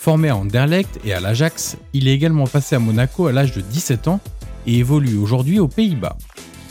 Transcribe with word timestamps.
Formé 0.00 0.30
à 0.30 0.36
Anderlecht 0.36 0.98
et 1.04 1.12
à 1.12 1.20
l'Ajax, 1.20 1.76
il 1.92 2.08
est 2.08 2.14
également 2.14 2.46
passé 2.46 2.74
à 2.74 2.78
Monaco 2.78 3.26
à 3.26 3.32
l'âge 3.32 3.52
de 3.52 3.60
17 3.60 4.08
ans 4.08 4.18
et 4.66 4.78
évolue 4.78 5.18
aujourd'hui 5.18 5.58
aux 5.58 5.68
Pays-Bas. 5.68 6.16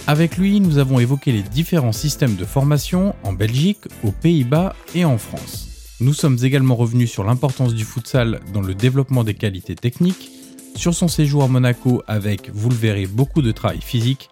Avec 0.07 0.35
lui, 0.35 0.59
nous 0.59 0.79
avons 0.79 0.99
évoqué 0.99 1.31
les 1.31 1.43
différents 1.43 1.91
systèmes 1.91 2.37
de 2.37 2.43
formation 2.43 3.13
en 3.23 3.33
Belgique, 3.33 3.83
aux 4.03 4.11
Pays-Bas 4.11 4.75
et 4.95 5.05
en 5.05 5.19
France. 5.19 5.67
Nous 5.99 6.15
sommes 6.15 6.39
également 6.41 6.75
revenus 6.75 7.11
sur 7.11 7.23
l'importance 7.23 7.75
du 7.75 7.85
futsal 7.85 8.39
dans 8.51 8.61
le 8.61 8.73
développement 8.73 9.23
des 9.23 9.35
qualités 9.35 9.75
techniques, 9.75 10.31
sur 10.75 10.95
son 10.95 11.07
séjour 11.07 11.43
à 11.43 11.47
Monaco 11.47 12.01
avec, 12.07 12.49
vous 12.51 12.69
le 12.69 12.75
verrez, 12.75 13.05
beaucoup 13.05 13.43
de 13.43 13.51
travail 13.51 13.81
physique, 13.81 14.31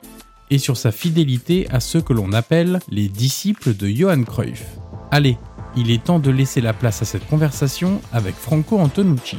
et 0.49 0.57
sur 0.57 0.75
sa 0.75 0.91
fidélité 0.91 1.67
à 1.69 1.81
ceux 1.81 2.01
que 2.01 2.13
l'on 2.13 2.33
appelle 2.33 2.79
les 2.89 3.09
disciples 3.09 3.75
de 3.75 3.87
Johan 3.89 4.23
Cruyff. 4.23 4.65
Allez, 5.11 5.37
il 5.77 5.91
est 5.91 6.03
temps 6.03 6.17
de 6.17 6.31
laisser 6.31 6.59
la 6.59 6.73
place 6.73 7.03
à 7.03 7.05
cette 7.05 7.27
conversation 7.27 8.01
avec 8.11 8.33
Franco 8.33 8.79
Antonucci. 8.79 9.37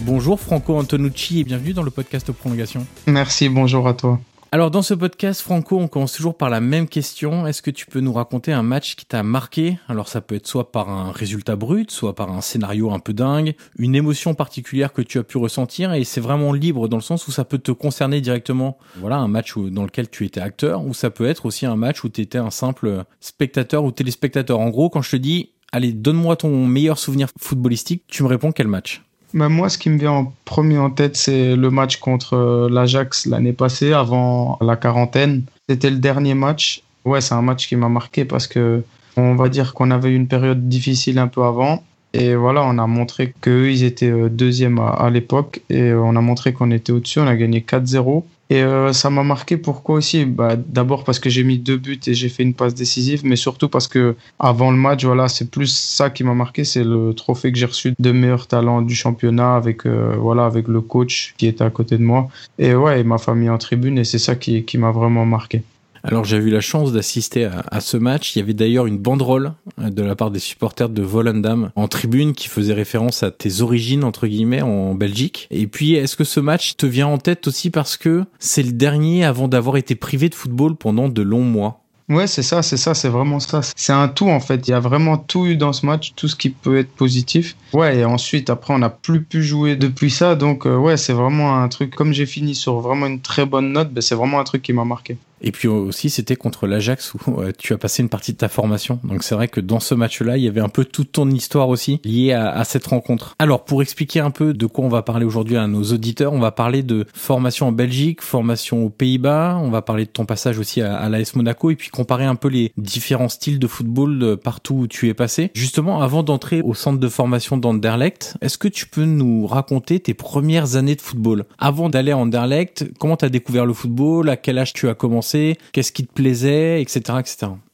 Bonjour 0.00 0.40
Franco 0.40 0.76
Antonucci 0.76 1.40
et 1.40 1.44
bienvenue 1.44 1.74
dans 1.74 1.82
le 1.82 1.90
podcast 1.90 2.32
Prolongation. 2.32 2.86
Merci, 3.06 3.50
bonjour 3.50 3.86
à 3.86 3.92
toi. 3.94 4.18
Alors 4.54 4.70
dans 4.70 4.82
ce 4.82 4.94
podcast 4.94 5.40
Franco, 5.40 5.80
on 5.80 5.88
commence 5.88 6.12
toujours 6.12 6.36
par 6.36 6.48
la 6.48 6.60
même 6.60 6.86
question. 6.86 7.44
Est-ce 7.44 7.60
que 7.60 7.72
tu 7.72 7.86
peux 7.86 7.98
nous 7.98 8.12
raconter 8.12 8.52
un 8.52 8.62
match 8.62 8.94
qui 8.94 9.04
t'a 9.04 9.24
marqué? 9.24 9.78
Alors 9.88 10.06
ça 10.06 10.20
peut 10.20 10.36
être 10.36 10.46
soit 10.46 10.70
par 10.70 10.90
un 10.90 11.10
résultat 11.10 11.56
brut, 11.56 11.90
soit 11.90 12.14
par 12.14 12.30
un 12.30 12.40
scénario 12.40 12.92
un 12.92 13.00
peu 13.00 13.12
dingue, 13.12 13.56
une 13.76 13.96
émotion 13.96 14.32
particulière 14.34 14.92
que 14.92 15.02
tu 15.02 15.18
as 15.18 15.24
pu 15.24 15.38
ressentir 15.38 15.92
et 15.92 16.04
c'est 16.04 16.20
vraiment 16.20 16.52
libre 16.52 16.86
dans 16.86 16.98
le 16.98 17.02
sens 17.02 17.26
où 17.26 17.32
ça 17.32 17.44
peut 17.44 17.58
te 17.58 17.72
concerner 17.72 18.20
directement. 18.20 18.78
Voilà, 19.00 19.16
un 19.16 19.26
match 19.26 19.58
dans 19.58 19.82
lequel 19.82 20.08
tu 20.08 20.24
étais 20.24 20.40
acteur 20.40 20.86
ou 20.86 20.94
ça 20.94 21.10
peut 21.10 21.26
être 21.26 21.46
aussi 21.46 21.66
un 21.66 21.74
match 21.74 22.04
où 22.04 22.08
tu 22.08 22.20
étais 22.20 22.38
un 22.38 22.50
simple 22.50 23.02
spectateur 23.18 23.82
ou 23.82 23.90
téléspectateur. 23.90 24.60
En 24.60 24.70
gros, 24.70 24.88
quand 24.88 25.02
je 25.02 25.10
te 25.10 25.16
dis 25.16 25.50
allez, 25.72 25.92
donne-moi 25.92 26.36
ton 26.36 26.64
meilleur 26.64 27.00
souvenir 27.00 27.26
footballistique, 27.40 28.04
tu 28.06 28.22
me 28.22 28.28
réponds 28.28 28.52
quel 28.52 28.68
match? 28.68 29.02
Bah, 29.34 29.48
moi, 29.48 29.68
ce 29.68 29.78
qui 29.78 29.90
me 29.90 29.98
vient 29.98 30.12
en 30.12 30.32
premier 30.44 30.78
en 30.78 30.90
tête, 30.90 31.16
c'est 31.16 31.56
le 31.56 31.70
match 31.70 31.96
contre 31.96 32.34
euh, 32.34 32.68
l'Ajax 32.70 33.26
l'année 33.26 33.52
passée, 33.52 33.92
avant 33.92 34.58
la 34.60 34.76
quarantaine. 34.76 35.42
C'était 35.68 35.90
le 35.90 35.98
dernier 35.98 36.34
match. 36.34 36.84
Ouais, 37.04 37.20
c'est 37.20 37.34
un 37.34 37.42
match 37.42 37.66
qui 37.66 37.74
m'a 37.74 37.88
marqué 37.88 38.24
parce 38.24 38.46
que 38.46 38.84
on 39.16 39.34
va 39.34 39.48
dire 39.48 39.74
qu'on 39.74 39.90
avait 39.90 40.10
eu 40.10 40.14
une 40.14 40.28
période 40.28 40.68
difficile 40.68 41.18
un 41.18 41.26
peu 41.26 41.42
avant. 41.42 41.82
Et 42.12 42.36
voilà, 42.36 42.62
on 42.62 42.78
a 42.78 42.86
montré 42.86 43.34
qu'eux, 43.40 43.72
ils 43.72 43.82
étaient 43.82 44.10
euh, 44.10 44.28
deuxième 44.28 44.78
à, 44.78 45.10
l'époque. 45.10 45.62
Et 45.68 45.92
on 45.92 46.14
a 46.14 46.20
montré 46.20 46.52
qu'on 46.52 46.70
était 46.70 46.92
au-dessus. 46.92 47.18
On 47.18 47.26
a 47.26 47.34
gagné 47.34 47.58
4-0. 47.58 48.22
Et 48.50 48.62
euh, 48.62 48.92
ça 48.92 49.10
m'a 49.10 49.22
marqué. 49.22 49.56
Pourquoi 49.56 49.96
aussi? 49.96 50.24
Bah, 50.24 50.56
D'abord 50.56 51.04
parce 51.04 51.18
que 51.18 51.30
j'ai 51.30 51.44
mis 51.44 51.58
deux 51.58 51.76
buts 51.76 52.00
et 52.06 52.14
j'ai 52.14 52.28
fait 52.28 52.42
une 52.42 52.54
passe 52.54 52.74
décisive, 52.74 53.22
mais 53.24 53.36
surtout 53.36 53.68
parce 53.68 53.88
que 53.88 54.16
avant 54.38 54.70
le 54.70 54.76
match, 54.76 55.04
voilà, 55.04 55.28
c'est 55.28 55.50
plus 55.50 55.74
ça 55.74 56.10
qui 56.10 56.24
m'a 56.24 56.34
marqué, 56.34 56.64
c'est 56.64 56.84
le 56.84 57.14
trophée 57.14 57.52
que 57.52 57.58
j'ai 57.58 57.66
reçu 57.66 57.94
de 57.98 58.12
meilleur 58.12 58.46
talent 58.46 58.82
du 58.82 58.94
championnat 58.94 59.56
avec 59.56 59.86
euh, 59.86 60.14
voilà 60.18 60.44
avec 60.44 60.68
le 60.68 60.80
coach 60.80 61.34
qui 61.38 61.46
était 61.46 61.64
à 61.64 61.70
côté 61.70 61.96
de 61.98 62.02
moi. 62.02 62.28
Et 62.58 62.74
ouais 62.74 63.00
et 63.00 63.04
ma 63.04 63.18
famille 63.18 63.50
en 63.50 63.58
tribune 63.58 63.98
et 63.98 64.04
c'est 64.04 64.18
ça 64.18 64.36
qui, 64.36 64.64
qui 64.64 64.78
m'a 64.78 64.90
vraiment 64.90 65.24
marqué. 65.26 65.62
Alors 66.06 66.24
j'ai 66.24 66.36
eu 66.36 66.50
la 66.50 66.60
chance 66.60 66.92
d'assister 66.92 67.48
à, 67.70 67.80
ce 67.80 67.96
match. 67.96 68.36
Il 68.36 68.40
y 68.40 68.42
avait 68.42 68.52
d'ailleurs 68.52 68.84
une 68.84 68.98
banderole 68.98 69.54
euh, 69.80 69.88
de 69.88 70.02
la 70.02 70.14
part 70.14 70.30
des 70.30 70.38
supporters 70.38 70.90
de 70.90 71.02
Volendam 71.02 71.70
en 71.76 71.88
tribune 71.88 72.34
qui 72.34 72.48
faisait 72.48 72.74
référence 72.74 73.22
à 73.22 73.30
tes 73.30 73.62
origines 73.62 74.04
entre 74.04 74.26
guillemets 74.26 74.60
en 74.60 74.94
Belgique. 74.94 75.48
Et 75.50 75.66
puis 75.66 75.94
est-ce 75.94 76.16
que 76.16 76.24
ce 76.24 76.40
match 76.40 76.76
te 76.76 76.84
vient 76.84 77.06
en 77.06 77.16
tête 77.16 77.48
aussi 77.48 77.70
parce 77.70 77.96
que 77.96 78.24
c'est 78.38 78.62
le 78.62 78.72
dernier 78.72 79.24
avant 79.24 79.48
d'avoir 79.48 79.78
été 79.78 79.94
privé 79.94 80.28
de 80.28 80.34
football 80.34 80.76
pendant 80.76 81.08
de 81.08 81.22
longs 81.22 81.40
mois? 81.40 81.80
Ouais, 82.10 82.26
c'est 82.26 82.42
ça, 82.42 82.62
c'est 82.62 82.76
ça, 82.76 82.92
c'est 82.92 83.08
vraiment 83.08 83.40
ça. 83.40 83.60
C'est 83.76 83.92
un 83.92 84.08
tout 84.08 84.28
en 84.28 84.40
fait. 84.40 84.68
Il 84.68 84.72
y 84.72 84.74
a 84.74 84.80
vraiment 84.80 85.16
tout 85.16 85.46
eu 85.46 85.56
dans 85.56 85.72
ce 85.72 85.86
match, 85.86 86.12
tout 86.16 86.28
ce 86.28 86.36
qui 86.36 86.50
peut 86.50 86.76
être 86.76 86.90
positif. 86.90 87.56
Ouais, 87.72 87.96
et 87.96 88.04
ensuite 88.04 88.50
après 88.50 88.74
on 88.74 88.78
n'a 88.78 88.90
plus 88.90 89.22
pu 89.22 89.42
jouer 89.42 89.74
depuis 89.74 90.10
ça, 90.10 90.34
donc 90.34 90.66
euh, 90.66 90.76
ouais, 90.76 90.98
c'est 90.98 91.14
vraiment 91.14 91.56
un 91.56 91.68
truc. 91.68 91.94
Comme 91.94 92.12
j'ai 92.12 92.26
fini 92.26 92.54
sur 92.54 92.80
vraiment 92.80 93.06
une 93.06 93.20
très 93.20 93.46
bonne 93.46 93.72
note, 93.72 93.90
ben, 93.90 94.02
c'est 94.02 94.14
vraiment 94.14 94.38
un 94.38 94.44
truc 94.44 94.60
qui 94.60 94.74
m'a 94.74 94.84
marqué. 94.84 95.16
Et 95.44 95.52
puis 95.52 95.68
aussi, 95.68 96.08
c'était 96.08 96.36
contre 96.36 96.66
l'Ajax 96.66 97.14
où 97.14 97.40
euh, 97.40 97.52
tu 97.56 97.74
as 97.74 97.78
passé 97.78 98.02
une 98.02 98.08
partie 98.08 98.32
de 98.32 98.38
ta 98.38 98.48
formation. 98.48 98.98
Donc 99.04 99.22
c'est 99.22 99.34
vrai 99.34 99.46
que 99.46 99.60
dans 99.60 99.78
ce 99.78 99.94
match-là, 99.94 100.38
il 100.38 100.42
y 100.42 100.48
avait 100.48 100.62
un 100.62 100.70
peu 100.70 100.86
toute 100.86 101.12
ton 101.12 101.30
histoire 101.30 101.68
aussi 101.68 102.00
liée 102.02 102.32
à, 102.32 102.64
cette 102.64 102.86
rencontre. 102.86 103.34
Alors 103.38 103.64
pour 103.64 103.82
expliquer 103.82 104.20
un 104.20 104.30
peu 104.30 104.54
de 104.54 104.66
quoi 104.66 104.86
on 104.86 104.88
va 104.88 105.02
parler 105.02 105.26
aujourd'hui 105.26 105.58
à 105.58 105.66
nos 105.66 105.82
auditeurs, 105.84 106.32
on 106.32 106.40
va 106.40 106.50
parler 106.50 106.82
de 106.82 107.04
formation 107.12 107.68
en 107.68 107.72
Belgique, 107.72 108.22
formation 108.22 108.86
aux 108.86 108.88
Pays-Bas, 108.88 109.60
on 109.62 109.68
va 109.68 109.82
parler 109.82 110.06
de 110.06 110.10
ton 110.10 110.24
passage 110.24 110.58
aussi 110.58 110.80
à, 110.80 110.96
à 110.96 111.10
l'AS 111.10 111.34
Monaco 111.36 111.70
et 111.70 111.76
puis 111.76 111.90
comparer 111.90 112.24
un 112.24 112.36
peu 112.36 112.48
les 112.48 112.72
différents 112.78 113.28
styles 113.28 113.58
de 113.58 113.66
football 113.66 114.18
de 114.18 114.34
partout 114.36 114.74
où 114.74 114.86
tu 114.86 115.10
es 115.10 115.14
passé. 115.14 115.50
Justement, 115.54 116.00
avant 116.00 116.22
d'entrer 116.22 116.62
au 116.62 116.72
centre 116.72 116.98
de 116.98 117.08
formation 117.08 117.58
d'Anderlecht, 117.58 118.36
est-ce 118.40 118.56
que 118.56 118.68
tu 118.68 118.86
peux 118.86 119.04
nous 119.04 119.46
raconter 119.46 120.00
tes 120.00 120.14
premières 120.14 120.76
années 120.76 120.96
de 120.96 121.02
football? 121.02 121.44
Avant 121.58 121.90
d'aller 121.90 122.12
à 122.12 122.16
Anderlecht, 122.16 122.86
comment 122.98 123.18
tu 123.18 123.26
as 123.26 123.28
découvert 123.28 123.66
le 123.66 123.74
football? 123.74 124.30
À 124.30 124.38
quel 124.38 124.58
âge 124.58 124.72
tu 124.72 124.88
as 124.88 124.94
commencé? 124.94 125.33
Qu'est-ce 125.72 125.92
qui 125.92 126.06
te 126.06 126.12
plaisait 126.12 126.80
Etc. 126.80 127.02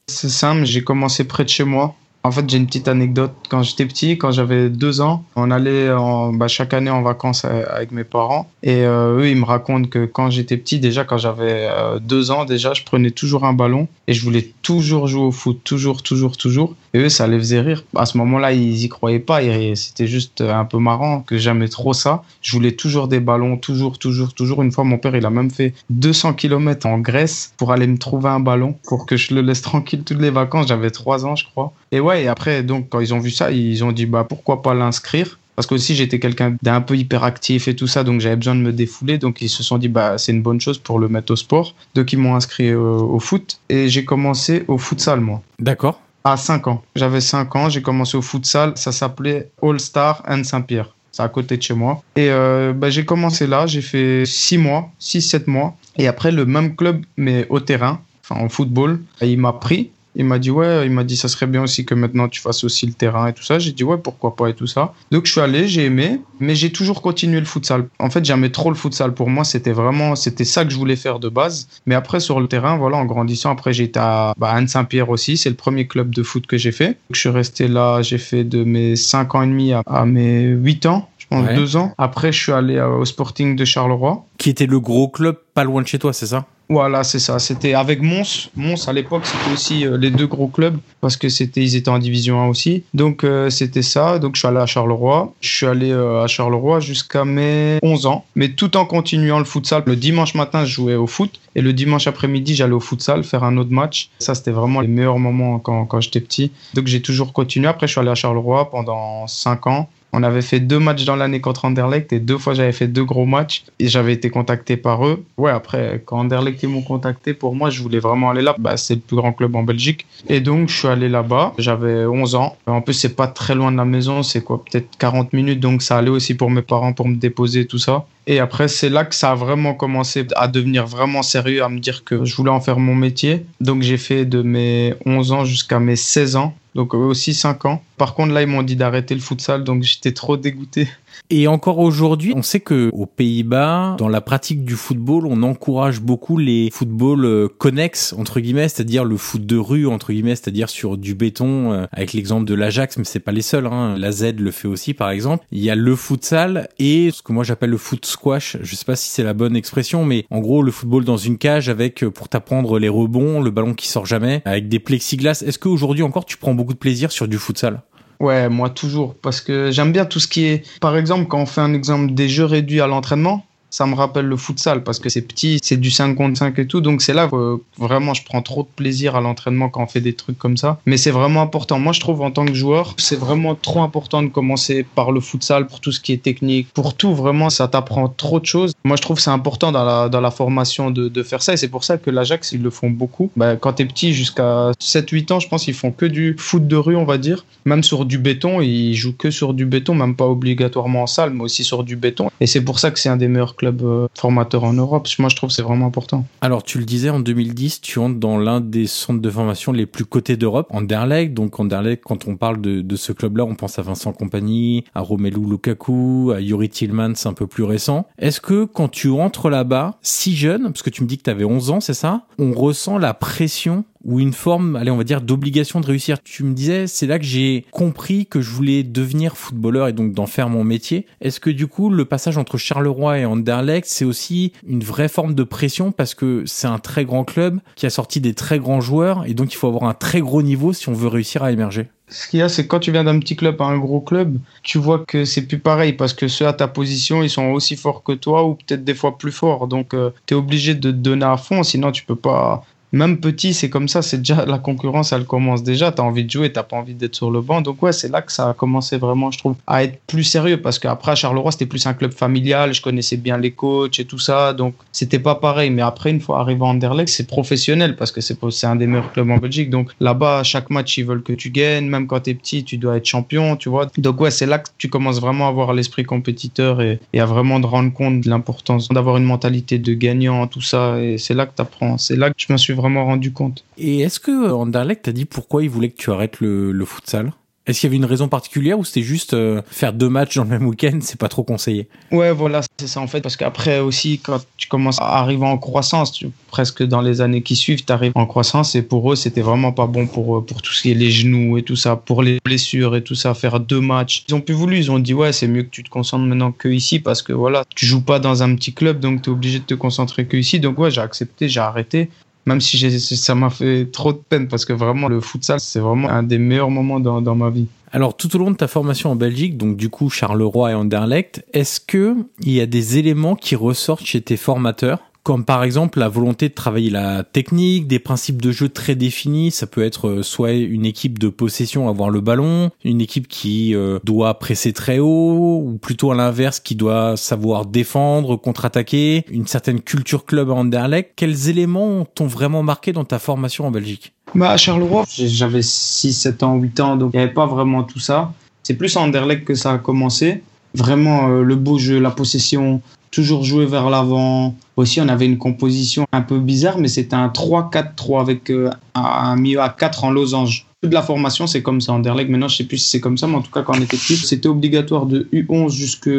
C'est 0.09 0.29
simple, 0.29 0.65
j'ai 0.65 0.83
commencé 0.83 1.25
près 1.25 1.45
de 1.45 1.49
chez 1.49 1.65
moi. 1.65 1.95
En 2.23 2.31
fait, 2.31 2.49
j'ai 2.49 2.59
une 2.59 2.67
petite 2.67 2.89
anecdote. 2.89 3.33
Quand 3.49 3.63
j'étais 3.63 3.87
petit, 3.87 4.19
quand 4.19 4.31
j'avais 4.31 4.69
deux 4.69 5.01
ans, 5.01 5.25
on 5.37 5.51
allait 5.51 5.91
en, 5.91 6.33
bah, 6.33 6.49
chaque 6.49 6.75
année 6.75 6.91
en 6.91 7.01
vacances 7.03 7.47
avec 7.47 7.93
mes 7.93 8.05
parents. 8.05 8.51
Et 8.63 8.85
euh, 8.85 9.19
eux, 9.19 9.29
ils 9.29 9.37
me 9.37 9.45
racontent 9.45 9.89
que 9.89 10.05
quand 10.05 10.31
j'étais 10.31 10.59
petit, 10.59 10.81
déjà 10.81 11.05
quand 11.05 11.17
j'avais 11.17 11.69
euh, 11.71 11.99
deux 11.99 12.31
ans, 12.31 12.45
déjà, 12.45 12.75
je 12.75 12.83
prenais 12.85 13.11
toujours 13.11 13.45
un 13.45 13.55
ballon 13.55 13.89
et 14.07 14.13
je 14.13 14.23
voulais 14.23 14.53
toujours 14.61 15.07
jouer 15.07 15.23
au 15.23 15.33
foot, 15.33 15.61
toujours, 15.65 16.03
toujours, 16.03 16.37
toujours. 16.37 16.75
Et 16.93 16.99
eux, 16.99 17.09
ça 17.09 17.27
les 17.27 17.39
faisait 17.39 17.61
rire. 17.61 17.85
À 17.97 18.05
ce 18.05 18.19
moment-là, 18.19 18.53
ils 18.53 18.85
y 18.85 18.89
croyaient 18.89 19.19
pas. 19.19 19.41
C'était 19.75 20.07
juste 20.07 20.43
un 20.43 20.65
peu 20.67 20.79
marrant 20.79 21.21
que 21.21 21.39
j'aimais 21.39 21.69
trop 21.69 21.95
ça. 21.95 22.23
Je 22.43 22.53
voulais 22.53 22.73
toujours 22.73 23.09
des 23.09 23.21
ballons, 23.21 23.57
toujours, 23.57 23.99
toujours, 23.99 24.35
toujours. 24.35 24.63
Une 24.63 24.73
fois, 24.73 24.85
mon 24.85 24.99
père, 24.99 25.17
il 25.17 25.25
a 25.25 25.31
même 25.31 25.51
fait 25.51 25.73
200 25.89 26.35
km 26.35 26.87
en 26.87 26.99
Grèce 26.99 27.55
pour 27.57 27.73
aller 27.73 27.87
me 27.87 27.97
trouver 27.97 28.29
un 28.29 28.41
ballon 28.41 28.77
pour 28.85 29.07
que 29.07 29.17
je 29.17 29.35
le 29.35 29.41
laisse 29.41 29.63
tranquille 29.63 30.03
toutes 30.05 30.21
les 30.21 30.31
vacances. 30.31 30.69
J'avais 30.69 30.91
trois 30.91 31.25
ans, 31.25 31.37
je 31.37 31.47
crois. 31.47 31.73
Et 31.93 32.01
ouais, 32.01 32.10
et 32.19 32.29
après, 32.29 32.63
donc, 32.63 32.89
quand 32.89 33.01
ils 33.01 33.15
ont 33.15 33.21
vu 33.21 33.31
ça, 33.31 33.51
ils 33.51 33.85
ont 33.85 33.93
dit, 33.93 34.07
bah, 34.07 34.25
pourquoi 34.29 34.63
pas 34.63 34.75
l'inscrire? 34.75 35.39
Parce 35.57 35.67
que 35.67 35.75
aussi 35.75 35.95
j'étais 35.95 36.19
quelqu'un 36.19 36.57
d'un 36.63 36.81
peu 36.81 36.97
hyperactif 36.97 37.69
et 37.69 37.77
tout 37.77 37.87
ça, 37.87 38.03
donc 38.03 38.23
j'avais 38.23 38.37
besoin 38.37 38.55
de 38.55 38.61
me 38.61 38.73
défouler. 38.73 39.19
Donc 39.19 39.43
ils 39.43 39.51
se 39.51 39.63
sont 39.63 39.77
dit 39.77 39.89
bah 39.89 40.17
c'est 40.17 40.33
une 40.33 40.41
bonne 40.41 40.59
chose 40.59 40.79
pour 40.79 40.99
le 40.99 41.07
mettre 41.09 41.35
au 41.35 41.37
sport. 41.37 41.75
Donc 41.95 42.15
ils 42.15 42.19
m'ont 42.19 42.35
inscrit 42.35 42.73
au, 42.73 43.11
au 43.11 43.19
foot 43.19 43.61
et 43.69 43.91
j'ai 43.91 44.07
commencé 44.07 44.65
au 44.69 44.79
futsal 44.79 45.21
moi. 45.21 45.43
D'accord. 45.59 46.01
À 46.25 46.39
5 46.39 46.67
ans. 46.67 46.83
J'avais 46.97 47.21
5 47.21 47.57
ans, 47.57 47.69
j'ai 47.69 47.83
commencé 47.83 48.17
au 48.17 48.23
futsal. 48.23 48.73
Ça 48.77 48.91
s'appelait 48.91 49.51
All 49.63 49.79
Star 49.81 50.23
and 50.27 50.45
Saint-Pierre. 50.45 50.95
C'est 51.13 51.23
à 51.23 51.29
côté 51.29 51.57
de 51.57 51.63
chez 51.63 51.75
moi. 51.75 52.03
Et 52.17 52.31
euh, 52.31 52.73
bah, 52.73 52.89
j'ai 52.89 53.05
commencé 53.05 53.47
là, 53.47 53.67
j'ai 53.67 53.83
fait 53.83 54.25
6 54.25 54.57
mois, 54.59 54.91
6-7 55.01 55.43
mois. 55.47 55.77
Et 55.99 56.07
après, 56.09 56.31
le 56.31 56.47
même 56.47 56.77
club, 56.77 57.05
mais 57.17 57.47
au 57.51 57.61
terrain, 57.61 58.01
enfin 58.23 58.41
en 58.41 58.49
football, 58.49 59.01
il 59.21 59.39
m'a 59.39 59.53
pris. 59.53 59.91
Il 60.17 60.25
m'a 60.25 60.39
dit 60.39 60.51
ouais, 60.51 60.87
il 60.87 60.93
m'a 60.93 61.05
dit 61.05 61.17
ça 61.17 61.29
serait 61.29 61.47
bien 61.47 61.63
aussi 61.63 61.85
que 61.85 61.95
maintenant 61.95 62.29
tu 62.29 62.41
fasses 62.41 62.65
aussi 62.65 62.87
le 62.87 62.93
terrain 62.93 63.29
et 63.29 63.33
tout 63.33 63.43
ça. 63.43 63.59
J'ai 63.59 63.73
dit 63.73 63.85
ouais, 63.85 63.99
pourquoi 63.99 64.35
pas 64.35 64.49
et 64.49 64.55
tout 64.55 64.67
ça. 64.67 64.93
Donc 65.11 65.27
je 65.27 65.33
suis 65.33 65.41
allé, 65.41 65.69
j'ai 65.69 65.85
aimé, 65.85 66.21
mais 66.41 66.55
j'ai 66.55 66.73
toujours 66.73 67.03
continué 67.03 67.39
le 67.39 67.47
futsal. 67.47 67.89
En 67.99 68.11
fait, 68.11 68.25
j'aimais 68.25 68.51
trop 68.51 68.71
le 68.71 68.77
futsal. 68.77 69.15
Pour 69.15 69.29
moi, 69.29 69.45
c'était 69.45 69.73
vraiment, 69.73 70.17
c'était 70.17 70.45
ça 70.45 70.65
que 70.65 70.71
je 70.71 70.77
voulais 70.77 70.97
faire 70.97 71.19
de 71.19 71.29
base. 71.29 71.69
Mais 71.87 71.95
après 71.95 72.21
sur 72.21 72.41
le 72.41 72.49
terrain, 72.49 72.77
voilà, 72.77 72.97
en 72.97 73.05
grandissant, 73.05 73.51
après 73.51 73.73
j'ai 73.73 73.85
été 73.85 74.01
à 74.01 74.35
bah, 74.37 74.51
Anne-Saint-Pierre 74.51 75.11
aussi. 75.11 75.37
C'est 75.37 75.51
le 75.51 75.57
premier 75.57 75.87
club 75.87 76.15
de 76.15 76.23
foot 76.23 76.47
que 76.47 76.59
j'ai 76.59 76.73
fait. 76.73 76.89
Donc, 76.89 77.15
je 77.15 77.21
suis 77.21 77.29
resté 77.29 77.69
là, 77.69 78.03
j'ai 78.03 78.19
fait 78.19 78.45
de 78.45 78.65
mes 78.65 78.97
5 78.97 79.35
ans 79.35 79.43
et 79.43 79.47
demi 79.47 79.73
à, 79.73 79.83
à 79.87 80.07
mes 80.07 80.45
8 80.45 80.87
ans. 80.87 81.10
Ouais. 81.31 81.55
deux 81.55 81.77
ans. 81.77 81.93
Après, 81.99 82.33
je 82.33 82.43
suis 82.43 82.53
allé 82.53 82.81
au 82.81 83.05
Sporting 83.05 83.57
de 83.57 83.65
Charleroi. 83.65 84.25
Qui 84.39 84.51
était 84.51 84.67
le 84.67 84.81
gros 84.81 85.09
club 85.09 85.37
pas 85.55 85.65
loin 85.65 85.83
de 85.83 85.87
chez 85.87 85.99
toi, 85.99 86.13
c'est 86.13 86.27
ça? 86.27 86.47
Voilà, 86.71 87.03
c'est 87.03 87.19
ça. 87.19 87.41
C'était 87.41 87.75
avec 87.75 88.01
Mons. 88.01 88.49
Mons, 88.55 88.87
à 88.87 88.93
l'époque, 88.93 89.27
c'était 89.27 89.53
aussi 89.53 89.85
euh, 89.85 89.99
les 89.99 90.13
deux 90.13 90.29
gros 90.29 90.47
clubs 90.47 90.79
parce 91.01 91.17
que 91.17 91.29
c'était, 91.29 91.63
ils 91.63 91.75
étaient 91.75 91.91
en 91.91 91.99
division 91.99 92.41
1 92.41 92.47
aussi. 92.47 92.85
Donc, 92.95 93.25
euh, 93.25 93.51
c'était 93.51 93.83
ça. 93.83 94.21
Donc, 94.21 94.37
je 94.37 94.39
suis 94.39 94.49
allé 94.49 94.59
à 94.59 94.67
Charleroi. 94.67 95.35
Je 95.41 95.53
suis 95.53 95.67
allé 95.67 95.91
euh, 95.91 96.23
à 96.23 96.29
Charleroi 96.29 96.79
jusqu'à 96.79 97.25
mes 97.25 97.79
11 97.83 98.07
ans, 98.07 98.25
mais 98.37 98.51
tout 98.51 98.77
en 98.77 98.87
continuant 98.87 99.41
le 99.41 99.45
futsal. 99.45 99.83
Le 99.85 99.97
dimanche 99.97 100.37
matin, 100.37 100.65
je 100.65 100.73
jouais 100.73 100.95
au 100.95 101.09
foot 101.09 101.41
et 101.57 101.61
le 101.61 101.73
dimanche 101.73 102.07
après-midi, 102.07 102.55
j'allais 102.55 102.73
au 102.73 102.81
futsal 102.81 103.25
faire 103.25 103.43
un 103.43 103.57
autre 103.57 103.73
match. 103.73 104.11
Ça, 104.21 104.37
c'était 104.37 104.53
vraiment 104.53 104.81
les 104.81 104.89
meilleurs 104.89 105.19
moments 105.19 105.59
quand, 105.59 105.87
quand 105.87 106.01
j'étais 106.01 106.21
petit. 106.21 106.53
Donc, 106.75 106.87
j'ai 106.87 107.03
toujours 107.03 107.33
continué. 107.33 107.67
Après, 107.67 107.89
je 107.89 107.93
suis 107.93 108.01
allé 108.01 108.11
à 108.11 108.15
Charleroi 108.15 108.71
pendant 108.71 109.27
5 109.27 109.67
ans. 109.67 109.89
On 110.13 110.23
avait 110.23 110.43
fait 110.43 110.61
deux 110.61 110.79
matchs 110.79 111.05
dans 111.05 111.17
l'année 111.17 111.41
contre 111.41 111.65
Anderlecht 111.65 112.13
et 112.13 112.21
deux 112.21 112.39
fois 112.39 112.55
j'avais 112.55 112.73
fait 112.73 112.89
deux 112.89 113.05
gros 113.05 113.27
matchs 113.27 113.65
et 113.79 113.89
j'avais 113.89 114.13
été 114.13 114.31
contacté 114.31 114.77
par 114.77 115.07
eux. 115.07 115.25
Ouais, 115.37 115.51
après, 115.51 116.03
quand 116.05 116.19
Anderlecht 116.19 116.63
ils 116.63 116.69
m'ont 116.69 116.83
contacté, 116.83 117.35
pour 117.35 117.55
moi, 117.55 117.71
je 117.71 117.83
voulais 117.83 117.99
vraiment 117.99 118.31
aller 118.31 118.43
là. 118.43 118.55
Bah, 118.59 118.77
c'est 118.77 118.95
le 118.95 119.01
plus 119.01 119.17
grand 119.17 119.33
club 119.33 119.55
en 119.57 119.63
Belgique. 119.63 120.07
Et 120.29 120.41
donc, 120.41 120.69
je 120.69 120.77
suis 120.77 120.89
allé 120.89 121.09
là-bas. 121.09 121.55
J'avais 121.59 122.07
11 122.07 122.35
ans. 122.35 122.57
En 122.67 122.81
plus, 122.81 122.95
c'est 122.95 123.17
pas 123.17 123.27
très 123.27 123.55
loin 123.55 123.73
de 123.73 123.77
la 123.77 123.85
maison. 123.85 124.23
C'est 124.23 124.43
quoi, 124.43 124.63
peut-être 124.65 124.89
40 124.99 125.33
minutes. 125.33 125.61
Donc, 125.61 125.83
ça 125.83 125.99
allait 125.99 126.11
aussi 126.11 126.35
pour 126.35 126.51
mes 126.51 126.63
parents 126.63 126.93
pour 126.93 127.09
me 127.09 127.17
déposer, 127.17 127.67
tout 127.67 127.79
ça. 127.79 128.05
Et 128.27 128.39
après, 128.39 128.69
c'est 128.69 128.91
là 128.91 129.05
que 129.05 129.15
ça 129.15 129.33
a 129.33 129.35
vraiment 129.35 129.75
commencé 129.75 130.27
à 130.37 130.49
devenir 130.49 130.87
vraiment 130.87 131.23
sérieux, 131.23 131.63
à 131.63 131.69
me 131.69 131.79
dire 131.79 132.05
que 132.05 132.25
je 132.25 132.37
voulais 132.37 132.51
en 132.51 132.61
faire 132.61 132.79
mon 132.79 132.95
métier. 132.95 133.45
Donc, 133.61 133.83
j'ai 133.83 133.97
fait 133.97 134.25
de 134.25 134.43
mes 134.43 134.95
11 135.07 135.33
ans 135.33 135.45
jusqu'à 135.45 135.79
mes 135.79 135.97
16 135.97 136.37
ans. 136.37 136.55
Donc, 136.75 136.95
aussi 136.95 137.35
5 137.35 137.65
ans. 137.65 137.83
Par 137.97 138.15
contre, 138.15 138.33
là, 138.33 138.43
ils 138.43 138.47
m'ont 138.47 138.63
dit 138.63 138.77
d'arrêter 138.77 139.15
le 139.15 139.21
futsal. 139.21 139.65
Donc, 139.65 139.83
j'étais 139.83 140.13
trop 140.13 140.37
dégoûté. 140.37 140.89
Et 141.33 141.47
encore 141.47 141.79
aujourd'hui, 141.79 142.33
on 142.35 142.43
sait 142.43 142.59
que 142.59 142.91
aux 142.93 143.07
Pays-Bas, 143.07 143.95
dans 143.99 144.09
la 144.09 144.21
pratique 144.21 144.65
du 144.65 144.75
football, 144.75 145.27
on 145.27 145.45
encourage 145.45 146.01
beaucoup 146.01 146.37
les 146.37 146.71
footballs 146.73 147.25
euh, 147.25 147.47
connexes 147.47 148.13
entre 148.19 148.41
guillemets, 148.41 148.69
c'est-à-dire 148.69 149.05
le 149.05 149.17
foot 149.17 149.47
de 149.47 149.57
rue 149.57 149.87
entre 149.87 150.13
guillemets, 150.13 150.35
c'est-à-dire 150.35 150.69
sur 150.69 150.97
du 150.97 151.15
béton, 151.15 151.73
euh, 151.73 151.87
avec 151.93 152.15
l'exemple 152.15 152.47
de 152.47 152.55
l'Ajax, 152.55 152.99
mais 152.99 153.05
c'est 153.05 153.21
pas 153.21 153.31
les 153.31 153.43
seuls. 153.43 153.67
Hein. 153.67 153.95
La 153.97 154.11
Z 154.11 154.41
le 154.41 154.51
fait 154.51 154.67
aussi, 154.67 154.93
par 154.93 155.11
exemple. 155.11 155.47
Il 155.53 155.61
y 155.61 155.71
a 155.71 155.77
le 155.77 155.95
futsal 155.95 156.69
et 156.81 157.13
ce 157.13 157.23
que 157.23 157.33
moi 157.33 157.45
j'appelle 157.45 157.71
le 157.71 157.79
foot 157.79 158.05
squash. 158.05 158.57
Je 158.61 158.75
sais 158.75 158.85
pas 158.85 158.97
si 158.97 159.09
c'est 159.11 159.23
la 159.23 159.33
bonne 159.33 159.55
expression, 159.55 160.05
mais 160.05 160.27
en 160.31 160.41
gros 160.41 160.63
le 160.63 160.73
football 160.73 161.05
dans 161.05 161.17
une 161.17 161.39
cage 161.39 161.69
avec 161.69 162.03
euh, 162.03 162.11
pour 162.11 162.29
t'apprendre 162.29 162.81
les 162.81 162.89
rebonds, 162.89 163.41
le 163.41 163.53
ballon 163.53 163.75
qui 163.75 163.87
sort 163.87 164.05
jamais, 164.05 164.43
avec 164.47 164.69
des 164.69 164.81
plexiglas. 164.81 165.45
Est-ce 165.47 165.61
qu'aujourd'hui 165.61 166.03
encore 166.03 166.25
tu 166.25 166.39
prends 166.39 166.55
beaucoup 166.55 166.75
de 166.75 166.79
plaisir 166.79 167.13
sur 167.13 167.29
du 167.29 167.39
futsal? 167.39 167.83
Ouais, 168.21 168.51
moi 168.51 168.69
toujours, 168.69 169.15
parce 169.15 169.41
que 169.41 169.71
j'aime 169.71 169.93
bien 169.93 170.05
tout 170.05 170.21
ce 170.21 170.29
qui 170.29 170.45
est... 170.45 170.79
Par 170.81 170.97
exemple, 170.97 171.27
quand 171.27 171.41
on 171.41 171.47
fait 171.47 171.63
un 171.63 171.73
exemple 171.73 172.13
des 172.13 172.29
jeux 172.29 172.45
réduits 172.45 172.83
à 172.83 172.87
l'entraînement, 172.87 173.47
ça 173.71 173.87
me 173.87 173.95
rappelle 173.95 174.27
le 174.27 174.37
futsal, 174.37 174.83
parce 174.83 174.99
que 174.99 175.09
c'est 175.09 175.23
petit, 175.23 175.59
c'est 175.63 175.79
du 175.79 175.91
5 175.91 176.15
contre 176.15 176.39
5 176.39 176.59
et 176.59 176.67
tout, 176.67 176.81
donc 176.81 177.03
c'est 177.03 177.15
là 177.15 177.29
que 177.29 177.37
euh, 177.37 177.57
vraiment 177.79 178.15
je 178.15 178.25
prends 178.25 178.43
trop 178.43 178.63
de 178.63 178.69
plaisir 178.69 179.17
à 179.17 179.21
l'entraînement 179.21 179.69
quand 179.69 179.83
on 179.83 179.87
fait 179.87 180.01
des 180.01 180.15
trucs 180.15 180.39
comme 180.39 180.57
ça. 180.57 180.81
Mais 180.87 180.97
c'est 180.97 181.11
vraiment 181.11 181.43
important. 181.43 181.79
Moi, 181.79 181.93
je 181.93 182.01
trouve 182.01 182.23
en 182.23 182.31
tant 182.31 182.45
que 182.45 182.55
joueur, 182.55 182.95
c'est 182.99 183.19
vraiment 183.19 183.55
trop 183.55 183.83
important 183.83 184.23
de 184.23 184.29
commencer 184.29 184.85
par 184.95 185.13
le 185.13 185.21
futsal 185.21 185.67
pour 185.67 185.81
tout 185.81 185.93
ce 185.93 186.01
qui 186.01 186.13
est 186.13 186.23
technique, 186.23 186.69
pour 186.75 186.95
tout, 186.95 187.15
vraiment, 187.15 187.51
ça 187.51 187.69
t'apprend 187.69 188.09
trop 188.09 188.41
de 188.41 188.47
choses. 188.47 188.73
Moi, 188.85 188.97
je 188.97 189.03
trouve 189.03 189.21
c'est 189.21 189.31
important 189.31 189.73
dans 189.73 189.85
la, 189.85 190.09
dans 190.09 190.21
la 190.21 190.31
formation 190.31 190.91
de, 190.91 191.09
de 191.09 191.23
faire 191.23 191.43
ça, 191.43 191.53
et 191.55 191.57
c'est 191.57 191.69
pour 191.69 191.85
ça 191.85 191.99
que 191.99 192.11
l'Ajax, 192.11 192.53
ils 192.53 192.63
le 192.63 192.71
font 192.71 192.91
beaucoup. 192.91 193.31
Bah, 193.37 193.57
quand 193.57 193.75
t'es 193.75 193.85
petit, 193.85 194.13
jusqu'à 194.13 194.73
7-8 194.81 195.33
ans, 195.33 195.41
je 195.41 195.49
pense 195.49 195.65
qu'ils 195.65 195.75
font 195.75 195.93
que 195.93 196.07
du 196.07 196.35
foot 196.39 196.67
de 196.67 196.77
rue, 196.77 196.97
on 196.97 197.05
va 197.05 197.19
dire. 197.19 197.45
Même 197.65 197.83
sur 197.83 198.05
du 198.05 198.19
béton, 198.19 198.61
ils 198.61 198.95
jouent 198.95 199.17
que 199.17 199.31
sur 199.31 199.55
du 199.55 199.67
béton, 199.67 199.95
même 199.95 200.17
pas 200.17 200.27
obligatoirement 200.27 201.03
en 201.03 201.07
salle, 201.07 201.31
mais 201.31 201.43
aussi 201.43 201.65
sur 201.65 201.85
du 201.85 201.97
béton. 201.97 202.31
Et 202.41 202.47
c'est 202.47 202.63
pour 202.63 202.79
ça 202.79 202.91
que 202.91 202.99
c'est 202.99 203.09
un 203.09 203.17
des 203.17 203.29
meilleurs 203.29 203.55
clubs 203.61 203.83
euh, 203.83 204.09
formateurs 204.19 204.65
en 204.65 204.73
Europe. 204.73 205.07
Moi, 205.19 205.29
je 205.29 205.37
trouve 205.37 205.51
que 205.51 205.55
c'est 205.55 205.63
vraiment 205.63 205.87
important. 205.87 206.25
Alors, 206.41 206.63
tu 206.63 206.79
le 206.79 206.85
disais, 206.85 207.11
en 207.11 207.21
2010, 207.21 207.83
tu 207.83 207.99
entres 207.99 208.19
dans 208.19 208.39
l'un 208.39 208.61
des 208.61 208.87
centres 208.87 209.21
de 209.21 209.31
formation 209.31 209.73
les 209.73 209.85
plus 209.85 210.07
cotés 210.07 210.39
d'Europe, 210.39 210.67
Anderlecht. 210.71 211.35
Donc, 211.35 211.61
Anderlecht, 211.61 212.03
quand 212.03 212.27
on 212.27 212.37
parle 212.37 212.61
de, 212.61 212.81
de 212.81 212.97
ce 212.97 213.13
club-là, 213.13 213.45
on 213.45 213.55
pense 213.55 213.79
à 213.79 213.83
Vincent 213.83 214.13
Compagnie, 214.13 214.85
à 214.95 215.01
Romelu 215.03 215.45
Lukaku, 215.49 216.33
à 216.35 216.41
Yuri 216.41 216.71
Tillmans, 216.71 217.27
un 217.27 217.35
peu 217.35 217.47
plus 217.47 217.65
récent. 217.65 218.07
Est-ce 218.19 218.41
que 218.41 218.65
quand 218.65 218.89
tu 218.89 219.11
rentres 219.11 219.51
là-bas, 219.51 219.99
si 220.01 220.35
jeune, 220.35 220.65
parce 220.65 220.83
que 220.83 220.91
tu 220.91 221.03
me 221.03 221.09
dis 221.09 221.19
que 221.19 221.25
tu 221.25 221.31
avais 221.31 221.45
11 221.45 221.71
ans, 221.71 221.81
c'est 221.81 221.95
ça, 221.95 222.23
on 222.39 222.53
ressent 222.53 222.97
la 222.97 223.13
pression 223.13 223.85
ou 224.05 224.21
une 224.21 224.33
forme, 224.33 224.77
allez, 224.77 224.91
on 224.91 224.97
va 224.97 225.05
dire, 225.05 225.21
d'obligation 225.21 225.81
de 225.81 225.87
réussir. 225.87 226.23
Tu 226.23 226.45
me 226.45 226.55
disais, 226.55 226.87
c'est 226.87 227.07
là 227.07 227.19
que 227.19 227.25
j'ai 227.25 227.67
compris 227.71 228.27
que 228.27 228.41
je 228.41 228.51
voulais 228.51 228.83
devenir 228.83 229.37
footballeur 229.37 229.89
et 229.89 229.93
donc 229.93 230.13
d'en 230.13 230.27
faire 230.27 230.49
mon 230.49 230.65
métier. 230.65 231.07
Est-ce 231.21 231.41
que 231.41 231.51
du 231.51 231.67
coup, 231.67 231.91
le 231.91 232.05
passage 232.05 232.39
entre 232.39 232.59
Charleroi 232.59 233.19
et 233.19 233.25
Anderlecht, 233.25 233.89
c'est 233.89 234.05
aussi 234.05 234.53
une 234.67 234.83
vraie 234.83 235.09
forme 235.09 235.35
de 235.35 235.43
pression 235.43 235.93
parce 235.93 236.15
que 236.15 236.45
c'est 236.47 236.67
un 236.67 236.79
très 236.79 237.05
grand 237.05 237.25
club 237.25 237.61
qui 237.77 237.87
a 237.87 237.91
sorti 237.91 238.21
des 238.21 238.35
très 238.35 238.59
grands 238.59 238.81
joueurs 238.81 239.25
et 239.27 239.35
donc 239.35 239.53
il 239.53 239.57
faut 239.57 239.69
avoir 239.69 239.85
un 239.85 239.95
très 239.95 240.21
gros 240.21 240.43
niveau 240.43 240.73
si 240.73 240.89
on 240.89 240.93
veut 240.93 241.09
réussir 241.09 241.43
à 241.43 241.53
émerger? 241.53 241.89
Ce 242.11 242.27
qu'il 242.27 242.41
y 242.41 242.43
a, 242.43 242.49
c'est 242.49 242.67
quand 242.67 242.81
tu 242.81 242.91
viens 242.91 243.05
d'un 243.05 243.21
petit 243.21 243.37
club 243.37 243.61
à 243.63 243.67
un 243.67 243.79
gros 243.79 244.01
club, 244.01 244.37
tu 244.65 244.79
vois 244.79 245.05
que 245.07 245.25
c'est 245.25 245.43
plus 245.43 245.61
pareil 245.61 245.93
parce 245.93 246.13
que 246.13 246.27
ceux 246.27 246.47
à 246.47 246.53
ta 246.53 246.67
position, 246.67 247.23
ils 247.23 247.31
sont 247.31 247.51
aussi 247.51 247.77
forts 247.77 248.03
que 248.03 248.13
toi 248.13 248.45
ou 248.45 248.55
peut-être 248.55 248.83
des 248.83 248.95
fois 248.95 249.17
plus 249.17 249.31
forts. 249.31 249.69
Donc, 249.69 249.95
euh, 249.95 250.11
tu 250.27 250.35
es 250.35 250.37
obligé 250.37 250.75
de 250.75 250.91
te 250.91 250.97
donner 250.97 251.25
à 251.25 251.37
fond, 251.37 251.63
sinon 251.63 251.93
tu 251.93 252.05
peux 252.05 252.17
pas. 252.17 252.65
Même 252.93 253.19
petit, 253.19 253.55
c'est 253.55 253.71
comme 253.71 253.87
ça, 253.87 254.03
c'est 254.03 254.19
déjà 254.19 254.45
la 254.47 254.59
concurrence, 254.59 255.13
elle 255.13 255.25
commence 255.25 255.63
déjà. 255.63 255.93
Tu 255.93 256.01
as 256.01 256.05
envie 256.05 256.25
de 256.25 256.31
jouer, 256.31 256.53
t'as 256.53 256.65
pas 256.65 256.77
envie 256.77 256.95
d'être 256.95 257.15
sur 257.15 257.31
le 257.31 257.41
banc. 257.41 257.61
Donc, 257.61 257.83
ouais, 257.83 257.93
c'est 257.93 258.09
là 258.09 258.21
que 258.21 258.33
ça 258.33 258.51
a 258.51 258.55
commencé 258.55 258.99
vraiment, 258.99 259.31
je 259.31 259.39
trouve, 259.39 259.55
à 259.67 259.85
être 259.85 260.01
plus 260.09 260.25
sérieux 260.25 260.61
parce 260.61 260.79
qu'après, 260.81 261.13
à 261.13 261.15
Charleroi, 261.15 261.53
c'était 261.53 261.67
plus 261.67 261.87
un 261.87 261.95
club 261.95 262.13
familial. 262.13 262.75
Je 262.75 262.83
connaissais 262.83 263.17
bien 263.17 263.39
les 263.39 263.53
coachs 263.53 264.01
et 264.01 264.05
tout 264.05 264.19
ça. 264.19 264.53
Donc, 264.53 264.75
c'était 264.91 265.21
pas 265.21 265.37
pareil. 265.37 265.71
Mais 265.71 265.83
après, 265.83 266.11
une 266.11 266.21
fois 266.21 266.41
arrivé 266.41 266.63
à 266.63 266.67
Anderlecht, 266.67 267.09
c'est 267.09 267.29
professionnel 267.29 267.95
parce 267.95 268.11
que 268.11 268.21
c'est 268.21 268.67
un 268.67 268.77
des 268.77 268.89
meilleurs 268.89 269.13
clubs 269.13 269.31
en 269.31 269.37
Belgique. 269.37 269.71
Donc, 269.71 269.91
là-bas, 270.01 270.43
chaque 270.43 270.71
match, 270.71 270.99
ils 270.99 271.05
veulent 271.05 271.23
que 271.23 271.33
tu 271.33 271.51
gagnes. 271.51 271.87
Même 271.87 272.09
quand 272.09 272.21
tu 272.21 272.31
es 272.31 272.35
petit, 272.35 272.65
tu 272.65 272.77
dois 272.77 272.97
être 272.97 273.07
champion, 273.07 273.55
tu 273.57 273.69
vois. 273.69 273.87
Donc, 273.99 274.21
ouais, 274.21 274.33
c'est 274.33 274.47
là 274.47 274.59
que 274.59 274.69
tu 274.79 274.89
commences 274.89 275.21
vraiment 275.21 275.47
à 275.47 275.51
avoir 275.51 275.73
l'esprit 275.75 276.03
compétiteur 276.03 276.83
et, 276.83 276.99
à 277.17 277.27
vraiment 277.27 277.61
te 277.61 277.67
rendre 277.67 277.93
compte 277.93 278.23
de 278.23 278.29
l'importance 278.29 278.89
d'avoir 278.89 279.17
une 279.17 279.25
mentalité 279.25 279.79
de 279.79 279.95
gagnant, 279.95 280.47
tout 280.49 280.63
ça. 280.63 281.01
Et 281.01 281.19
c'est 281.19 281.35
là 281.35 281.47
que 281.47 281.55
tu 281.55 281.63
apprends. 281.63 281.99
C'est 281.99 282.17
là 282.17 282.31
que 282.31 282.35
je 282.37 282.53
me 282.53 282.59
suis 282.59 282.73
vraiment 282.81 283.05
rendu 283.05 283.33
compte. 283.33 283.65
Et 283.79 284.01
est-ce 284.01 284.21
que 284.21 284.51
Anderlecht 284.51 285.03
t'a 285.03 285.13
dit 285.13 285.25
pourquoi 285.25 285.63
il 285.63 285.71
voulait 285.71 285.91
que 285.91 285.97
tu 285.97 286.11
arrêtes 286.11 286.41
le, 286.41 286.73
le 286.73 286.85
futsal? 286.85 287.33
Est-ce 287.67 287.81
qu'il 287.81 287.89
y 287.89 287.91
avait 287.91 287.99
une 287.99 288.07
raison 288.07 288.27
particulière 288.27 288.79
ou 288.79 288.85
c'était 288.85 289.03
juste 289.03 289.35
euh, 289.35 289.63
faire 289.71 289.93
deux 289.93 290.09
matchs 290.09 290.37
dans 290.37 290.45
le 290.45 290.49
même 290.49 290.67
week-end, 290.67 290.99
c'est 291.03 291.21
pas 291.21 291.29
trop 291.29 291.45
conseillé? 291.45 291.89
Ouais, 292.11 292.33
voilà, 292.33 292.63
c'est 292.79 292.89
ça 292.89 293.01
en 293.01 293.07
fait. 293.07 293.21
Parce 293.21 293.37
qu'après 293.37 293.79
aussi, 293.79 294.19
quand 294.19 294.41
tu 294.57 294.67
commences 294.67 294.99
à 294.99 295.19
arriver 295.19 295.45
en 295.45 295.59
croissance, 295.59 296.11
tu, 296.11 296.31
presque 296.49 296.83
dans 296.83 297.03
les 297.03 297.21
années 297.21 297.43
qui 297.43 297.55
suivent, 297.55 297.85
tu 297.85 297.93
arrives 297.93 298.13
en 298.15 298.27
croissance 298.27 298.75
et 298.75 298.83
pour 298.83 299.13
eux, 299.13 299.15
c'était 299.15 299.43
vraiment 299.43 299.73
pas 299.73 299.87
bon 299.87 300.07
pour, 300.07 300.45
pour 300.45 300.63
tout 300.63 300.73
ce 300.73 300.83
qui 300.83 300.91
est 300.91 300.95
les 300.95 301.11
genoux 301.11 301.59
et 301.59 301.63
tout 301.63 301.77
ça, 301.77 301.97
pour 301.97 302.23
les 302.23 302.39
blessures 302.45 302.97
et 302.97 303.05
tout 303.05 303.15
ça, 303.15 303.35
faire 303.35 303.61
deux 303.61 303.81
matchs. 303.81 304.25
Ils 304.29 304.35
ont 304.35 304.41
plus 304.41 304.55
voulu, 304.55 304.79
ils 304.79 304.91
ont 304.91 304.99
dit 304.99 305.15
ouais, 305.15 305.33
c'est 305.33 305.47
mieux 305.47 305.63
que 305.63 305.71
tu 305.71 305.85
te 305.85 305.91
concentres 305.91 306.25
maintenant 306.25 306.53
que 306.53 306.69
ici 306.69 306.99
parce 306.99 307.23
que 307.23 307.35
voilà, 307.35 307.65
tu 307.77 307.85
joues 307.87 308.03
pas 308.03 308.19
dans 308.19 308.43
un 308.43 308.55
petit 308.57 308.73
club 308.73 309.01
donc 309.01 309.23
tu 309.23 309.31
es 309.31 309.33
obligé 309.33 309.59
de 309.59 309.65
te 309.65 309.75
concentrer 309.75 310.27
que 310.27 310.37
ici. 310.37 310.59
Donc 310.59 310.79
ouais, 310.79 310.91
j'ai 310.91 311.03
accepté, 311.03 311.49
j'ai 311.49 311.61
arrêté 311.61 312.09
même 312.51 312.61
si 312.61 313.17
ça 313.17 313.35
m'a 313.37 313.49
fait 313.49 313.87
trop 313.93 314.13
de 314.13 314.19
peine 314.19 314.49
parce 314.49 314.65
que 314.65 314.73
vraiment 314.73 315.07
le 315.07 315.21
futsal 315.21 315.61
c'est 315.61 315.79
vraiment 315.79 316.09
un 316.09 316.25
des 316.25 316.39
meilleurs 316.39 316.71
moments 316.71 316.99
dans, 316.99 317.35
ma 317.37 317.49
vie. 317.49 317.67
Alors 317.93 318.17
tout 318.17 318.35
au 318.35 318.39
long 318.41 318.51
de 318.51 318.57
ta 318.57 318.67
formation 318.67 319.13
en 319.13 319.17
Belgique, 319.17 319.57
donc 319.57 319.77
du 319.77 319.89
coup 319.89 320.11
Charleroi 320.11 320.73
et 320.73 320.75
Anderlecht, 320.75 321.45
est-ce 321.53 321.81
que 321.81 322.17
il 322.41 322.53
y 322.53 322.61
a 322.61 322.67
des 322.67 322.99
éléments 322.99 323.37
qui 323.37 323.55
ressortent 323.55 324.05
chez 324.05 324.21
tes 324.21 324.37
formateurs? 324.37 324.99
Comme 325.23 325.45
par 325.45 325.65
exemple 325.65 325.99
la 325.99 326.09
volonté 326.09 326.49
de 326.49 326.55
travailler 326.55 326.91
la 326.91 327.23
technique, 327.25 327.87
des 327.87 327.99
principes 327.99 328.41
de 328.41 328.53
jeu 328.53 328.69
très 328.69 328.95
définis. 328.95 329.51
Ça 329.51 329.67
peut 329.67 329.85
être 329.85 330.09
euh, 330.09 330.23
soit 330.23 330.53
une 330.53 330.87
équipe 330.87 331.19
de 331.19 331.29
possession, 331.29 331.89
avoir 331.89 332.11
le 332.11 332.21
ballon, 332.21 332.71
une 332.85 333.01
équipe 333.01 333.29
qui 333.29 333.75
euh, 333.75 333.99
doit 334.05 334.39
presser 334.39 334.73
très 334.73 334.99
haut, 334.99 335.63
ou 335.65 335.79
plutôt 335.81 336.11
à 336.13 336.15
l'inverse, 336.15 336.61
qui 336.61 336.75
doit 336.75 337.17
savoir 337.17 337.67
défendre, 337.67 338.37
contre-attaquer, 338.37 339.25
une 339.31 339.47
certaine 339.47 339.81
culture 339.81 340.25
club 340.25 340.51
à 340.51 340.55
Anderlecht. 340.55 341.13
Quels 341.17 341.49
éléments 341.49 342.07
t'ont 342.15 342.27
vraiment 342.27 342.63
marqué 342.63 342.93
dans 342.93 343.05
ta 343.05 343.19
formation 343.19 343.67
en 343.67 343.71
Belgique? 343.71 344.13
Bah, 344.35 344.51
À 344.51 344.57
Charleroi, 344.57 345.05
j'avais 345.09 345.63
6, 345.63 346.13
7 346.13 346.43
ans, 346.43 346.57
8 346.57 346.81
ans, 346.81 346.97
donc 346.97 347.11
il 347.13 347.17
n'y 347.17 347.23
avait 347.23 347.33
pas 347.33 347.47
vraiment 347.47 347.83
tout 347.83 347.99
ça. 347.99 348.33
C'est 348.63 348.75
plus 348.75 348.97
à 348.97 349.01
Anderlecht 349.01 349.45
que 349.45 349.55
ça 349.55 349.73
a 349.73 349.79
commencé. 349.79 350.43
Vraiment, 350.75 351.29
euh, 351.29 351.43
le 351.43 351.57
beau 351.57 351.79
jeu, 351.79 351.99
la 351.99 352.11
possession, 352.11 352.81
toujours 353.11 353.45
jouer 353.45 353.67
vers 353.67 353.91
l'avant. 353.91 354.55
Aussi, 354.77 355.01
on 355.01 355.09
avait 355.09 355.27
une 355.27 355.39
composition 355.39 356.07
un 356.13 356.23
peu 356.23 356.39
bizarre, 356.39 356.79
mais 356.79 356.89
c'était 356.89 357.17
un 357.17 357.29
3-4-3 357.29 358.21
avec 358.21 358.51
euh, 358.51 358.71
un 358.95 359.37
milieu 359.37 359.61
à 359.61 359.69
4 359.69 360.05
en 360.05 360.11
losange. 360.11 360.67
Toute 360.83 360.95
la 360.95 361.03
formation, 361.03 361.47
c'est 361.47 361.63
comme 361.63 361.83
ça. 361.83 361.93
En 361.93 361.97
Anderlecht, 361.97 362.31
maintenant, 362.31 362.49
je 362.49 362.57
sais 362.57 362.65
plus 362.65 362.79
si 362.79 362.89
c'est 362.89 363.01
comme 363.01 363.19
ça, 363.19 363.27
mais 363.27 363.35
en 363.35 363.43
tout 363.43 363.51
cas, 363.51 363.61
quand 363.63 363.77
on 363.77 363.83
était 363.83 363.99
petit, 363.99 364.17
c'était 364.17 364.49
obligatoire 364.49 365.05
de 365.05 365.29
U11 365.31 365.71
jusqu'à 365.71 366.11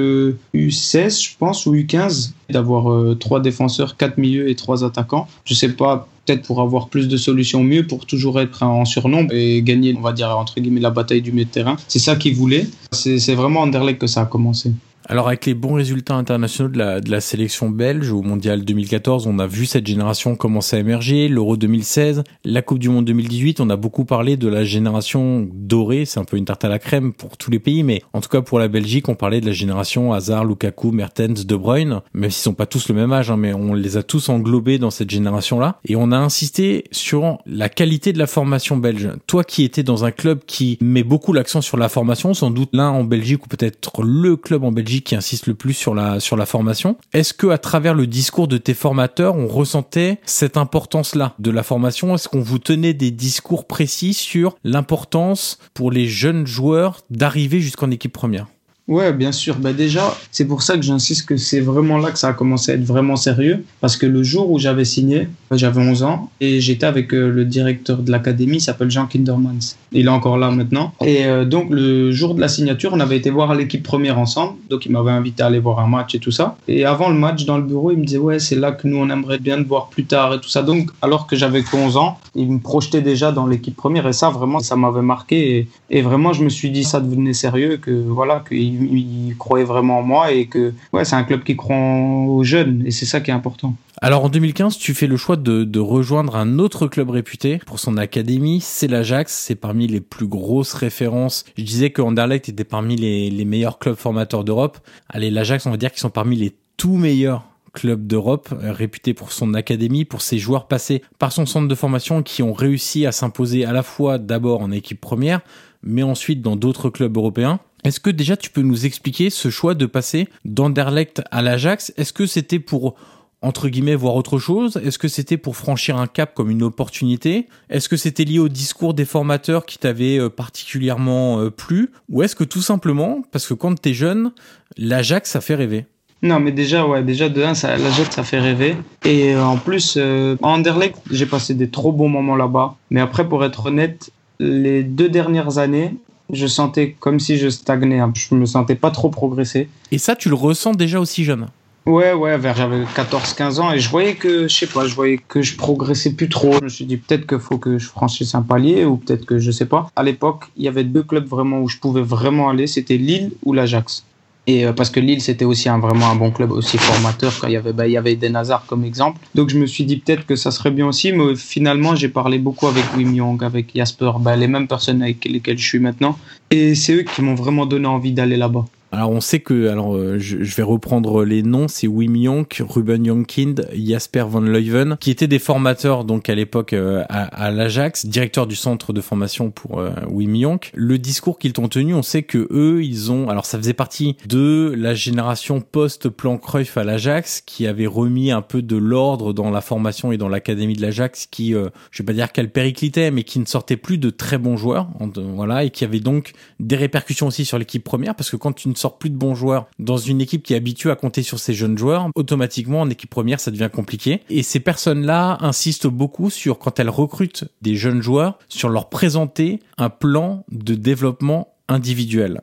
U16, 0.54 1.24
je 1.24 1.38
pense, 1.40 1.66
ou 1.66 1.74
U15, 1.74 2.34
d'avoir 2.52 2.92
euh, 2.92 3.16
trois 3.16 3.40
défenseurs, 3.40 3.98
quatre 3.98 4.20
milieux 4.20 4.50
et 4.50 4.56
trois 4.56 4.84
attaquants. 4.84 5.28
Je 5.46 5.56
sais 5.56 5.70
pas, 5.70 6.08
peut-être 6.26 6.44
pour 6.44 6.62
avoir 6.62 6.90
plus 6.90 7.08
de 7.08 7.18
solutions 7.18 7.64
mieux, 7.64 7.88
pour 7.88 8.06
toujours 8.06 8.40
être 8.40 8.62
en 8.62 8.86
surnombre 8.86 9.34
et 9.34 9.64
gagner, 9.64 9.96
on 9.98 10.02
va 10.02 10.14
dire, 10.14 10.30
entre 10.38 10.60
guillemets, 10.60 10.80
la 10.80 10.92
bataille 10.92 11.24
du 11.24 11.32
milieu 11.32 11.46
de 11.46 11.50
terrain. 11.50 11.78
C'est 11.88 11.98
ça 11.98 12.16
qu'ils 12.16 12.36
voulaient. 12.36 12.68
C'est 12.92 13.34
vraiment 13.34 13.62
en 13.62 13.64
Anderlecht 13.64 14.00
que 14.00 14.08
ça 14.08 14.22
a 14.22 14.26
commencé. 14.26 14.72
Alors 15.08 15.28
avec 15.28 15.46
les 15.46 15.56
bons 15.56 15.74
résultats 15.74 16.16
internationaux 16.16 16.70
de 16.70 16.78
la, 16.78 17.02
de 17.02 17.10
la 17.10 17.22
sélection 17.22 17.70
belge 17.70 18.12
au 18.12 18.22
Mondial 18.22 18.64
2014, 18.64 19.26
on 19.26 19.40
a 19.40 19.48
vu 19.48 19.66
cette 19.66 19.88
génération 19.88 20.36
commencer 20.36 20.76
à 20.76 20.80
émerger, 20.80 21.28
l'Euro 21.28 21.58
2016, 21.58 22.24
la 22.46 22.62
Coupe 22.62 22.78
du 22.80 22.90
Monde 22.90 23.06
2018, 23.06 23.62
on 23.62 23.70
a 23.72 23.76
beaucoup 23.76 24.06
parlé 24.06 24.38
de 24.38 24.48
la 24.48 24.64
génération 24.64 25.50
dorée, 25.52 26.06
c'est 26.06 26.20
un 26.20 26.24
peu 26.24 26.38
une 26.38 26.46
tarte 26.46 26.64
à 26.66 26.70
la 26.70 26.78
crème 26.78 27.14
pour 27.14 27.36
tous 27.38 27.50
les 27.50 27.60
pays, 27.60 27.82
mais 27.82 28.04
en 28.14 28.22
tout 28.22 28.30
cas 28.30 28.42
pour 28.42 28.60
la 28.60 28.68
Belgique, 28.68 29.10
on 29.10 29.16
parlait 29.16 29.42
de 29.42 29.48
la 29.48 29.52
génération 29.54 30.14
Hazard, 30.14 30.46
Lukaku, 30.46 30.92
Mertens, 30.92 31.46
De 31.46 31.56
Bruyne, 31.56 32.02
même 32.14 32.30
s'ils 32.30 32.44
sont 32.44 32.54
pas 32.54 32.68
tous 32.68 32.88
le 32.88 32.96
même 32.96 33.12
âge, 33.12 33.32
hein, 33.32 33.38
mais 33.38 33.54
on 33.54 33.74
les 33.74 33.98
a 33.98 34.04
tous 34.04 34.30
englobés 34.30 34.78
dans 34.78 34.92
cette 34.92 35.10
génération-là, 35.10 35.80
et 35.84 35.96
on 35.96 36.12
a 36.12 36.18
insisté 36.18 36.84
sur 36.92 37.40
la 37.48 37.70
qualité 37.70 38.14
de 38.14 38.20
la 38.20 38.28
formation 38.28 38.78
belge. 38.78 39.10
Toi 39.26 39.44
qui 39.44 39.64
étais 39.64 39.84
dans 39.84 40.06
un 40.06 40.12
club 40.12 40.42
qui 40.46 40.78
met 40.80 41.04
beaucoup 41.04 41.34
l'accent 41.34 41.62
sur 41.62 41.78
la 41.78 41.90
formation, 41.90 42.36
sans 42.36 42.52
doute 42.52 42.70
l'un 42.74 42.90
en 42.90 43.04
Belgique 43.04 43.46
ou 43.46 43.50
peut-être 43.50 44.04
le 44.04 44.36
club 44.36 44.64
en 44.64 44.72
Belgique 44.72 45.01
qui 45.02 45.16
insiste 45.16 45.48
le 45.48 45.56
plus 45.56 45.74
sur 45.74 45.94
la, 45.96 46.20
formation. 46.46 46.98
Est-ce 47.14 47.34
que 47.34 47.48
à 47.48 47.58
travers 47.58 47.94
le 47.94 48.08
discours 48.08 48.48
de 48.48 48.58
tes 48.58 48.74
formateurs, 48.74 49.36
on 49.36 49.48
ressentait 49.48 50.20
cette 50.26 50.58
importance-là 50.58 51.36
de 51.40 51.52
la 51.52 51.64
formation? 51.64 52.16
Est-ce 52.16 52.28
qu'on 52.28 52.42
vous 52.42 52.60
tenait 52.60 52.94
des 52.94 53.12
discours 53.12 53.68
précis 53.68 54.14
sur 54.14 54.56
l'importance 54.64 55.60
pour 55.74 55.92
les 55.92 56.08
jeunes 56.08 56.48
joueurs 56.48 57.02
d'arriver 57.10 57.60
jusqu'en 57.60 57.92
équipe 57.92 58.14
première? 58.14 58.48
Ouais, 58.92 59.14
bien 59.14 59.32
sûr. 59.32 59.56
Bah 59.58 59.72
déjà, 59.72 60.18
c'est 60.32 60.44
pour 60.44 60.64
ça 60.64 60.76
que 60.76 60.82
j'insiste 60.82 61.26
que 61.26 61.38
c'est 61.38 61.62
vraiment 61.62 61.98
là 61.98 62.12
que 62.12 62.20
ça 62.20 62.28
a 62.28 62.34
commencé 62.34 62.74
à 62.74 62.76
être 62.76 62.84
vraiment 62.84 63.16
sérieux. 63.16 63.64
Parce 63.80 63.96
que 63.96 64.06
le 64.06 64.22
jour 64.22 64.52
où 64.52 64.60
j'avais 64.60 64.84
signé, 64.84 65.30
bah, 65.50 65.56
j'avais 65.56 65.80
11 65.80 66.04
ans 66.04 66.30
et 66.42 66.60
j'étais 66.60 66.86
avec 66.86 67.14
euh, 67.14 67.32
le 67.32 67.46
directeur 67.46 68.00
de 68.00 68.12
l'académie, 68.12 68.58
il 68.58 68.62
s'appelle 68.62 68.92
Jean 68.92 69.06
Kindermans. 69.06 69.78
Il 69.94 70.08
est 70.08 70.10
encore 70.10 70.38
là 70.38 70.52
maintenant. 70.52 70.92
Et 71.06 71.24
euh, 71.24 71.46
donc, 71.46 71.68
le 71.70 72.12
jour 72.12 72.36
de 72.36 72.42
la 72.42 72.50
signature, 72.50 72.92
on 72.94 73.00
avait 73.00 73.16
été 73.16 73.30
voir 73.30 73.56
l'équipe 73.56 73.82
première 73.82 74.20
ensemble. 74.20 74.56
Donc, 74.70 74.86
il 74.86 74.92
m'avait 74.92 75.12
invité 75.12 75.42
à 75.42 75.46
aller 75.46 75.60
voir 75.60 75.80
un 75.80 75.88
match 75.88 76.14
et 76.16 76.20
tout 76.20 76.32
ça. 76.32 76.58
Et 76.68 76.84
avant 76.84 77.08
le 77.08 77.16
match, 77.16 77.46
dans 77.46 77.58
le 77.58 77.64
bureau, 77.64 77.92
il 77.92 77.98
me 77.98 78.04
disait, 78.04 78.18
ouais, 78.18 78.40
c'est 78.40 78.58
là 78.58 78.74
que 78.74 78.90
nous, 78.90 78.98
on 78.98 79.10
aimerait 79.10 79.40
bien 79.40 79.64
te 79.64 79.68
voir 79.70 79.88
plus 79.88 80.04
tard 80.04 80.34
et 80.34 80.42
tout 80.42 80.50
ça. 80.50 80.64
Donc, 80.64 80.90
alors 81.02 81.28
que 81.28 81.38
j'avais 81.38 81.64
11 81.74 81.96
ans, 81.96 82.20
il 82.36 82.52
me 82.52 82.60
projetait 82.60 83.02
déjà 83.02 83.32
dans 83.32 83.48
l'équipe 83.48 83.76
première. 83.76 84.06
Et 84.06 84.14
ça, 84.14 84.30
vraiment, 84.30 84.60
ça 84.60 84.76
m'avait 84.76 85.02
marqué. 85.02 85.58
Et, 85.58 85.68
et, 85.90 86.02
vraiment, 86.02 86.34
je 86.34 86.44
me 86.44 86.50
suis 86.50 86.72
dit, 86.72 86.84
ça 86.84 87.00
devenait 87.00 87.34
sérieux, 87.34 87.78
que 87.78 87.92
voilà, 87.92 88.44
qu'il 88.50 88.81
il 88.82 89.36
croyait 89.38 89.66
vraiment 89.66 90.00
en 90.00 90.04
moi 90.04 90.32
et 90.32 90.48
que 90.48 90.74
ouais, 90.94 91.06
c'est 91.06 91.16
un 91.16 91.24
club 91.24 91.44
qui 91.44 91.56
croit 91.56 91.76
aux 91.76 92.44
jeunes 92.44 92.84
et 92.86 92.92
c'est 92.92 93.06
ça 93.06 93.22
qui 93.22 93.32
est 93.32 93.34
important. 93.34 93.76
Alors 94.02 94.26
en 94.26 94.30
2015, 94.30 94.78
tu 94.78 94.94
fais 94.94 95.08
le 95.08 95.18
choix 95.18 95.36
de, 95.36 95.64
de 95.64 95.80
rejoindre 95.80 96.36
un 96.36 96.58
autre 96.60 96.88
club 96.88 97.10
réputé 97.10 97.60
pour 97.66 97.80
son 97.80 97.98
académie, 97.98 98.60
c'est 98.62 98.88
l'Ajax, 98.88 99.32
c'est 99.32 99.56
parmi 99.56 99.88
les 99.88 100.02
plus 100.02 100.28
grosses 100.28 100.74
références. 100.74 101.46
Je 101.58 101.64
disais 101.64 101.92
que 101.92 102.02
Anderlecht 102.02 102.50
était 102.50 102.64
parmi 102.64 102.96
les, 102.96 103.30
les 103.30 103.46
meilleurs 103.46 103.78
clubs 103.78 103.96
formateurs 103.96 104.44
d'Europe. 104.44 104.80
Allez, 105.10 105.30
l'Ajax, 105.30 105.66
on 105.66 105.72
va 105.72 105.78
dire 105.78 105.92
qu'ils 105.92 106.00
sont 106.00 106.10
parmi 106.10 106.36
les 106.36 106.56
tout 106.78 106.98
meilleurs 106.98 107.44
clubs 107.74 108.06
d'Europe, 108.06 108.50
euh, 108.52 108.72
réputé 108.72 109.14
pour 109.14 109.32
son 109.32 109.54
académie, 109.54 110.06
pour 110.06 110.22
ses 110.22 110.38
joueurs 110.38 110.68
passés 110.68 111.02
par 111.20 111.32
son 111.32 111.46
centre 111.46 111.68
de 111.68 111.76
formation 111.76 112.24
qui 112.24 112.44
ont 112.44 112.54
réussi 112.54 113.06
à 113.06 113.12
s'imposer 113.12 113.66
à 113.66 113.72
la 113.72 113.84
fois 113.84 114.18
d'abord 114.18 114.62
en 114.62 114.72
équipe 114.72 115.00
première, 115.00 115.42
mais 115.84 116.04
ensuite 116.04 116.42
dans 116.42 116.56
d'autres 116.56 116.90
clubs 116.90 117.16
européens. 117.16 117.60
Est-ce 117.84 118.00
que 118.00 118.10
déjà 118.10 118.38
tu 118.38 118.50
peux 118.50 118.62
nous 118.62 118.86
expliquer 118.86 119.30
ce 119.30 119.50
choix 119.50 119.74
de 119.74 119.86
passer 119.86 120.28
d'Anderlecht 120.46 121.22
à 121.32 121.42
l'Ajax? 121.42 121.94
Est-ce 121.98 122.14
que 122.14 122.26
c'était 122.26 122.60
pour 122.60 122.96
entre 123.42 123.70
guillemets 123.70 123.96
voir 123.96 124.16
autre 124.16 124.38
chose? 124.38 124.80
Est-ce 124.84 125.00
que 125.00 125.08
c'était 125.08 125.38
pour 125.38 125.56
franchir 125.56 125.98
un 125.98 126.08
cap 126.08 126.34
comme 126.34 126.52
une 126.52 126.64
opportunité? 126.64 127.48
Est-ce 127.70 127.90
que 127.90 127.98
c'était 127.98 128.24
lié 128.24 128.40
au 128.40 128.50
discours 128.50 128.94
des 128.94 129.06
formateurs 129.06 129.66
qui 129.66 129.80
t'avait 129.80 130.20
euh, 130.20 130.30
particulièrement 130.30 131.40
euh, 131.40 131.50
plu? 131.50 131.92
Ou 132.10 132.22
est-ce 132.24 132.36
que 132.36 132.44
tout 132.44 132.62
simplement, 132.62 133.24
parce 133.32 133.48
que 133.48 133.56
quand 133.56 133.80
t'es 133.80 133.94
jeune, 133.94 134.32
l'Ajax 134.78 135.32
ça 135.32 135.42
fait 135.42 135.56
rêver? 135.56 135.86
Non, 136.24 136.40
mais 136.40 136.52
déjà, 136.52 136.86
ouais, 136.86 137.02
déjà 137.02 137.30
de 137.30 137.42
1, 137.42 137.54
l'Ajax, 137.78 138.16
ça 138.16 138.24
fait 138.24 138.40
rêver. 138.40 138.76
Et 139.06 139.34
euh, 139.34 139.44
en 139.44 139.58
plus, 139.58 139.96
euh, 139.98 140.36
Anderlecht, 140.44 140.96
j'ai 141.10 141.26
passé 141.26 141.56
des 141.56 141.70
trop 141.70 141.92
bons 141.92 142.10
moments 142.10 142.36
là-bas. 142.36 142.76
Mais 142.92 143.02
après, 143.02 143.28
pour 143.28 143.44
être 143.44 143.66
honnête, 143.66 144.12
les 144.40 144.84
deux 144.84 145.10
dernières 145.10 145.58
années, 145.58 145.96
je 146.32 146.48
sentais 146.48 146.96
comme 147.00 147.20
si 147.20 147.38
je 147.38 147.50
stagnais. 147.50 148.02
Je 148.14 148.36
me 148.36 148.46
sentais 148.46 148.76
pas 148.76 148.92
trop 148.92 149.10
progresser. 149.10 149.70
Et 149.92 149.98
ça, 149.98 150.16
tu 150.16 150.30
le 150.30 150.36
ressens 150.36 150.74
déjà 150.74 151.00
aussi 151.00 151.24
jeune 151.24 151.48
Ouais, 151.88 152.14
ouais, 152.14 152.38
vers 152.38 152.56
j'avais 152.56 152.84
14-15 152.84 153.60
ans 153.60 153.72
et 153.72 153.80
je 153.80 153.90
voyais 153.90 154.14
que, 154.14 154.48
je 154.48 154.56
sais 154.56 154.68
pas, 154.68 154.86
je 154.86 154.94
voyais 154.94 155.18
que 155.18 155.42
je 155.42 155.58
progressais 155.58 156.12
plus 156.12 156.30
trop. 156.30 156.54
Je 156.60 156.64
me 156.64 156.70
suis 156.70 156.86
dit 156.86 156.98
peut-être 156.98 157.26
qu'il 157.26 157.40
faut 157.40 157.58
que 157.58 157.80
je 157.80 157.88
franchisse 157.88 158.36
un 158.36 158.44
palier 158.44 158.86
ou 158.86 158.98
peut-être 158.98 159.26
que 159.26 159.40
je 159.40 159.50
sais 159.50 159.66
pas. 159.66 159.90
À 159.96 160.04
l'époque, 160.04 160.46
il 160.58 160.64
y 160.64 160.68
avait 160.68 160.84
deux 160.84 161.02
clubs 161.02 161.26
vraiment 161.26 161.60
où 161.60 161.68
je 161.68 161.78
pouvais 161.80 162.04
vraiment 162.04 162.50
aller, 162.50 162.68
c'était 162.68 162.98
Lille 162.98 163.32
ou 163.44 163.54
l'Ajax. 163.54 164.06
Et 164.48 164.66
euh, 164.66 164.74
parce 164.74 164.90
que 164.90 165.00
Lille, 165.00 165.22
c'était 165.22 165.46
aussi 165.46 165.70
un, 165.70 165.78
vraiment 165.78 166.10
un 166.10 166.16
bon 166.16 166.32
club, 166.32 166.52
aussi 166.52 166.78
formateur. 166.78 167.32
Quand 167.40 167.48
il 167.48 167.54
y 167.54 167.58
avait, 167.58 167.74
bah, 167.74 167.88
il 167.88 167.92
y 167.92 167.98
avait 167.98 168.14
Eden 168.14 168.36
Hazard 168.36 168.66
comme 168.66 168.84
exemple. 168.84 169.20
Donc 169.36 169.50
je 169.50 169.58
me 169.58 169.66
suis 169.66 169.86
dit 169.86 169.98
peut-être 169.98 170.26
que 170.26 170.36
ça 170.36 170.52
serait 170.52 170.72
bien 170.72 170.88
aussi. 170.88 171.12
Mais 171.12 171.36
finalement, 171.36 171.96
j'ai 171.96 172.10
parlé 172.10 172.40
beaucoup 172.40 172.68
avec 172.68 172.84
Wim 172.98 173.14
Young, 173.14 173.44
avec 173.44 173.72
Jasper, 173.76 174.12
bah, 174.20 174.36
les 174.36 174.48
mêmes 174.48 174.68
personnes 174.68 175.02
avec 175.04 175.24
lesquelles 175.26 175.60
je 175.60 175.68
suis 175.68 175.80
maintenant. 175.80 176.18
Et 176.50 176.76
c'est 176.76 176.94
eux 176.94 177.04
qui 177.04 177.22
m'ont 177.22 177.36
vraiment 177.36 177.66
donné 177.66 177.88
envie 177.88 178.14
d'aller 178.14 178.38
là-bas. 178.38 178.66
Alors 178.94 179.12
on 179.12 179.22
sait 179.22 179.40
que, 179.40 179.70
alors 179.70 179.96
euh, 179.96 180.20
je, 180.20 180.38
vais 180.38 180.64
reprendre 180.64 181.24
les 181.24 181.44
noms, 181.44 181.70
c'est 181.70 181.88
Wim 181.88 182.22
Jonk, 182.22 182.62
Ruben 182.68 183.06
Jonkind, 183.06 183.70
Jasper 183.74 184.26
van 184.28 184.42
Leuven, 184.42 184.98
qui 185.00 185.12
étaient 185.12 185.28
des 185.28 185.40
formateurs 185.40 186.04
donc 186.04 186.28
à 186.30 186.36
l'époque 186.36 186.74
euh, 186.74 187.06
à, 187.08 187.52
l'Ajax, 187.52 188.06
directeur 188.06 188.48
du 188.48 188.56
centre 188.58 188.92
de 188.92 189.00
formation 189.00 189.50
pour 189.50 189.80
euh, 189.80 189.92
Wim 190.10 190.36
Jonk. 190.36 190.72
Le 190.76 190.98
discours 190.98 191.40
qu'ils 191.40 191.54
t'ont 191.54 191.70
tenu, 191.70 191.94
on 191.94 192.02
sait 192.02 192.24
que 192.24 192.50
eux, 192.52 192.84
ils 192.84 193.14
ont, 193.14 193.30
alors 193.30 193.46
ça 193.46 193.58
faisait 193.58 193.74
partie 193.74 194.18
de 194.28 194.76
la 194.78 194.94
génération 194.94 195.62
post-plan 195.62 196.40
à 196.76 196.84
l'Ajax, 196.84 197.42
qui 197.46 197.68
avait 197.68 197.88
remis 197.88 198.32
un 198.32 198.42
peu 198.42 198.62
de 198.62 198.76
l'ordre 198.76 199.32
dans 199.32 199.52
la 199.52 199.62
formation 199.62 200.12
et 200.12 200.18
dans 200.18 200.28
l'académie 200.28 200.76
de 200.76 200.82
l'Ajax, 200.82 201.28
qui, 201.32 201.52
je 201.52 202.04
vais 202.04 202.06
pas 202.06 202.14
dire 202.14 202.32
qu'elle 202.32 202.50
périclitait, 202.50 203.10
mais 203.12 203.24
qui 203.24 203.40
ne 203.40 203.46
sortait 203.46 203.78
plus 203.78 203.98
de 203.98 204.10
très 204.10 204.38
bons 204.38 204.58
joueurs, 204.58 204.90
voilà, 205.34 205.64
et 205.64 205.70
qui 205.70 205.86
avait 205.86 206.00
donc 206.00 206.34
des 206.60 206.76
répercussions 206.76 207.28
aussi 207.28 207.46
sur 207.46 207.58
l'équipe 207.58 207.84
première, 207.84 208.16
parce 208.16 208.30
que 208.30 208.36
quand 208.36 208.52
tu 208.52 208.68
plus 208.90 209.10
de 209.10 209.16
bons 209.16 209.36
joueurs 209.36 209.68
dans 209.80 209.98
une 209.98 210.22
équipe 210.22 210.44
qui 210.44 210.54
est 210.54 210.58
habituée 210.58 210.92
à 210.92 210.96
compter 210.96 211.24
sur 211.24 211.40
ses 211.40 211.54
jeunes 211.54 211.78
joueurs, 211.78 212.10
automatiquement 212.16 212.82
en 212.82 212.90
équipe 212.90 213.10
première, 213.10 213.40
ça 213.40 213.52
devient 213.52 213.70
compliqué. 213.72 214.22
Et 214.30 214.44
ces 214.44 214.60
personnes-là 214.60 215.38
insistent 215.42 215.88
beaucoup 215.88 216.30
sur 216.30 216.60
quand 216.60 216.80
elles 216.80 216.90
recrutent 216.90 217.46
des 217.62 217.76
jeunes 217.76 218.02
joueurs, 218.02 218.40
sur 218.50 218.70
leur 218.70 218.90
présenter 218.90 219.60
un 219.78 219.90
plan 219.90 220.44
de 220.52 220.76
développement 220.76 221.54
individuel 221.68 222.42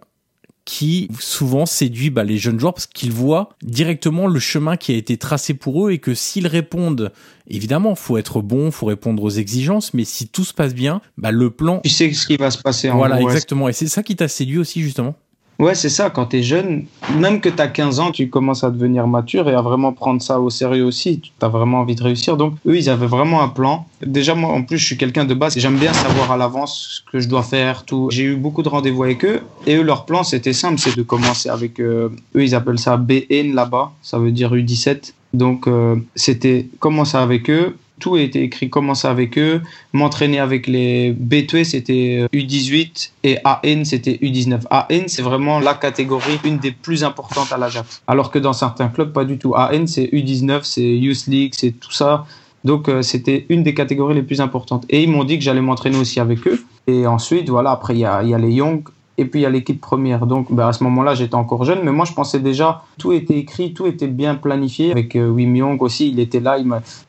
qui 0.69 1.09
souvent 1.19 1.65
séduit 1.65 2.11
bah, 2.11 2.25
les 2.25 2.37
jeunes 2.37 2.61
joueurs 2.61 2.75
parce 2.75 2.87
qu'ils 2.87 3.11
voient 3.11 3.49
directement 3.63 4.27
le 4.27 4.39
chemin 4.39 4.77
qui 4.77 4.93
a 4.93 4.97
été 4.97 5.17
tracé 5.17 5.55
pour 5.55 5.87
eux 5.87 5.93
et 5.93 5.99
que 5.99 6.13
s'ils 6.13 6.47
répondent, 6.47 7.11
évidemment, 7.47 7.95
faut 7.95 8.19
être 8.19 8.43
bon, 8.43 8.71
faut 8.71 8.85
répondre 8.85 9.23
aux 9.23 9.31
exigences, 9.31 9.95
mais 9.95 10.05
si 10.05 10.29
tout 10.29 10.45
se 10.45 10.53
passe 10.53 10.75
bien, 10.75 11.01
bah, 11.17 11.31
le 11.31 11.49
plan. 11.49 11.81
Tu 11.85 11.89
sais 11.89 12.13
ce 12.13 12.27
qui 12.27 12.37
va 12.37 12.51
se 12.51 12.59
passer 12.59 12.91
en 12.91 12.99
Voilà, 12.99 13.19
exactement. 13.23 13.71
Et 13.71 13.73
c'est 13.73 13.89
ça 13.89 14.03
qui 14.03 14.15
t'a 14.15 14.29
séduit 14.29 14.59
aussi, 14.59 14.83
justement? 14.83 15.17
Ouais, 15.59 15.75
c'est 15.75 15.89
ça. 15.89 16.09
Quand 16.09 16.27
tu 16.27 16.39
es 16.39 16.43
jeune, 16.45 16.85
même 17.17 17.41
que 17.41 17.49
tu 17.49 17.61
as 17.61 17.67
15 17.67 17.99
ans, 17.99 18.13
tu 18.13 18.31
commences 18.31 18.63
à 18.63 18.71
devenir 18.71 19.09
mature 19.09 19.49
et 19.49 19.55
à 19.55 19.61
vraiment 19.61 19.93
prendre 19.93 20.23
ça 20.23 20.39
au 20.39 20.51
sérieux 20.51 20.85
aussi. 20.85 21.21
Tu 21.21 21.33
as 21.41 21.49
vraiment 21.49 21.81
envie 21.81 21.97
de 21.97 22.03
réussir. 22.05 22.37
Donc, 22.37 22.55
eux, 22.65 22.77
ils 22.77 22.89
avaient 22.89 23.09
vraiment 23.09 23.43
un 23.43 23.49
plan. 23.49 23.85
Déjà, 24.07 24.37
moi, 24.37 24.53
en 24.53 24.63
plus, 24.63 24.79
je 24.79 24.85
suis 24.85 24.97
quelqu'un 24.97 25.25
de 25.25 25.35
base. 25.35 25.59
J'aime 25.59 25.77
bien 25.77 25.93
savoir 25.93 26.31
à 26.31 26.37
l'avance 26.37 27.03
ce 27.05 27.11
que 27.11 27.19
je 27.19 27.29
dois 27.29 27.43
faire, 27.43 27.85
tout. 27.85 28.09
J'ai 28.13 28.23
eu 28.23 28.37
beaucoup 28.37 28.63
de 28.63 28.69
rendez-vous 28.69 29.03
avec 29.03 29.25
eux. 29.25 29.41
Et 29.67 29.75
eux, 29.75 29.83
leur 29.83 30.05
plan, 30.07 30.23
c'était 30.23 30.53
simple. 30.53 30.79
C'est 30.79 30.97
de 30.97 31.03
commencer 31.03 31.49
avec, 31.49 31.81
euh, 31.81 32.09
eux, 32.37 32.45
ils 32.45 32.55
appellent 32.55 32.79
ça 32.79 32.97
BN 32.97 33.53
là-bas. 33.53 33.91
Ça 34.01 34.21
veut 34.21 34.31
dire 34.31 34.55
U17. 34.55 35.13
Donc, 35.35 35.67
euh, 35.67 35.97
c'était 36.15 36.69
commencer 36.79 37.17
avec 37.17 37.51
eux, 37.51 37.77
tout 37.99 38.15
a 38.15 38.21
été 38.21 38.43
écrit, 38.43 38.71
commencer 38.71 39.09
avec 39.09 39.39
eux, 39.39 39.61
m'entraîner 39.93 40.39
avec 40.39 40.67
les 40.67 41.13
B2, 41.13 41.65
c'était 41.65 42.27
U18 42.33 43.11
et 43.25 43.39
AN, 43.45 43.85
c'était 43.85 44.19
U19. 44.23 44.61
AN, 44.71 45.05
c'est 45.07 45.23
vraiment 45.23 45.61
la 45.61 45.75
catégorie, 45.75 46.39
une 46.45 46.59
des 46.59 46.73
plus 46.73 47.05
importantes 47.05 47.53
à 47.53 47.59
l'Ajax. 47.59 48.03
Alors 48.07 48.31
que 48.31 48.39
dans 48.39 48.53
certains 48.53 48.89
clubs, 48.89 49.13
pas 49.13 49.25
du 49.25 49.39
tout. 49.39 49.55
AN, 49.55 49.87
c'est 49.87 50.07
U19, 50.07 50.61
c'est 50.63 50.83
Youth 50.83 51.27
League, 51.27 51.53
c'est 51.57 51.73
tout 51.73 51.93
ça. 51.93 52.27
Donc, 52.65 52.89
euh, 52.89 53.03
c'était 53.03 53.47
une 53.49 53.63
des 53.63 53.75
catégories 53.75 54.15
les 54.15 54.23
plus 54.23 54.41
importantes. 54.41 54.85
Et 54.89 55.03
ils 55.03 55.11
m'ont 55.11 55.25
dit 55.25 55.39
que 55.39 55.45
j'allais 55.45 55.61
m'entraîner 55.61 55.97
aussi 55.97 56.21
avec 56.21 56.47
eux. 56.47 56.61
Et 56.87 57.07
ensuite, 57.07 57.49
voilà, 57.49 57.71
après, 57.71 57.95
il 57.95 58.01
y 58.01 58.05
a 58.05 58.23
les 58.23 58.53
Young 58.53 58.83
et 59.19 59.25
puis 59.25 59.41
il 59.41 59.43
y 59.43 59.47
a 59.47 59.51
l'équipe 59.51 59.81
première. 59.81 60.27
Donc 60.27 60.53
bah, 60.53 60.69
à 60.69 60.73
ce 60.73 60.83
moment-là, 60.85 61.15
j'étais 61.15 61.35
encore 61.35 61.65
jeune, 61.65 61.81
mais 61.83 61.91
moi 61.91 62.05
je 62.05 62.13
pensais 62.13 62.39
déjà, 62.39 62.85
tout 62.99 63.13
était 63.13 63.37
écrit, 63.37 63.75
tout 63.75 63.87
était 63.87 64.07
bien 64.07 64.37
planifié. 64.37 64.93
Avec 64.93 65.17
euh, 65.17 65.29
Wim 65.29 65.57
Young 65.57 65.83
aussi, 65.83 66.09
il 66.09 66.21
était 66.21 66.41
là, 66.41 66.57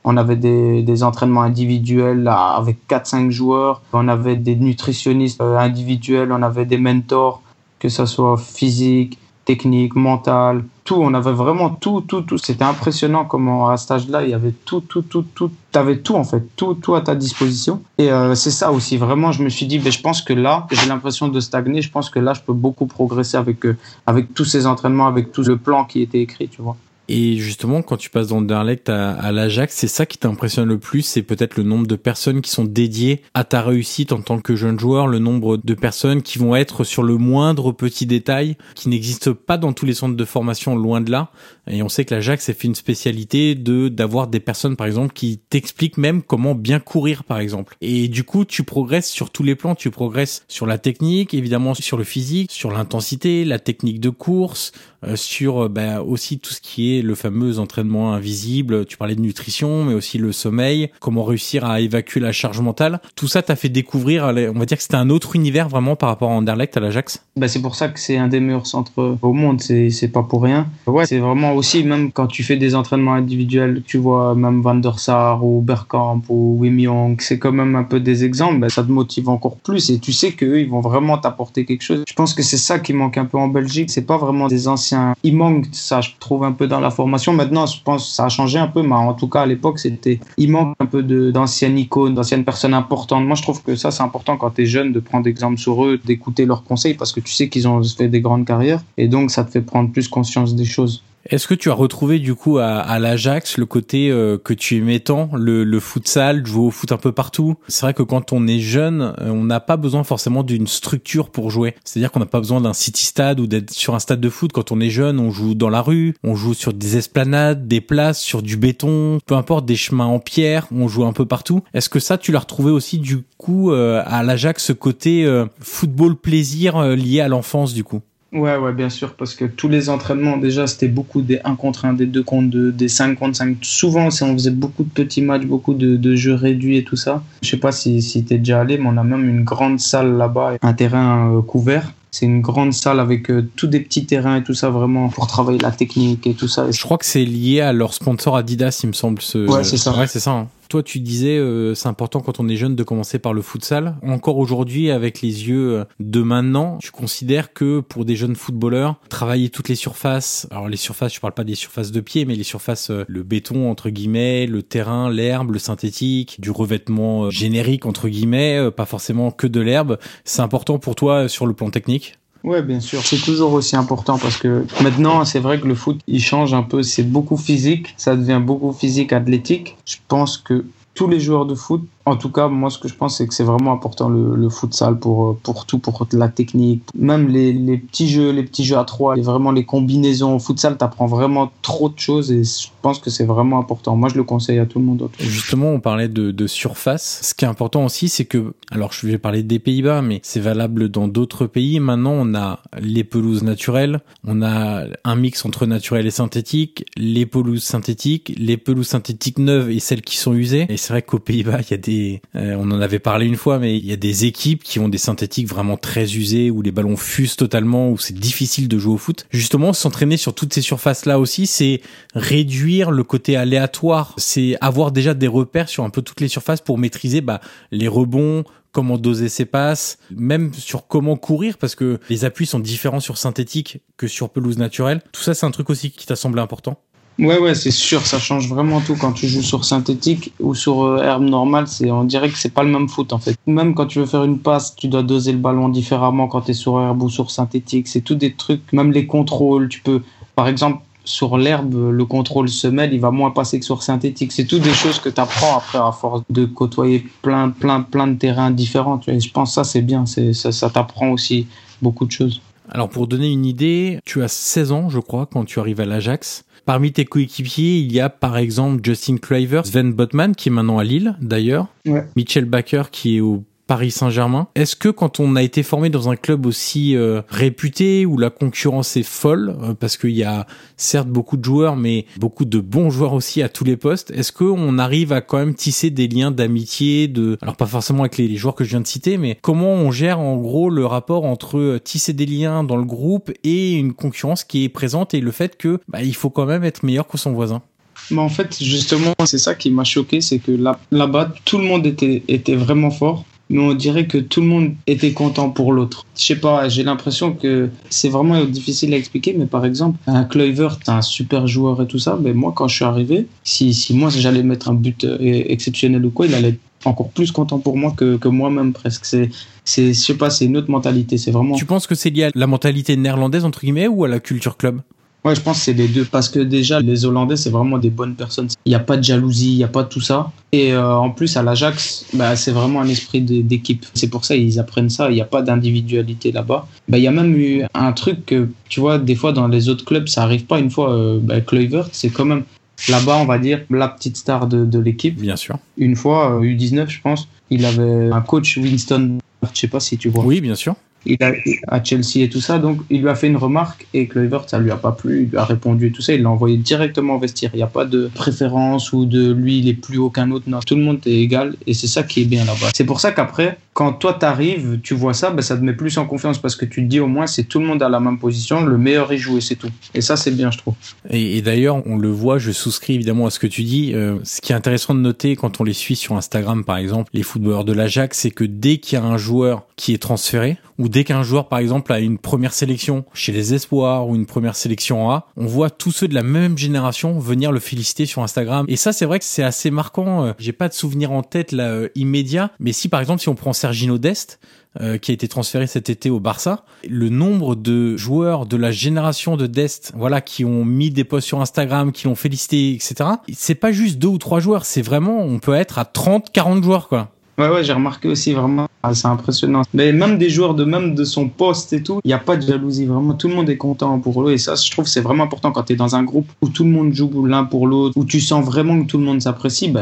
on 0.03 0.17
avait 0.17 0.35
des, 0.35 0.81
des, 0.81 1.03
entraînements 1.03 1.43
individuels 1.43 2.27
avec 2.27 2.77
4-5 2.89 3.29
joueurs, 3.29 3.81
on 3.93 4.07
avait 4.07 4.35
des 4.35 4.55
nutritionnistes 4.55 5.39
euh, 5.39 5.57
individuels, 5.57 6.31
on 6.31 6.41
avait 6.41 6.65
des 6.65 6.79
mentors, 6.79 7.43
que 7.77 7.89
ce 7.89 8.05
soit 8.07 8.37
physique, 8.37 9.19
technique, 9.45 9.95
mentale, 9.95 10.63
On 10.97 11.13
avait 11.13 11.31
vraiment 11.31 11.69
tout, 11.69 12.01
tout, 12.01 12.21
tout. 12.21 12.37
C'était 12.37 12.63
impressionnant 12.63 13.25
comment 13.25 13.69
à 13.69 13.77
cet 13.77 13.91
âge-là, 13.91 14.23
il 14.23 14.29
y 14.29 14.33
avait 14.33 14.53
tout, 14.65 14.81
tout, 14.81 15.01
tout, 15.01 15.23
tout. 15.35 15.51
T'avais 15.71 15.99
tout 15.99 16.15
en 16.15 16.23
fait, 16.23 16.43
tout, 16.55 16.73
tout 16.73 16.95
à 16.95 17.01
ta 17.01 17.15
disposition. 17.15 17.81
Et 17.97 18.11
euh, 18.11 18.35
c'est 18.35 18.51
ça 18.51 18.71
aussi. 18.71 18.97
Vraiment, 18.97 19.31
je 19.31 19.43
me 19.43 19.49
suis 19.49 19.67
dit, 19.67 19.79
ben, 19.79 19.91
je 19.91 20.01
pense 20.01 20.21
que 20.21 20.33
là, 20.33 20.67
j'ai 20.71 20.87
l'impression 20.87 21.27
de 21.27 21.39
stagner. 21.39 21.81
Je 21.81 21.91
pense 21.91 22.09
que 22.09 22.19
là, 22.19 22.33
je 22.33 22.41
peux 22.41 22.53
beaucoup 22.53 22.85
progresser 22.85 23.37
avec 23.37 23.65
euh, 23.65 23.77
avec 24.07 24.33
tous 24.33 24.45
ces 24.45 24.65
entraînements, 24.65 25.07
avec 25.07 25.31
tout 25.31 25.43
le 25.43 25.57
plan 25.57 25.85
qui 25.85 26.01
était 26.01 26.21
écrit, 26.21 26.49
tu 26.49 26.61
vois. 26.61 26.77
Et 27.11 27.37
justement, 27.37 27.81
quand 27.81 27.97
tu 27.97 28.11
passes 28.11 28.27
d'Anderlecht 28.27 28.87
à, 28.87 29.13
à 29.13 29.31
l'Ajax, 29.31 29.75
c'est 29.75 29.87
ça 29.87 30.05
qui 30.05 30.19
t'impressionne 30.19 30.69
le 30.69 30.77
plus, 30.77 31.01
c'est 31.01 31.23
peut-être 31.23 31.57
le 31.57 31.63
nombre 31.63 31.87
de 31.87 31.95
personnes 31.95 32.41
qui 32.41 32.51
sont 32.51 32.65
dédiées 32.65 33.23
à 33.33 33.43
ta 33.43 33.63
réussite 33.63 34.11
en 34.11 34.21
tant 34.21 34.39
que 34.39 34.55
jeune 34.55 34.79
joueur, 34.79 35.07
le 35.07 35.17
nombre 35.17 35.57
de 35.57 35.73
personnes 35.73 36.21
qui 36.21 36.37
vont 36.37 36.55
être 36.55 36.83
sur 36.83 37.01
le 37.01 37.17
moindre 37.17 37.71
petit 37.71 38.05
détail, 38.05 38.57
qui 38.75 38.89
n'existe 38.89 39.33
pas 39.33 39.57
dans 39.57 39.73
tous 39.73 39.87
les 39.87 39.95
centres 39.95 40.15
de 40.15 40.25
formation, 40.25 40.75
loin 40.75 41.01
de 41.01 41.09
là. 41.09 41.31
Et 41.65 41.81
on 41.81 41.89
sait 41.89 42.05
que 42.05 42.13
l'Ajax 42.13 42.47
a 42.47 42.53
fait 42.53 42.67
une 42.67 42.75
spécialité 42.75 43.55
de 43.55 43.89
d'avoir 43.89 44.27
des 44.27 44.39
personnes, 44.39 44.75
par 44.75 44.85
exemple, 44.85 45.13
qui 45.13 45.39
t'expliquent 45.49 45.97
même 45.97 46.21
comment 46.21 46.53
bien 46.53 46.79
courir, 46.79 47.23
par 47.23 47.39
exemple. 47.39 47.75
Et 47.81 48.07
du 48.07 48.23
coup, 48.23 48.45
tu 48.45 48.63
progresses 48.63 49.09
sur 49.09 49.31
tous 49.31 49.43
les 49.43 49.55
plans. 49.55 49.73
Tu 49.73 49.89
progresses 49.89 50.43
sur 50.47 50.67
la 50.67 50.77
technique, 50.77 51.33
évidemment 51.33 51.73
sur 51.73 51.97
le 51.97 52.03
physique, 52.03 52.51
sur 52.51 52.69
l'intensité, 52.71 53.45
la 53.45 53.57
technique 53.57 53.99
de 53.99 54.09
course, 54.09 54.71
sur 55.15 55.69
bah, 55.69 56.01
aussi 56.01 56.39
tout 56.39 56.53
ce 56.53 56.61
qui 56.61 56.97
est 56.97 57.01
le 57.01 57.15
fameux 57.15 57.59
entraînement 57.59 58.13
invisible. 58.13 58.85
Tu 58.85 58.97
parlais 58.97 59.15
de 59.15 59.21
nutrition, 59.21 59.83
mais 59.83 59.93
aussi 59.93 60.17
le 60.17 60.31
sommeil, 60.31 60.89
comment 60.99 61.23
réussir 61.23 61.65
à 61.65 61.81
évacuer 61.81 62.19
la 62.19 62.31
charge 62.31 62.59
mentale. 62.61 63.01
Tout 63.15 63.27
ça 63.27 63.41
t'a 63.41 63.55
fait 63.55 63.69
découvrir, 63.69 64.25
on 64.25 64.59
va 64.59 64.65
dire 64.65 64.77
que 64.77 64.83
c'était 64.83 64.95
un 64.95 65.09
autre 65.09 65.35
univers 65.35 65.69
vraiment 65.69 65.95
par 65.95 66.09
rapport 66.09 66.31
à 66.31 66.33
Anderlecht, 66.33 66.75
à 66.77 66.79
l'Ajax? 66.79 67.23
Bah, 67.35 67.47
c'est 67.47 67.61
pour 67.61 67.75
ça 67.75 67.87
que 67.89 67.99
c'est 67.99 68.17
un 68.17 68.27
des 68.27 68.39
meilleurs 68.39 68.67
centres 68.67 69.17
au 69.21 69.33
monde. 69.33 69.61
C'est 69.61 69.89
c'est 69.89 70.07
pas 70.07 70.23
pour 70.23 70.43
rien. 70.43 70.67
Ouais, 70.87 71.05
c'est 71.05 71.19
vraiment 71.19 71.53
aussi 71.53 71.83
même 71.83 72.11
quand 72.11 72.27
tu 72.27 72.43
fais 72.43 72.57
des 72.57 72.75
entraînements 72.75 73.13
individuels, 73.13 73.81
tu 73.85 73.97
vois 73.97 74.35
même 74.35 74.61
Van 74.61 74.75
der 74.75 74.99
Sar 74.99 75.45
ou 75.45 75.61
Bergkamp 75.61 76.21
ou 76.29 76.57
Wim 76.59 76.79
Jong, 76.79 77.21
c'est 77.21 77.39
quand 77.39 77.51
même 77.51 77.75
un 77.75 77.83
peu 77.83 77.99
des 77.99 78.23
exemples. 78.23 78.59
Bah, 78.59 78.69
ça 78.69 78.83
te 78.83 78.91
motive 78.91 79.29
encore 79.29 79.57
plus 79.57 79.89
et 79.89 79.99
tu 79.99 80.11
sais 80.11 80.31
qu'eux 80.33 80.59
ils 80.59 80.69
vont 80.69 80.81
vraiment 80.81 81.17
t'apporter 81.17 81.65
quelque 81.65 81.83
chose. 81.83 82.03
Je 82.07 82.13
pense 82.13 82.33
que 82.33 82.43
c'est 82.43 82.57
ça 82.57 82.79
qui 82.79 82.93
manque 82.93 83.17
un 83.17 83.25
peu 83.25 83.37
en 83.37 83.47
Belgique. 83.47 83.89
C'est 83.89 84.05
pas 84.05 84.17
vraiment 84.17 84.47
des 84.47 84.67
anciens 84.67 84.88
il 85.23 85.35
manque 85.35 85.65
ça, 85.71 86.01
je 86.01 86.11
trouve 86.19 86.43
un 86.43 86.51
peu 86.51 86.67
dans 86.67 86.79
la 86.79 86.91
formation. 86.91 87.33
Maintenant, 87.33 87.65
je 87.65 87.81
pense 87.81 88.07
que 88.07 88.11
ça 88.13 88.25
a 88.25 88.29
changé 88.29 88.59
un 88.59 88.67
peu, 88.67 88.81
mais 88.81 88.95
en 88.95 89.13
tout 89.13 89.27
cas, 89.27 89.41
à 89.41 89.45
l'époque, 89.45 89.79
c'était, 89.79 90.19
il 90.37 90.51
manque 90.51 90.75
un 90.79 90.85
peu 90.85 91.03
d'anciennes 91.03 91.77
icônes, 91.77 92.13
d'anciennes 92.13 92.43
personnes 92.43 92.73
importantes. 92.73 93.25
Moi, 93.25 93.35
je 93.35 93.41
trouve 93.41 93.61
que 93.63 93.75
ça, 93.75 93.91
c'est 93.91 94.03
important 94.03 94.37
quand 94.37 94.51
tu 94.51 94.63
es 94.63 94.65
jeune 94.65 94.91
de 94.91 94.99
prendre 94.99 95.27
exemple 95.27 95.57
sur 95.57 95.85
eux, 95.85 95.99
d'écouter 96.03 96.45
leurs 96.45 96.63
conseils 96.63 96.93
parce 96.93 97.11
que 97.11 97.19
tu 97.19 97.33
sais 97.33 97.49
qu'ils 97.49 97.67
ont 97.67 97.81
fait 97.83 98.07
des 98.07 98.21
grandes 98.21 98.45
carrières 98.45 98.81
et 98.97 99.07
donc 99.07 99.31
ça 99.31 99.43
te 99.43 99.51
fait 99.51 99.61
prendre 99.61 99.91
plus 99.91 100.07
conscience 100.07 100.55
des 100.55 100.65
choses. 100.65 101.03
Est-ce 101.29 101.47
que 101.47 101.53
tu 101.53 101.69
as 101.69 101.75
retrouvé 101.75 102.17
du 102.17 102.33
coup 102.33 102.57
à, 102.57 102.79
à 102.79 102.97
l'Ajax 102.97 103.57
le 103.57 103.67
côté 103.67 104.09
euh, 104.09 104.39
que 104.39 104.51
tu 104.51 104.77
aimais 104.77 104.99
tant, 104.99 105.29
le, 105.35 105.63
le 105.63 105.79
futsal, 105.79 106.43
jouer 106.43 106.65
au 106.65 106.71
foot 106.71 106.91
un 106.91 106.97
peu 106.97 107.11
partout? 107.11 107.55
C'est 107.67 107.85
vrai 107.85 107.93
que 107.93 108.01
quand 108.01 108.33
on 108.33 108.47
est 108.47 108.59
jeune, 108.59 109.13
euh, 109.19 109.29
on 109.29 109.43
n'a 109.43 109.59
pas 109.59 109.77
besoin 109.77 110.03
forcément 110.03 110.41
d'une 110.41 110.65
structure 110.65 111.29
pour 111.29 111.51
jouer. 111.51 111.75
C'est-à-dire 111.83 112.11
qu'on 112.11 112.19
n'a 112.19 112.25
pas 112.25 112.39
besoin 112.39 112.61
d'un 112.61 112.73
city 112.73 113.05
stade 113.05 113.39
ou 113.39 113.45
d'être 113.45 113.69
sur 113.69 113.93
un 113.93 113.99
stade 113.99 114.19
de 114.19 114.29
foot. 114.29 114.51
Quand 114.51 114.71
on 114.71 114.79
est 114.79 114.89
jeune, 114.89 115.19
on 115.19 115.29
joue 115.29 115.53
dans 115.53 115.69
la 115.69 115.83
rue, 115.83 116.15
on 116.23 116.33
joue 116.33 116.55
sur 116.55 116.73
des 116.73 116.97
esplanades, 116.97 117.67
des 117.67 117.81
places, 117.81 118.19
sur 118.19 118.41
du 118.41 118.57
béton, 118.57 119.19
peu 119.27 119.35
importe, 119.35 119.67
des 119.67 119.75
chemins 119.75 120.07
en 120.07 120.17
pierre, 120.17 120.65
on 120.71 120.87
joue 120.87 121.05
un 121.05 121.13
peu 121.13 121.27
partout. 121.27 121.61
Est-ce 121.75 121.89
que 121.89 121.99
ça, 121.99 122.17
tu 122.17 122.31
l'as 122.31 122.39
retrouvé 122.39 122.71
aussi 122.71 122.97
du 122.97 123.19
coup 123.37 123.71
euh, 123.71 124.01
à 124.03 124.23
l'Ajax, 124.23 124.65
ce 124.65 124.73
côté 124.73 125.27
football 125.59 126.15
plaisir 126.15 126.81
lié 126.95 127.21
à 127.21 127.27
l'enfance 127.27 127.75
du 127.75 127.83
coup? 127.83 128.01
Ouais, 128.31 128.57
ouais, 128.57 128.73
bien 128.73 128.89
sûr, 128.89 129.15
parce 129.15 129.33
que 129.33 129.45
tous 129.45 129.69
les 129.69 129.89
entraînements, 129.89 130.37
déjà, 130.37 130.67
c'était 130.67 130.87
beaucoup 130.87 131.21
des 131.21 131.39
1 131.43 131.55
contre 131.55 131.85
1, 131.85 131.93
des 131.93 132.05
2 132.05 132.21
contre 132.21 132.49
2, 132.49 132.71
des 132.71 132.87
5 132.87 133.17
contre 133.17 133.35
5. 133.35 133.57
Souvent, 133.61 134.07
on 134.07 134.33
faisait 134.33 134.51
beaucoup 134.51 134.83
de 134.83 134.89
petits 134.89 135.21
matchs, 135.21 135.45
beaucoup 135.45 135.73
de, 135.73 135.95
de 135.95 136.15
jeux 136.15 136.35
réduits 136.35 136.77
et 136.77 136.83
tout 136.83 136.95
ça. 136.95 137.23
Je 137.41 137.49
sais 137.49 137.57
pas 137.57 137.71
si, 137.71 138.03
si 138.03 138.23
t'es 138.23 138.37
déjà 138.37 138.61
allé, 138.61 138.77
mais 138.77 138.87
on 138.87 138.97
a 138.97 139.03
même 139.03 139.27
une 139.27 139.43
grande 139.43 139.79
salle 139.79 140.15
là-bas, 140.17 140.57
un 140.61 140.73
terrain 140.73 141.37
euh, 141.37 141.41
couvert. 141.41 141.91
C'est 142.11 142.25
une 142.25 142.41
grande 142.41 142.73
salle 142.73 142.99
avec 142.99 143.29
euh, 143.31 143.47
tous 143.55 143.67
des 143.67 143.79
petits 143.79 144.05
terrains 144.05 144.37
et 144.37 144.43
tout 144.43 144.53
ça, 144.53 144.69
vraiment, 144.69 145.09
pour 145.09 145.25
travailler 145.25 145.59
la 145.59 145.71
technique 145.71 146.27
et 146.27 146.33
tout 146.33 146.47
ça. 146.47 146.69
Je 146.69 146.81
crois 146.83 146.97
que 146.97 147.05
c'est 147.05 147.25
lié 147.25 147.61
à 147.61 147.73
leur 147.73 147.93
sponsor 147.93 148.35
Adidas, 148.35 148.79
il 148.83 148.87
me 148.87 148.93
semble. 148.93 149.21
Ce... 149.21 149.39
Ouais, 149.47 149.63
c'est 149.63 149.77
ça. 149.77 149.97
Ouais, 149.97 150.07
c'est 150.07 150.19
ça. 150.19 150.31
Hein. 150.31 150.47
Toi, 150.69 150.83
tu 150.83 150.99
disais, 150.99 151.39
euh, 151.39 151.73
c'est 151.73 151.87
important 151.87 152.19
quand 152.19 152.39
on 152.39 152.47
est 152.47 152.55
jeune 152.55 152.75
de 152.75 152.83
commencer 152.83 153.17
par 153.17 153.33
le 153.33 153.41
futsal. 153.41 153.97
Encore 154.03 154.37
aujourd'hui, 154.37 154.91
avec 154.91 155.19
les 155.19 155.49
yeux 155.49 155.83
de 155.99 156.21
maintenant, 156.21 156.77
tu 156.77 156.91
considères 156.91 157.53
que 157.53 157.79
pour 157.79 158.05
des 158.05 158.15
jeunes 158.15 158.35
footballeurs, 158.35 159.01
travailler 159.09 159.49
toutes 159.49 159.67
les 159.67 159.73
surfaces, 159.73 160.47
alors 160.51 160.69
les 160.69 160.77
surfaces, 160.77 161.15
je 161.15 161.19
parle 161.19 161.33
pas 161.33 161.43
des 161.43 161.55
surfaces 161.55 161.91
de 161.91 162.01
pied, 162.01 162.25
mais 162.25 162.35
les 162.35 162.43
surfaces, 162.43 162.91
euh, 162.91 163.03
le 163.07 163.23
béton 163.23 163.71
entre 163.71 163.89
guillemets, 163.89 164.45
le 164.45 164.61
terrain, 164.61 165.09
l'herbe, 165.09 165.49
le 165.49 165.59
synthétique, 165.59 166.39
du 166.39 166.51
revêtement 166.51 167.23
euh, 167.23 167.29
générique 167.31 167.87
entre 167.87 168.07
guillemets, 168.07 168.69
pas 168.69 168.85
forcément 168.85 169.31
que 169.31 169.47
de 169.47 169.61
l'herbe, 169.61 169.97
c'est 170.23 170.43
important 170.43 170.77
pour 170.77 170.93
toi 170.93 171.27
sur 171.27 171.47
le 171.47 171.55
plan 171.55 171.71
technique? 171.71 172.19
Ouais, 172.43 172.61
bien 172.61 172.79
sûr. 172.79 173.01
C'est 173.01 173.21
toujours 173.21 173.53
aussi 173.53 173.75
important 173.75 174.17
parce 174.17 174.37
que 174.37 174.65
maintenant, 174.81 175.25
c'est 175.25 175.39
vrai 175.39 175.59
que 175.59 175.67
le 175.67 175.75
foot, 175.75 175.99
il 176.07 176.21
change 176.21 176.53
un 176.53 176.63
peu. 176.63 176.83
C'est 176.83 177.03
beaucoup 177.03 177.37
physique. 177.37 177.93
Ça 177.97 178.15
devient 178.15 178.41
beaucoup 178.43 178.71
physique, 178.71 179.11
athlétique. 179.11 179.75
Je 179.85 179.97
pense 180.07 180.37
que 180.37 180.65
tous 180.93 181.07
les 181.07 181.19
joueurs 181.19 181.45
de 181.45 181.55
foot 181.55 181.81
en 182.09 182.17
tout 182.17 182.31
cas, 182.31 182.47
moi, 182.47 182.69
ce 182.69 182.77
que 182.77 182.87
je 182.87 182.95
pense, 182.95 183.17
c'est 183.17 183.27
que 183.27 183.33
c'est 183.33 183.43
vraiment 183.43 183.71
important 183.71 184.09
le, 184.09 184.35
le, 184.35 184.49
futsal 184.49 184.97
pour, 184.99 185.29
euh, 185.29 185.37
pour 185.41 185.65
tout, 185.65 185.79
pour 185.79 186.07
la 186.13 186.29
technique. 186.29 186.83
Même 186.95 187.27
les, 187.27 187.77
petits 187.77 188.09
jeux, 188.09 188.31
les 188.31 188.43
petits 188.43 188.65
jeux 188.65 188.77
à 188.77 188.83
trois, 188.83 189.17
et 189.17 189.21
vraiment 189.21 189.51
les 189.51 189.65
combinaisons 189.65 190.35
au 190.35 190.39
futsal, 190.39 190.77
t'apprends 190.77 191.07
vraiment 191.07 191.51
trop 191.61 191.89
de 191.89 191.97
choses 191.97 192.31
et 192.31 192.43
je 192.43 192.67
pense 192.81 192.99
que 192.99 193.09
c'est 193.09 193.25
vraiment 193.25 193.59
important. 193.59 193.95
Moi, 193.95 194.09
je 194.09 194.15
le 194.15 194.23
conseille 194.23 194.59
à 194.59 194.65
tout 194.65 194.79
le 194.79 194.85
monde. 194.85 195.09
Justement, 195.19 195.71
on 195.71 195.79
parlait 195.79 196.07
de, 196.07 196.31
de 196.31 196.47
surface. 196.47 197.21
Ce 197.23 197.33
qui 197.33 197.45
est 197.45 197.47
important 197.47 197.85
aussi, 197.85 198.09
c'est 198.09 198.25
que, 198.25 198.53
alors 198.71 198.93
je 198.93 199.07
vais 199.07 199.17
parler 199.17 199.43
des 199.43 199.59
Pays-Bas, 199.59 200.01
mais 200.01 200.19
c'est 200.23 200.39
valable 200.39 200.89
dans 200.89 201.07
d'autres 201.07 201.45
pays. 201.45 201.79
Maintenant, 201.79 202.13
on 202.13 202.33
a 202.35 202.59
les 202.81 203.03
pelouses 203.03 203.43
naturelles, 203.43 204.01
on 204.25 204.41
a 204.41 204.85
un 205.03 205.15
mix 205.15 205.45
entre 205.45 205.65
naturel 205.65 206.07
et 206.07 206.11
synthétique, 206.11 206.85
les 206.97 207.25
pelouses 207.25 207.63
synthétiques, 207.63 208.33
les 208.37 208.57
pelouses 208.57 208.87
synthétiques 208.87 209.39
neuves 209.39 209.69
et 209.69 209.79
celles 209.79 210.01
qui 210.01 210.17
sont 210.17 210.33
usées. 210.33 210.65
Et 210.69 210.77
c'est 210.77 210.93
vrai 210.93 211.01
qu'aux 211.01 211.19
Pays-Bas, 211.19 211.59
il 211.61 211.71
y 211.71 211.73
a 211.73 211.77
des 211.77 211.98
des, 211.99 212.21
euh, 212.35 212.55
on 212.57 212.71
en 212.71 212.81
avait 212.81 212.99
parlé 212.99 213.25
une 213.25 213.35
fois, 213.35 213.59
mais 213.59 213.77
il 213.77 213.85
y 213.85 213.93
a 213.93 213.97
des 213.97 214.25
équipes 214.25 214.63
qui 214.63 214.79
ont 214.79 214.89
des 214.89 214.97
synthétiques 214.97 215.47
vraiment 215.47 215.77
très 215.77 216.15
usés 216.15 216.51
où 216.51 216.61
les 216.61 216.71
ballons 216.71 216.97
fusent 216.97 217.35
totalement, 217.35 217.89
où 217.89 217.97
c'est 217.97 218.17
difficile 218.17 218.67
de 218.67 218.77
jouer 218.77 218.93
au 218.93 218.97
foot. 218.97 219.25
Justement, 219.31 219.73
s'entraîner 219.73 220.17
sur 220.17 220.33
toutes 220.33 220.53
ces 220.53 220.61
surfaces 220.61 221.05
là 221.05 221.19
aussi, 221.19 221.47
c'est 221.47 221.81
réduire 222.15 222.91
le 222.91 223.03
côté 223.03 223.35
aléatoire, 223.35 224.13
c'est 224.17 224.55
avoir 224.61 224.91
déjà 224.91 225.13
des 225.13 225.27
repères 225.27 225.69
sur 225.69 225.83
un 225.83 225.89
peu 225.89 226.01
toutes 226.01 226.21
les 226.21 226.27
surfaces 226.27 226.61
pour 226.61 226.77
maîtriser 226.77 227.21
bah, 227.21 227.41
les 227.71 227.87
rebonds, 227.87 228.43
comment 228.71 228.97
doser 228.97 229.29
ses 229.29 229.45
passes, 229.45 229.97
même 230.11 230.53
sur 230.53 230.87
comment 230.87 231.15
courir, 231.15 231.57
parce 231.57 231.75
que 231.75 231.99
les 232.09 232.25
appuis 232.25 232.45
sont 232.45 232.59
différents 232.59 232.99
sur 232.99 233.17
synthétique 233.17 233.79
que 233.97 234.07
sur 234.07 234.29
pelouse 234.29 234.57
naturelle. 234.57 235.01
Tout 235.11 235.21
ça, 235.21 235.33
c'est 235.33 235.45
un 235.45 235.51
truc 235.51 235.69
aussi 235.69 235.91
qui 235.91 236.05
t'a 236.05 236.15
semblé 236.15 236.41
important? 236.41 236.79
Ouais, 237.19 237.37
ouais, 237.37 237.53
c'est 237.53 237.71
sûr, 237.71 238.05
ça 238.05 238.17
change 238.17 238.47
vraiment 238.47 238.79
tout 238.79 238.95
quand 238.95 239.11
tu 239.11 239.27
joues 239.27 239.41
sur 239.41 239.65
synthétique 239.65 240.31
ou 240.39 240.55
sur 240.55 240.83
euh, 240.83 241.03
herbe 241.03 241.23
normale. 241.23 241.67
C'est, 241.67 241.91
on 241.91 242.05
dirait 242.05 242.29
que 242.29 242.37
c'est 242.37 242.53
pas 242.53 242.63
le 242.63 242.69
même 242.69 242.87
foot 242.87 243.11
en 243.11 243.19
fait. 243.19 243.35
Même 243.45 243.75
quand 243.75 243.87
tu 243.87 243.99
veux 243.99 244.05
faire 244.05 244.23
une 244.23 244.39
passe, 244.39 244.73
tu 244.73 244.87
dois 244.87 245.03
doser 245.03 245.33
le 245.33 245.37
ballon 245.37 245.67
différemment 245.67 246.29
quand 246.29 246.41
tu 246.41 246.51
es 246.51 246.53
sur 246.53 246.79
herbe 246.79 247.03
ou 247.03 247.09
sur 247.09 247.29
synthétique. 247.29 247.89
C'est 247.89 248.01
tout 248.01 248.15
des 248.15 248.33
trucs, 248.33 248.71
même 248.71 248.93
les 248.93 249.05
contrôles. 249.05 249.67
Tu 249.67 249.81
peux, 249.81 250.01
par 250.33 250.47
exemple, 250.47 250.81
sur 251.03 251.37
l'herbe, 251.37 251.91
le 251.91 252.05
contrôle 252.05 252.47
semelle, 252.47 252.93
il 252.93 253.01
va 253.01 253.11
moins 253.11 253.31
passer 253.31 253.59
que 253.59 253.65
sur 253.65 253.83
synthétique. 253.83 254.31
C'est 254.31 254.45
tout 254.45 254.59
des 254.59 254.73
choses 254.73 254.99
que 254.99 255.09
tu 255.09 255.19
apprends 255.19 255.57
après 255.57 255.79
à 255.79 255.91
force 255.91 256.21
de 256.29 256.45
côtoyer 256.45 257.05
plein, 257.21 257.49
plein, 257.49 257.81
plein 257.81 258.07
de 258.07 258.17
terrains 258.17 258.51
différents. 258.51 259.01
Je 259.05 259.29
pense 259.31 259.55
ça, 259.55 259.65
c'est 259.65 259.81
bien. 259.81 260.05
Ça, 260.05 260.53
ça 260.53 260.69
t'apprend 260.69 261.09
aussi 261.09 261.47
beaucoup 261.81 262.05
de 262.05 262.11
choses. 262.11 262.41
Alors, 262.71 262.87
pour 262.87 263.07
donner 263.07 263.31
une 263.31 263.45
idée, 263.45 263.99
tu 264.05 264.21
as 264.21 264.27
16 264.27 264.71
ans, 264.71 264.89
je 264.89 264.99
crois, 264.99 265.25
quand 265.25 265.43
tu 265.43 265.59
arrives 265.59 265.81
à 265.81 265.85
l'Ajax. 265.85 266.43
Parmi 266.69 266.91
tes 266.91 267.03
coéquipiers, 267.03 267.79
il 267.79 267.91
y 267.91 267.99
a 267.99 268.09
par 268.09 268.37
exemple 268.37 268.81
Justin 268.83 269.17
Kluivert, 269.17 269.65
Sven 269.65 269.91
Botman 269.91 270.35
qui 270.35 270.49
est 270.49 270.51
maintenant 270.51 270.77
à 270.77 270.83
Lille 270.83 271.15
d'ailleurs, 271.19 271.69
ouais. 271.87 272.05
Mitchell 272.15 272.45
Baker 272.45 272.83
qui 272.91 273.17
est 273.17 273.21
au 273.21 273.43
Paris 273.69 273.91
Saint-Germain. 273.91 274.47
Est-ce 274.55 274.75
que 274.75 274.89
quand 274.89 275.19
on 275.19 275.35
a 275.35 275.43
été 275.43 275.61
formé 275.61 275.91
dans 275.91 276.09
un 276.09 276.15
club 276.15 276.47
aussi 276.47 276.95
euh, 276.95 277.21
réputé 277.29 278.07
où 278.07 278.17
la 278.17 278.31
concurrence 278.31 278.97
est 278.97 279.03
folle, 279.03 279.55
euh, 279.61 279.75
parce 279.75 279.95
qu'il 279.95 280.17
y 280.17 280.23
a 280.23 280.47
certes 280.75 281.07
beaucoup 281.07 281.37
de 281.37 281.45
joueurs, 281.45 281.75
mais 281.75 282.07
beaucoup 282.17 282.45
de 282.45 282.59
bons 282.59 282.89
joueurs 282.89 283.13
aussi 283.13 283.43
à 283.43 283.47
tous 283.47 283.63
les 283.63 283.77
postes, 283.77 284.09
est-ce 284.09 284.31
qu'on 284.31 284.79
arrive 284.79 285.13
à 285.13 285.21
quand 285.21 285.37
même 285.37 285.53
tisser 285.53 285.91
des 285.91 286.07
liens 286.07 286.31
d'amitié, 286.31 287.07
de, 287.07 287.37
alors 287.43 287.55
pas 287.57 287.67
forcément 287.67 287.99
avec 287.99 288.17
les, 288.17 288.35
joueurs 288.37 288.55
que 288.55 288.63
je 288.63 288.71
viens 288.71 288.81
de 288.81 288.87
citer, 288.87 289.17
mais 289.17 289.37
comment 289.39 289.73
on 289.73 289.91
gère 289.91 290.19
en 290.19 290.37
gros 290.37 290.71
le 290.71 290.87
rapport 290.87 291.25
entre 291.25 291.59
euh, 291.59 291.79
tisser 291.79 292.13
des 292.13 292.25
liens 292.25 292.63
dans 292.63 292.77
le 292.77 292.85
groupe 292.85 293.31
et 293.43 293.73
une 293.73 293.93
concurrence 293.93 294.43
qui 294.43 294.63
est 294.63 294.69
présente 294.69 295.13
et 295.13 295.21
le 295.21 295.29
fait 295.29 295.57
que 295.57 295.79
bah, 295.87 296.01
il 296.01 296.15
faut 296.15 296.31
quand 296.31 296.47
même 296.47 296.63
être 296.63 296.81
meilleur 296.81 297.07
que 297.07 297.19
son 297.19 297.33
voisin? 297.33 297.61
Mais 298.09 298.21
en 298.21 298.29
fait, 298.29 298.57
justement, 298.59 299.13
c'est 299.25 299.37
ça 299.37 299.53
qui 299.53 299.69
m'a 299.69 299.83
choqué, 299.83 300.21
c'est 300.21 300.39
que 300.39 300.53
là, 300.53 300.79
là-bas, 300.91 301.35
tout 301.45 301.59
le 301.59 301.65
monde 301.65 301.85
était, 301.85 302.23
était 302.27 302.55
vraiment 302.55 302.89
fort 302.89 303.25
mais 303.49 303.59
on 303.59 303.73
dirait 303.73 304.07
que 304.07 304.17
tout 304.17 304.41
le 304.41 304.47
monde 304.47 304.73
était 304.85 305.13
content 305.13 305.49
pour 305.49 305.73
l'autre. 305.73 306.05
Je 306.15 306.23
sais 306.23 306.35
pas, 306.35 306.69
j'ai 306.69 306.83
l'impression 306.83 307.33
que 307.33 307.69
c'est 307.89 308.09
vraiment 308.09 308.43
difficile 308.45 308.93
à 308.93 308.97
expliquer, 308.97 309.33
mais 309.37 309.45
par 309.45 309.65
exemple, 309.65 309.97
un 310.07 310.23
Kluivert, 310.23 310.77
un 310.87 311.01
super 311.01 311.47
joueur 311.47 311.81
et 311.81 311.87
tout 311.87 311.99
ça, 311.99 312.17
mais 312.21 312.33
moi, 312.33 312.53
quand 312.55 312.67
je 312.67 312.75
suis 312.75 312.85
arrivé, 312.85 313.27
si, 313.43 313.73
si 313.73 313.93
moi 313.95 314.09
j'allais 314.09 314.43
mettre 314.43 314.69
un 314.69 314.75
but 314.75 315.03
euh, 315.03 315.17
exceptionnel 315.19 316.05
ou 316.05 316.11
quoi, 316.11 316.27
il 316.27 316.35
allait 316.35 316.49
être 316.49 316.59
encore 316.85 317.09
plus 317.09 317.31
content 317.31 317.59
pour 317.59 317.77
moi 317.77 317.93
que, 317.95 318.17
que 318.17 318.27
moi-même 318.27 318.73
presque. 318.73 319.05
C'est, 319.05 319.29
c'est, 319.65 319.87
je 319.87 319.99
sais 319.99 320.15
pas, 320.15 320.29
c'est 320.29 320.45
une 320.45 320.57
autre 320.57 320.71
mentalité. 320.71 321.17
C'est 321.17 321.31
vraiment. 321.31 321.55
Tu 321.55 321.65
penses 321.65 321.87
que 321.87 321.95
c'est 321.95 322.09
lié 322.09 322.25
à 322.25 322.31
la 322.33 322.47
mentalité 322.47 322.95
néerlandaise 322.95 323.45
entre 323.45 323.61
guillemets 323.61 323.87
ou 323.87 324.03
à 324.03 324.07
la 324.07 324.19
culture 324.19 324.57
club? 324.57 324.81
Ouais, 325.25 325.35
je 325.35 325.41
pense 325.41 325.57
que 325.57 325.63
c'est 325.65 325.73
les 325.73 325.89
deux 325.89 326.05
parce 326.05 326.29
que 326.29 326.39
déjà 326.39 326.79
les 326.79 327.03
Hollandais 327.05 327.35
c'est 327.35 327.49
vraiment 327.49 327.77
des 327.77 327.89
bonnes 327.89 328.15
personnes. 328.15 328.47
Il 328.65 328.69
n'y 328.69 328.75
a 328.75 328.79
pas 328.79 328.95
de 328.95 329.03
jalousie, 329.03 329.51
il 329.51 329.57
n'y 329.57 329.63
a 329.65 329.67
pas 329.69 329.83
tout 329.83 329.99
ça. 329.99 330.31
Et 330.53 330.71
euh, 330.71 330.95
en 330.95 331.09
plus 331.09 331.35
à 331.35 331.43
l'Ajax, 331.43 332.05
bah, 332.13 332.35
c'est 332.37 332.51
vraiment 332.51 332.79
un 332.79 332.87
esprit 332.87 333.21
d'équipe. 333.21 333.85
C'est 333.93 334.07
pour 334.07 334.23
ça 334.23 334.37
ils 334.37 334.59
apprennent 334.59 334.89
ça. 334.89 335.11
Il 335.11 335.15
n'y 335.15 335.21
a 335.21 335.25
pas 335.25 335.41
d'individualité 335.41 336.31
là-bas. 336.31 336.67
Bah, 336.87 336.97
il 336.97 337.03
y 337.03 337.07
a 337.07 337.11
même 337.11 337.35
eu 337.35 337.63
un 337.73 337.91
truc 337.91 338.25
que 338.25 338.47
tu 338.69 338.79
vois 338.79 338.97
des 338.97 339.15
fois 339.15 339.33
dans 339.33 339.49
les 339.49 339.67
autres 339.67 339.83
clubs 339.83 340.07
ça 340.07 340.23
arrive 340.23 340.45
pas. 340.45 340.59
Une 340.59 340.71
fois, 340.71 340.93
euh, 340.93 341.19
bah, 341.21 341.41
Kluivert 341.41 341.89
c'est 341.91 342.09
quand 342.09 342.25
même 342.25 342.43
là-bas 342.87 343.17
on 343.17 343.25
va 343.25 343.39
dire 343.39 343.61
la 343.69 343.89
petite 343.89 344.15
star 344.15 344.47
de, 344.47 344.63
de 344.63 344.79
l'équipe. 344.79 345.19
Bien 345.19 345.35
sûr. 345.35 345.57
Une 345.77 345.97
fois 345.97 346.39
U19 346.41 346.87
je 346.87 347.01
pense, 347.01 347.27
il 347.49 347.65
avait 347.65 348.09
un 348.09 348.21
coach 348.21 348.57
Winston. 348.57 349.17
Je 349.53 349.59
sais 349.59 349.67
pas 349.67 349.81
si 349.81 349.97
tu 349.97 350.07
vois. 350.07 350.23
Oui, 350.23 350.39
bien 350.39 350.55
sûr 350.55 350.75
il 351.05 351.17
a, 351.21 351.31
à 351.67 351.83
Chelsea 351.83 352.17
et 352.17 352.29
tout 352.29 352.41
ça. 352.41 352.59
Donc, 352.59 352.81
il 352.89 353.01
lui 353.01 353.09
a 353.09 353.15
fait 353.15 353.27
une 353.27 353.37
remarque 353.37 353.87
et 353.93 354.07
Kluivert, 354.07 354.49
ça 354.49 354.59
lui 354.59 354.71
a 354.71 354.77
pas 354.77 354.91
plu. 354.91 355.23
Il 355.23 355.29
lui 355.29 355.37
a 355.37 355.45
répondu 355.45 355.87
et 355.87 355.91
tout 355.91 356.01
ça. 356.01 356.13
Il 356.13 356.23
l'a 356.23 356.29
envoyé 356.29 356.57
directement 356.57 357.15
au 357.15 357.19
vestiaire. 357.19 357.51
Il 357.53 357.57
n'y 357.57 357.63
a 357.63 357.67
pas 357.67 357.85
de 357.85 358.09
préférence 358.13 358.91
ou 358.93 359.05
de 359.05 359.31
lui, 359.31 359.59
il 359.59 359.67
est 359.67 359.73
plus 359.73 359.97
haut 359.97 360.09
qu'un 360.09 360.31
autre. 360.31 360.45
Non, 360.47 360.59
tout 360.59 360.75
le 360.75 360.81
monde 360.81 360.99
est 361.05 361.21
égal 361.21 361.55
et 361.67 361.73
c'est 361.73 361.87
ça 361.87 362.03
qui 362.03 362.21
est 362.21 362.25
bien 362.25 362.45
là-bas. 362.45 362.69
C'est 362.73 362.85
pour 362.85 362.99
ça 362.99 363.11
qu'après, 363.11 363.57
quand 363.79 363.93
toi 363.93 364.11
t'arrives, 364.11 364.81
tu 364.83 364.93
vois 364.93 365.13
ça, 365.13 365.31
ben, 365.31 365.41
ça 365.41 365.55
te 365.55 365.63
met 365.63 365.71
plus 365.71 365.97
en 365.97 366.05
confiance 366.05 366.37
parce 366.37 366.57
que 366.57 366.65
tu 366.65 366.83
te 366.83 366.87
dis 366.87 366.99
au 366.99 367.07
moins 367.07 367.27
c'est 367.27 367.45
tout 367.45 367.61
le 367.61 367.65
monde 367.65 367.81
à 367.81 367.87
la 367.87 368.01
même 368.01 368.19
position, 368.19 368.65
le 368.65 368.77
meilleur 368.77 369.09
est 369.13 369.17
joué, 369.17 369.39
c'est 369.39 369.55
tout. 369.55 369.69
Et 369.93 370.01
ça, 370.01 370.17
c'est 370.17 370.31
bien, 370.31 370.51
je 370.51 370.57
trouve. 370.57 370.73
Et, 371.09 371.37
et 371.37 371.41
d'ailleurs, 371.41 371.81
on 371.87 371.95
le 371.95 372.09
voit, 372.09 372.39
je 372.39 372.51
souscris 372.51 372.95
évidemment 372.95 373.27
à 373.27 373.29
ce 373.29 373.39
que 373.39 373.47
tu 373.47 373.63
dis. 373.63 373.93
Euh, 373.93 374.19
ce 374.25 374.41
qui 374.41 374.51
est 374.51 374.55
intéressant 374.55 374.95
de 374.95 374.99
noter 374.99 375.37
quand 375.37 375.61
on 375.61 375.63
les 375.63 375.71
suit 375.71 375.95
sur 375.95 376.17
Instagram, 376.17 376.65
par 376.65 376.75
exemple, 376.75 377.09
les 377.13 377.23
footballeurs 377.23 377.63
de 377.63 377.71
l'Ajax, 377.71 378.19
c'est 378.19 378.31
que 378.31 378.43
dès 378.43 378.79
qu'il 378.79 378.99
y 378.99 379.01
a 379.01 379.05
un 379.05 379.15
joueur 379.15 379.65
qui 379.77 379.93
est 379.93 379.97
transféré, 379.97 380.57
ou 380.79 380.87
dès 380.87 381.03
qu'un 381.03 381.23
joueur, 381.23 381.49
par 381.49 381.59
exemple, 381.59 381.91
a 381.91 381.99
une 381.99 382.17
première 382.17 382.53
sélection 382.53 383.03
chez 383.13 383.33
les 383.33 383.53
Espoirs 383.53 384.07
ou 384.07 384.15
une 384.15 384.25
première 384.25 384.55
sélection 384.55 385.11
A, 385.11 385.27
on 385.35 385.45
voit 385.45 385.69
tous 385.69 385.91
ceux 385.91 386.07
de 386.07 386.15
la 386.15 386.23
même 386.23 386.57
génération 386.57 387.19
venir 387.19 387.51
le 387.51 387.59
féliciter 387.59 388.05
sur 388.05 388.23
Instagram. 388.23 388.65
Et 388.69 388.77
ça, 388.77 388.93
c'est 388.93 389.05
vrai 389.05 389.19
que 389.19 389.25
c'est 389.25 389.43
assez 389.43 389.71
marquant. 389.71 390.25
Euh, 390.25 390.33
j'ai 390.39 390.53
pas 390.53 390.69
de 390.69 390.73
souvenir 390.73 391.11
en 391.11 391.21
tête 391.21 391.51
là 391.51 391.67
euh, 391.67 391.89
immédiat, 391.95 392.51
mais 392.59 392.71
si 392.71 392.87
par 392.87 393.01
exemple, 393.01 393.21
si 393.21 393.27
on 393.27 393.35
prend 393.35 393.51
Sergino 393.69 393.99
Dest, 393.99 394.39
euh, 394.81 394.97
qui 394.97 395.11
a 395.11 395.13
été 395.13 395.27
transféré 395.27 395.67
cet 395.67 395.91
été 395.91 396.09
au 396.09 396.19
Barça, 396.19 396.63
le 396.89 397.09
nombre 397.09 397.55
de 397.55 397.95
joueurs 397.97 398.47
de 398.47 398.57
la 398.57 398.71
génération 398.71 399.37
de 399.37 399.45
Dest, 399.45 399.93
voilà, 399.95 400.21
qui 400.21 400.43
ont 400.43 400.65
mis 400.65 400.89
des 400.89 401.03
posts 401.03 401.27
sur 401.27 401.39
Instagram, 401.39 401.91
qui 401.91 402.07
l'ont 402.07 402.15
félicité, 402.15 402.71
etc. 402.73 402.95
C'est 403.31 403.53
pas 403.53 403.71
juste 403.71 403.99
deux 403.99 404.07
ou 404.07 404.17
trois 404.17 404.39
joueurs, 404.39 404.65
c'est 404.65 404.81
vraiment, 404.81 405.21
on 405.21 405.37
peut 405.37 405.53
être 405.53 405.77
à 405.77 405.85
30, 405.85 406.31
40 406.31 406.63
joueurs, 406.63 406.87
quoi. 406.87 407.11
Ouais, 407.37 407.47
ouais, 407.47 407.63
j'ai 407.63 407.73
remarqué 407.73 408.07
aussi 408.07 408.33
vraiment. 408.33 408.67
Ah, 408.81 408.93
c'est 408.93 409.07
impressionnant. 409.07 409.63
Mais 409.73 409.91
même 409.91 410.17
des 410.17 410.29
joueurs 410.29 410.53
de 410.53 410.63
même 410.63 410.95
de 410.95 411.03
son 411.03 411.27
poste 411.27 411.73
et 411.73 411.83
tout, 411.83 411.99
il 412.03 412.07
n'y 412.07 412.13
a 412.13 412.19
pas 412.19 412.37
de 412.37 412.45
jalousie. 412.45 412.85
Vraiment, 412.85 413.13
tout 413.13 413.27
le 413.27 413.35
monde 413.35 413.49
est 413.49 413.57
content 413.57 413.99
pour 413.99 414.27
eux. 414.27 414.31
Et 414.31 414.37
ça, 414.37 414.55
je 414.55 414.71
trouve, 414.71 414.87
c'est 414.87 415.01
vraiment 415.01 415.25
important 415.25 415.51
quand 415.51 415.63
tu 415.63 415.73
es 415.73 415.75
dans 415.75 415.95
un 415.95 416.03
groupe 416.03 416.27
où 416.41 416.49
tout 416.49 416.63
le 416.63 416.69
monde 416.69 416.93
joue 416.93 417.25
l'un 417.25 417.43
pour 417.43 417.67
l'autre, 417.67 417.97
où 417.97 418.05
tu 418.05 418.21
sens 418.21 418.45
vraiment 418.45 418.81
que 418.81 418.87
tout 418.87 418.97
le 418.97 419.03
monde 419.03 419.21
s'apprécie. 419.21 419.69
Bah, 419.69 419.81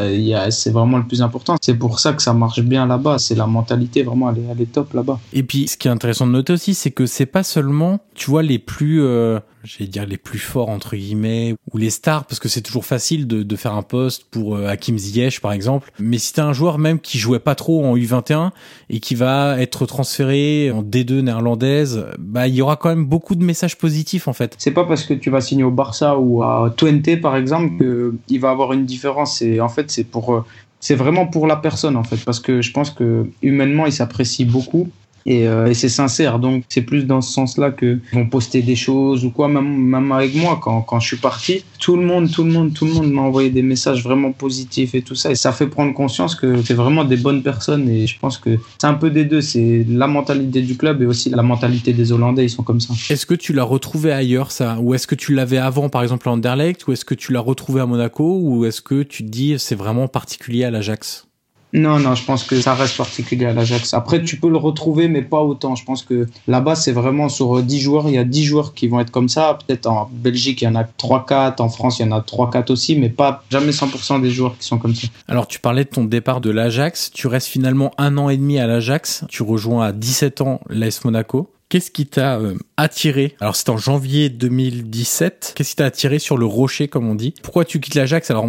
c'est 0.49 0.71
vraiment 0.71 0.97
le 0.97 1.05
plus 1.05 1.21
important. 1.21 1.57
C'est 1.61 1.75
pour 1.75 1.99
ça 1.99 2.13
que 2.13 2.21
ça 2.21 2.33
marche 2.33 2.61
bien 2.61 2.87
là-bas. 2.87 3.19
C'est 3.19 3.35
la 3.35 3.45
mentalité 3.45 4.01
vraiment, 4.01 4.31
elle 4.31 4.39
est, 4.39 4.47
elle 4.51 4.61
est 4.61 4.71
top 4.71 4.93
là-bas. 4.93 5.19
Et 5.33 5.43
puis, 5.43 5.67
ce 5.67 5.77
qui 5.77 5.87
est 5.87 5.91
intéressant 5.91 6.25
de 6.25 6.31
noter 6.31 6.53
aussi, 6.53 6.73
c'est 6.73 6.91
que 6.91 7.05
c'est 7.05 7.27
pas 7.27 7.43
seulement, 7.43 7.99
tu 8.15 8.31
vois, 8.31 8.41
les 8.41 8.59
plus, 8.59 9.01
euh, 9.01 9.39
j'allais 9.67 9.89
dire 9.89 10.05
les 10.05 10.17
plus 10.17 10.39
forts 10.39 10.69
entre 10.69 10.95
guillemets 10.95 11.55
ou 11.71 11.77
les 11.77 11.89
stars 11.89 12.25
parce 12.25 12.39
que 12.39 12.47
c'est 12.47 12.61
toujours 12.61 12.85
facile 12.85 13.27
de, 13.27 13.43
de, 13.43 13.55
faire 13.55 13.73
un 13.73 13.83
poste 13.83 14.25
pour 14.31 14.55
euh, 14.55 14.67
Hakim 14.67 14.97
Ziyech 14.97 15.41
par 15.41 15.51
exemple. 15.51 15.91
Mais 15.99 16.17
si 16.17 16.33
t'as 16.33 16.45
un 16.45 16.53
joueur 16.53 16.77
même 16.77 16.99
qui 16.99 17.17
jouait 17.17 17.39
pas 17.39 17.55
trop 17.55 17.85
en 17.85 17.97
U21 17.97 18.51
et 18.89 18.99
qui 18.99 19.15
va 19.15 19.59
être 19.59 19.85
transféré 19.85 20.71
en 20.71 20.83
D2 20.83 21.21
néerlandaise 21.21 22.05
bah 22.17 22.47
il 22.47 22.55
y 22.55 22.61
aura 22.61 22.77
quand 22.77 22.89
même 22.89 23.05
beaucoup 23.05 23.35
de 23.35 23.43
messages 23.43 23.77
positifs 23.77 24.27
en 24.27 24.33
fait. 24.33 24.55
C'est 24.57 24.71
pas 24.71 24.85
parce 24.85 25.03
que 25.03 25.13
tu 25.13 25.29
vas 25.29 25.41
signer 25.41 25.63
au 25.63 25.71
Barça 25.71 26.17
ou 26.17 26.43
à 26.43 26.73
Twente 26.75 27.19
par 27.21 27.35
exemple 27.35 27.77
que 27.77 28.15
il 28.29 28.39
va 28.39 28.51
avoir 28.51 28.73
une 28.73 28.85
différence. 28.85 29.41
Et 29.41 29.59
en 29.59 29.69
fait 29.69 29.91
c'est 29.91 30.05
pour 30.05 30.45
c'est 30.79 30.95
vraiment 30.95 31.27
pour 31.27 31.47
la 31.47 31.57
personne 31.57 31.97
en 31.97 32.03
fait. 32.03 32.17
Parce 32.23 32.39
que 32.39 32.61
je 32.61 32.71
pense 32.71 32.91
que 32.91 33.27
humainement 33.41 33.85
il 33.85 33.91
s'apprécie 33.91 34.45
beaucoup 34.45 34.89
et, 35.27 35.47
euh, 35.47 35.67
et 35.67 35.73
c'est 35.75 35.89
sincère. 35.89 36.39
Donc 36.39 36.63
c'est 36.69 36.81
plus 36.81 37.05
dans 37.05 37.21
ce 37.21 37.31
sens-là 37.31 37.69
que 37.71 37.99
vont 38.13 38.25
poster 38.25 38.61
des 38.63 38.75
choses 38.75 39.25
ou 39.25 39.29
quoi. 39.29 39.47
Même, 39.47 39.77
même 39.77 40.11
avec 40.11 40.33
moi, 40.35 40.59
quand, 40.61 40.81
quand 40.81 40.99
je 40.99 41.07
suis 41.07 41.17
parti, 41.17 41.63
tout 41.79 41.97
le 41.97 42.03
monde, 42.03 42.31
tout 42.31 42.43
le 42.43 42.51
monde, 42.51 42.73
tout 42.73 42.85
le 42.85 42.93
monde 42.93 43.11
m'a 43.11 43.21
envoyé 43.21 43.49
des 43.49 43.61
messages 43.61 44.03
vraiment 44.03 44.31
positifs 44.31 44.95
et 44.95 45.03
tout 45.03 45.15
ça. 45.15 45.29
Et 45.31 45.35
ça 45.35 45.51
fait 45.51 45.67
prendre 45.67 45.93
conscience 45.93 46.33
que 46.33 46.63
c'est 46.63 46.73
vraiment 46.73 47.03
des 47.03 47.17
bonnes 47.17 47.43
personnes. 47.43 47.87
Et 47.89 48.07
je 48.07 48.17
pense 48.17 48.37
que 48.39 48.57
c'est 48.79 48.87
un 48.87 48.95
peu 48.95 49.09
des 49.09 49.25
deux. 49.25 49.41
C'est 49.41 49.85
la 49.87 50.07
mentalité 50.07 50.61
du 50.61 50.77
club 50.77 51.01
et 51.01 51.05
aussi 51.05 51.29
la 51.29 51.43
mentalité 51.43 51.93
des 51.93 52.11
Hollandais. 52.11 52.45
Ils 52.45 52.49
sont 52.49 52.63
comme 52.63 52.79
ça. 52.79 52.93
Est-ce 53.09 53.25
que 53.25 53.35
tu 53.35 53.53
l'as 53.53 53.63
retrouvé 53.63 54.11
ailleurs 54.11 54.51
ça, 54.51 54.77
ou 54.79 54.93
est-ce 54.93 55.07
que 55.07 55.15
tu 55.15 55.33
l'avais 55.33 55.57
avant, 55.57 55.89
par 55.89 56.01
exemple 56.01 56.29
à 56.29 56.31
Anderlecht, 56.31 56.87
ou 56.87 56.93
est-ce 56.93 57.05
que 57.05 57.15
tu 57.15 57.33
l'as 57.33 57.41
retrouvé 57.41 57.81
à 57.81 57.85
Monaco, 57.85 58.39
ou 58.41 58.65
est-ce 58.65 58.81
que 58.81 59.03
tu 59.03 59.23
te 59.25 59.29
dis 59.29 59.55
c'est 59.57 59.75
vraiment 59.75 60.07
particulier 60.07 60.63
à 60.63 60.71
l'Ajax? 60.71 61.26
Non, 61.73 61.99
non, 61.99 62.15
je 62.15 62.23
pense 62.23 62.45
que 62.45 62.59
ça 62.61 62.73
reste 62.73 62.95
particulier 62.95 63.45
à 63.45 63.53
l'Ajax. 63.53 63.93
Après, 63.93 64.23
tu 64.23 64.37
peux 64.37 64.49
le 64.49 64.57
retrouver, 64.57 65.09
mais 65.09 65.21
pas 65.21 65.41
autant. 65.41 65.75
Je 65.75 65.83
pense 65.83 66.01
que 66.01 66.27
là-bas, 66.47 66.75
c'est 66.75 66.93
vraiment 66.93 67.27
sur 67.27 67.61
10 67.61 67.79
joueurs, 67.79 68.07
il 68.07 68.15
y 68.15 68.17
a 68.17 68.23
10 68.23 68.43
joueurs 68.45 68.73
qui 68.73 68.87
vont 68.87 68.99
être 68.99 69.11
comme 69.11 69.27
ça. 69.27 69.57
Peut-être 69.67 69.85
en 69.87 70.09
Belgique, 70.11 70.61
il 70.61 70.65
y 70.65 70.67
en 70.67 70.75
a 70.75 70.83
3-4, 70.83 71.61
en 71.61 71.69
France, 71.69 71.99
il 71.99 72.05
y 72.05 72.09
en 72.09 72.13
a 72.13 72.21
3-4 72.21 72.71
aussi, 72.71 72.95
mais 72.95 73.09
pas 73.09 73.43
jamais 73.49 73.71
100% 73.71 74.21
des 74.21 74.31
joueurs 74.31 74.57
qui 74.57 74.65
sont 74.65 74.77
comme 74.77 74.95
ça. 74.95 75.07
Alors, 75.27 75.47
tu 75.47 75.59
parlais 75.59 75.83
de 75.83 75.89
ton 75.89 76.05
départ 76.05 76.39
de 76.39 76.51
l'Ajax. 76.51 77.11
Tu 77.13 77.27
restes 77.27 77.47
finalement 77.47 77.91
un 77.97 78.17
an 78.17 78.29
et 78.29 78.37
demi 78.37 78.59
à 78.59 78.67
l'Ajax. 78.67 79.25
Tu 79.27 79.43
rejoins 79.43 79.87
à 79.87 79.91
17 79.91 80.41
ans 80.41 80.61
l'AS 80.69 81.03
Monaco. 81.03 81.49
Qu'est-ce 81.69 81.91
qui 81.91 82.05
t'a 82.05 82.37
euh, 82.37 82.55
attiré? 82.77 83.35
Alors 83.41 83.57
c'était 83.57 83.71
en 83.71 83.77
janvier 83.77 84.29
2017. 84.29 85.51
Qu'est-ce 85.53 85.71
qui 85.71 85.75
t'a 85.75 85.85
attiré 85.85 86.17
sur 86.17 86.37
le 86.37 86.45
rocher, 86.45 86.87
comme 86.87 87.09
on 87.09 87.15
dit? 87.15 87.33
Pourquoi 87.43 87.65
tu 87.65 87.81
quittes 87.81 87.95
l'Ajax? 87.95 88.31
Alors 88.31 88.47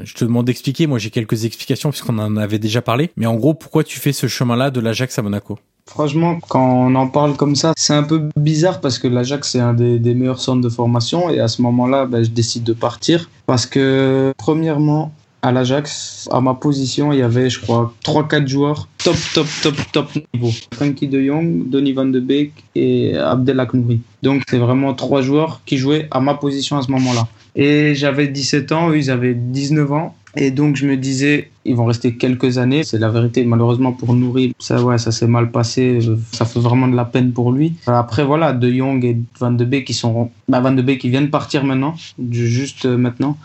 je 0.00 0.14
te 0.14 0.24
demande 0.24 0.46
d'expliquer. 0.46 0.86
Moi 0.86 1.00
j'ai 1.00 1.10
quelques 1.10 1.44
explications 1.44 1.90
puisqu'on 1.90 2.16
en 2.18 2.36
avait 2.36 2.60
déjà 2.60 2.80
parlé. 2.80 3.10
Mais 3.16 3.26
en 3.26 3.34
gros, 3.34 3.54
pourquoi 3.54 3.82
tu 3.82 3.98
fais 3.98 4.12
ce 4.12 4.28
chemin-là 4.28 4.70
de 4.70 4.78
l'Ajax 4.78 5.18
à 5.18 5.22
Monaco? 5.22 5.58
Franchement, 5.86 6.38
quand 6.48 6.62
on 6.62 6.94
en 6.94 7.08
parle 7.08 7.34
comme 7.34 7.56
ça, 7.56 7.72
c'est 7.76 7.94
un 7.94 8.04
peu 8.04 8.28
bizarre 8.36 8.80
parce 8.80 9.00
que 9.00 9.08
l'Ajax 9.08 9.50
c'est 9.50 9.58
un 9.58 9.74
des, 9.74 10.14
meilleurs 10.14 10.38
centres 10.38 10.60
de 10.60 10.68
formation 10.68 11.28
et 11.28 11.40
à 11.40 11.48
ce 11.48 11.62
moment-là, 11.62 12.06
ben, 12.06 12.22
je 12.22 12.30
décide 12.30 12.62
de 12.62 12.72
partir 12.72 13.28
parce 13.46 13.66
que 13.66 14.32
premièrement, 14.38 15.12
à 15.42 15.52
l'Ajax, 15.52 16.28
à 16.30 16.40
ma 16.40 16.54
position, 16.54 17.12
il 17.12 17.18
y 17.18 17.22
avait, 17.22 17.48
je 17.48 17.60
crois, 17.60 17.94
3-4 18.04 18.46
joueurs 18.46 18.88
top, 19.02 19.16
top, 19.34 19.46
top, 19.62 19.74
top 19.92 20.08
niveau. 20.34 20.50
Frankie 20.72 21.08
de 21.08 21.22
Jong, 21.22 21.68
Donny 21.68 21.92
van 21.92 22.06
de 22.06 22.20
Beek 22.20 22.52
et 22.74 23.16
Abdel 23.16 23.66
Nouri. 23.72 24.00
Donc, 24.22 24.42
c'est 24.48 24.58
vraiment 24.58 24.94
trois 24.94 25.22
joueurs 25.22 25.62
qui 25.64 25.78
jouaient 25.78 26.08
à 26.10 26.20
ma 26.20 26.34
position 26.34 26.76
à 26.76 26.82
ce 26.82 26.90
moment-là. 26.90 27.26
Et 27.56 27.94
j'avais 27.94 28.28
17 28.28 28.72
ans, 28.72 28.90
eux, 28.90 28.98
ils 28.98 29.10
avaient 29.10 29.34
19 29.34 29.92
ans. 29.92 30.14
Et 30.36 30.52
donc, 30.52 30.76
je 30.76 30.86
me 30.86 30.96
disais, 30.96 31.50
ils 31.64 31.74
vont 31.74 31.86
rester 31.86 32.14
quelques 32.16 32.58
années. 32.58 32.84
C'est 32.84 32.98
la 32.98 33.08
vérité. 33.08 33.44
Malheureusement, 33.44 33.92
pour 33.92 34.14
Nouri, 34.14 34.54
ça, 34.60 34.80
ouais, 34.80 34.98
ça 34.98 35.10
s'est 35.10 35.26
mal 35.26 35.50
passé. 35.50 35.98
Ça 36.30 36.44
fait 36.44 36.60
vraiment 36.60 36.86
de 36.86 36.94
la 36.94 37.04
peine 37.04 37.32
pour 37.32 37.50
lui. 37.50 37.74
Après, 37.86 38.24
voilà, 38.24 38.52
De 38.52 38.70
Jong 38.70 39.04
et 39.04 39.16
Van 39.40 39.50
de 39.50 39.64
Beek 39.64 39.86
qui 39.86 39.94
sont, 39.94 40.30
bah, 40.48 40.60
Van 40.60 40.72
de 40.72 40.82
Beek 40.82 41.00
qui 41.00 41.08
viennent 41.08 41.30
partir 41.30 41.64
maintenant, 41.64 41.94
juste 42.30 42.84
euh, 42.84 42.96
maintenant. 42.96 43.36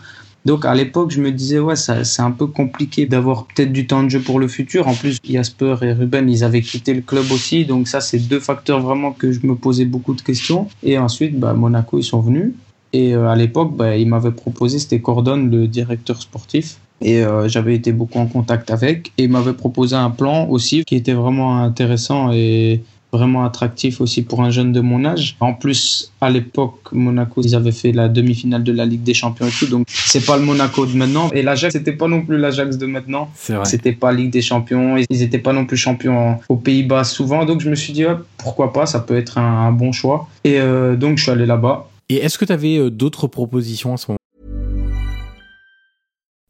Donc 0.46 0.64
à 0.64 0.76
l'époque, 0.76 1.10
je 1.10 1.20
me 1.20 1.32
disais, 1.32 1.58
ouais, 1.58 1.74
c'est 1.74 2.22
un 2.22 2.30
peu 2.30 2.46
compliqué 2.46 3.04
d'avoir 3.06 3.46
peut-être 3.46 3.72
du 3.72 3.88
temps 3.88 4.04
de 4.04 4.08
jeu 4.08 4.20
pour 4.20 4.38
le 4.38 4.46
futur. 4.46 4.86
En 4.86 4.94
plus, 4.94 5.18
Jasper 5.28 5.74
et 5.82 5.92
Ruben, 5.92 6.30
ils 6.30 6.44
avaient 6.44 6.62
quitté 6.62 6.94
le 6.94 7.00
club 7.00 7.24
aussi. 7.32 7.64
Donc 7.64 7.88
ça, 7.88 8.00
c'est 8.00 8.20
deux 8.20 8.38
facteurs 8.38 8.80
vraiment 8.80 9.10
que 9.10 9.32
je 9.32 9.44
me 9.44 9.56
posais 9.56 9.86
beaucoup 9.86 10.14
de 10.14 10.22
questions. 10.22 10.68
Et 10.84 10.98
ensuite, 10.98 11.36
bah, 11.36 11.52
Monaco, 11.52 11.98
ils 11.98 12.04
sont 12.04 12.20
venus. 12.20 12.52
Et 12.92 13.16
euh, 13.16 13.28
à 13.28 13.34
l'époque, 13.34 13.76
bah, 13.76 13.96
ils 13.96 14.06
m'avaient 14.06 14.30
proposé, 14.30 14.78
c'était 14.78 15.00
Cordon, 15.00 15.36
le 15.36 15.66
directeur 15.66 16.22
sportif. 16.22 16.78
Et 17.00 17.24
euh, 17.24 17.48
j'avais 17.48 17.74
été 17.74 17.90
beaucoup 17.90 18.20
en 18.20 18.26
contact 18.26 18.70
avec. 18.70 19.12
Et 19.18 19.24
il 19.24 19.30
m'avait 19.30 19.52
proposé 19.52 19.96
un 19.96 20.10
plan 20.10 20.46
aussi 20.48 20.84
qui 20.84 20.94
était 20.94 21.12
vraiment 21.12 21.60
intéressant 21.60 22.30
et 22.32 22.82
vraiment 23.12 23.44
attractif 23.44 24.00
aussi 24.00 24.22
pour 24.22 24.42
un 24.42 24.50
jeune 24.50 24.72
de 24.72 24.80
mon 24.80 25.04
âge. 25.04 25.36
En 25.40 25.54
plus, 25.54 26.12
à 26.20 26.30
l'époque, 26.30 26.80
Monaco, 26.92 27.40
ils 27.42 27.54
avaient 27.54 27.72
fait 27.72 27.92
la 27.92 28.08
demi-finale 28.08 28.64
de 28.64 28.72
la 28.72 28.84
Ligue 28.84 29.02
des 29.02 29.14
Champions 29.14 29.46
et 29.46 29.50
tout, 29.50 29.66
donc 29.66 29.86
c'est 29.88 30.24
pas 30.24 30.36
le 30.36 30.44
Monaco 30.44 30.86
de 30.86 30.96
maintenant. 30.96 31.30
Et 31.30 31.42
l'Ajax, 31.42 31.74
c'était 31.74 31.92
pas 31.92 32.08
non 32.08 32.22
plus 32.22 32.38
l'Ajax 32.38 32.78
de 32.78 32.86
maintenant. 32.86 33.30
C'était 33.64 33.92
pas 33.92 34.12
Ligue 34.12 34.30
des 34.30 34.42
Champions, 34.42 34.96
ils 35.08 35.22
étaient 35.22 35.38
pas 35.38 35.52
non 35.52 35.66
plus 35.66 35.76
champions 35.76 36.38
aux 36.48 36.56
Pays-Bas 36.56 37.04
souvent, 37.04 37.44
donc 37.44 37.60
je 37.60 37.70
me 37.70 37.74
suis 37.74 37.92
dit, 37.92 38.04
pourquoi 38.38 38.72
pas, 38.72 38.86
ça 38.86 39.00
peut 39.00 39.16
être 39.16 39.38
un, 39.38 39.72
bon 39.72 39.92
choix. 39.92 40.28
Et 40.44 40.60
euh, 40.60 40.96
donc 40.96 41.18
je 41.18 41.24
suis 41.24 41.32
allé 41.32 41.46
là-bas. 41.46 41.88
Et 42.08 42.16
est-ce 42.16 42.38
que 42.38 42.44
tu 42.44 42.52
avais 42.52 42.78
euh, 42.78 42.90
d'autres 42.90 43.26
propositions 43.26 43.94
à 43.94 43.96
ce 43.96 44.10
moment? 44.10 44.18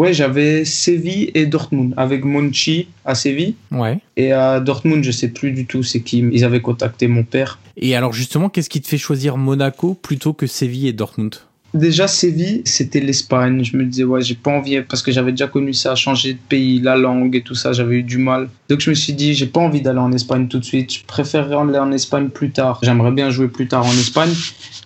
Ouais, 0.00 0.14
j'avais 0.14 0.64
Séville 0.64 1.30
et 1.34 1.44
Dortmund 1.44 1.92
avec 1.98 2.24
Monchi 2.24 2.88
à 3.04 3.14
Séville. 3.14 3.54
Ouais. 3.70 3.98
Et 4.16 4.32
à 4.32 4.58
Dortmund, 4.58 5.04
je 5.04 5.10
sais 5.10 5.28
plus 5.28 5.52
du 5.52 5.66
tout 5.66 5.82
c'est 5.82 6.00
qui. 6.00 6.24
Ils 6.32 6.42
avaient 6.42 6.62
contacté 6.62 7.06
mon 7.06 7.22
père. 7.22 7.58
Et 7.76 7.94
alors 7.94 8.14
justement, 8.14 8.48
qu'est-ce 8.48 8.70
qui 8.70 8.80
te 8.80 8.88
fait 8.88 8.96
choisir 8.96 9.36
Monaco 9.36 9.92
plutôt 9.92 10.32
que 10.32 10.46
Séville 10.46 10.88
et 10.88 10.94
Dortmund? 10.94 11.34
Déjà, 11.72 12.08
Séville, 12.08 12.62
c'était 12.64 12.98
l'Espagne. 12.98 13.62
Je 13.62 13.76
me 13.76 13.84
disais, 13.84 14.02
ouais, 14.02 14.22
j'ai 14.22 14.34
pas 14.34 14.50
envie, 14.50 14.80
parce 14.82 15.02
que 15.02 15.12
j'avais 15.12 15.30
déjà 15.30 15.46
connu 15.46 15.72
ça, 15.72 15.94
changer 15.94 16.32
de 16.32 16.38
pays, 16.48 16.80
la 16.80 16.96
langue 16.96 17.36
et 17.36 17.42
tout 17.42 17.54
ça, 17.54 17.72
j'avais 17.72 17.96
eu 17.96 18.02
du 18.02 18.18
mal. 18.18 18.48
Donc, 18.68 18.80
je 18.80 18.90
me 18.90 18.94
suis 18.94 19.12
dit, 19.12 19.34
j'ai 19.34 19.46
pas 19.46 19.60
envie 19.60 19.80
d'aller 19.80 20.00
en 20.00 20.10
Espagne 20.10 20.48
tout 20.48 20.58
de 20.58 20.64
suite. 20.64 20.92
Je 20.92 21.04
préférerais 21.04 21.56
aller 21.56 21.78
en 21.78 21.92
Espagne 21.92 22.28
plus 22.28 22.50
tard. 22.50 22.80
J'aimerais 22.82 23.12
bien 23.12 23.30
jouer 23.30 23.46
plus 23.46 23.68
tard 23.68 23.86
en 23.86 23.92
Espagne, 23.92 24.32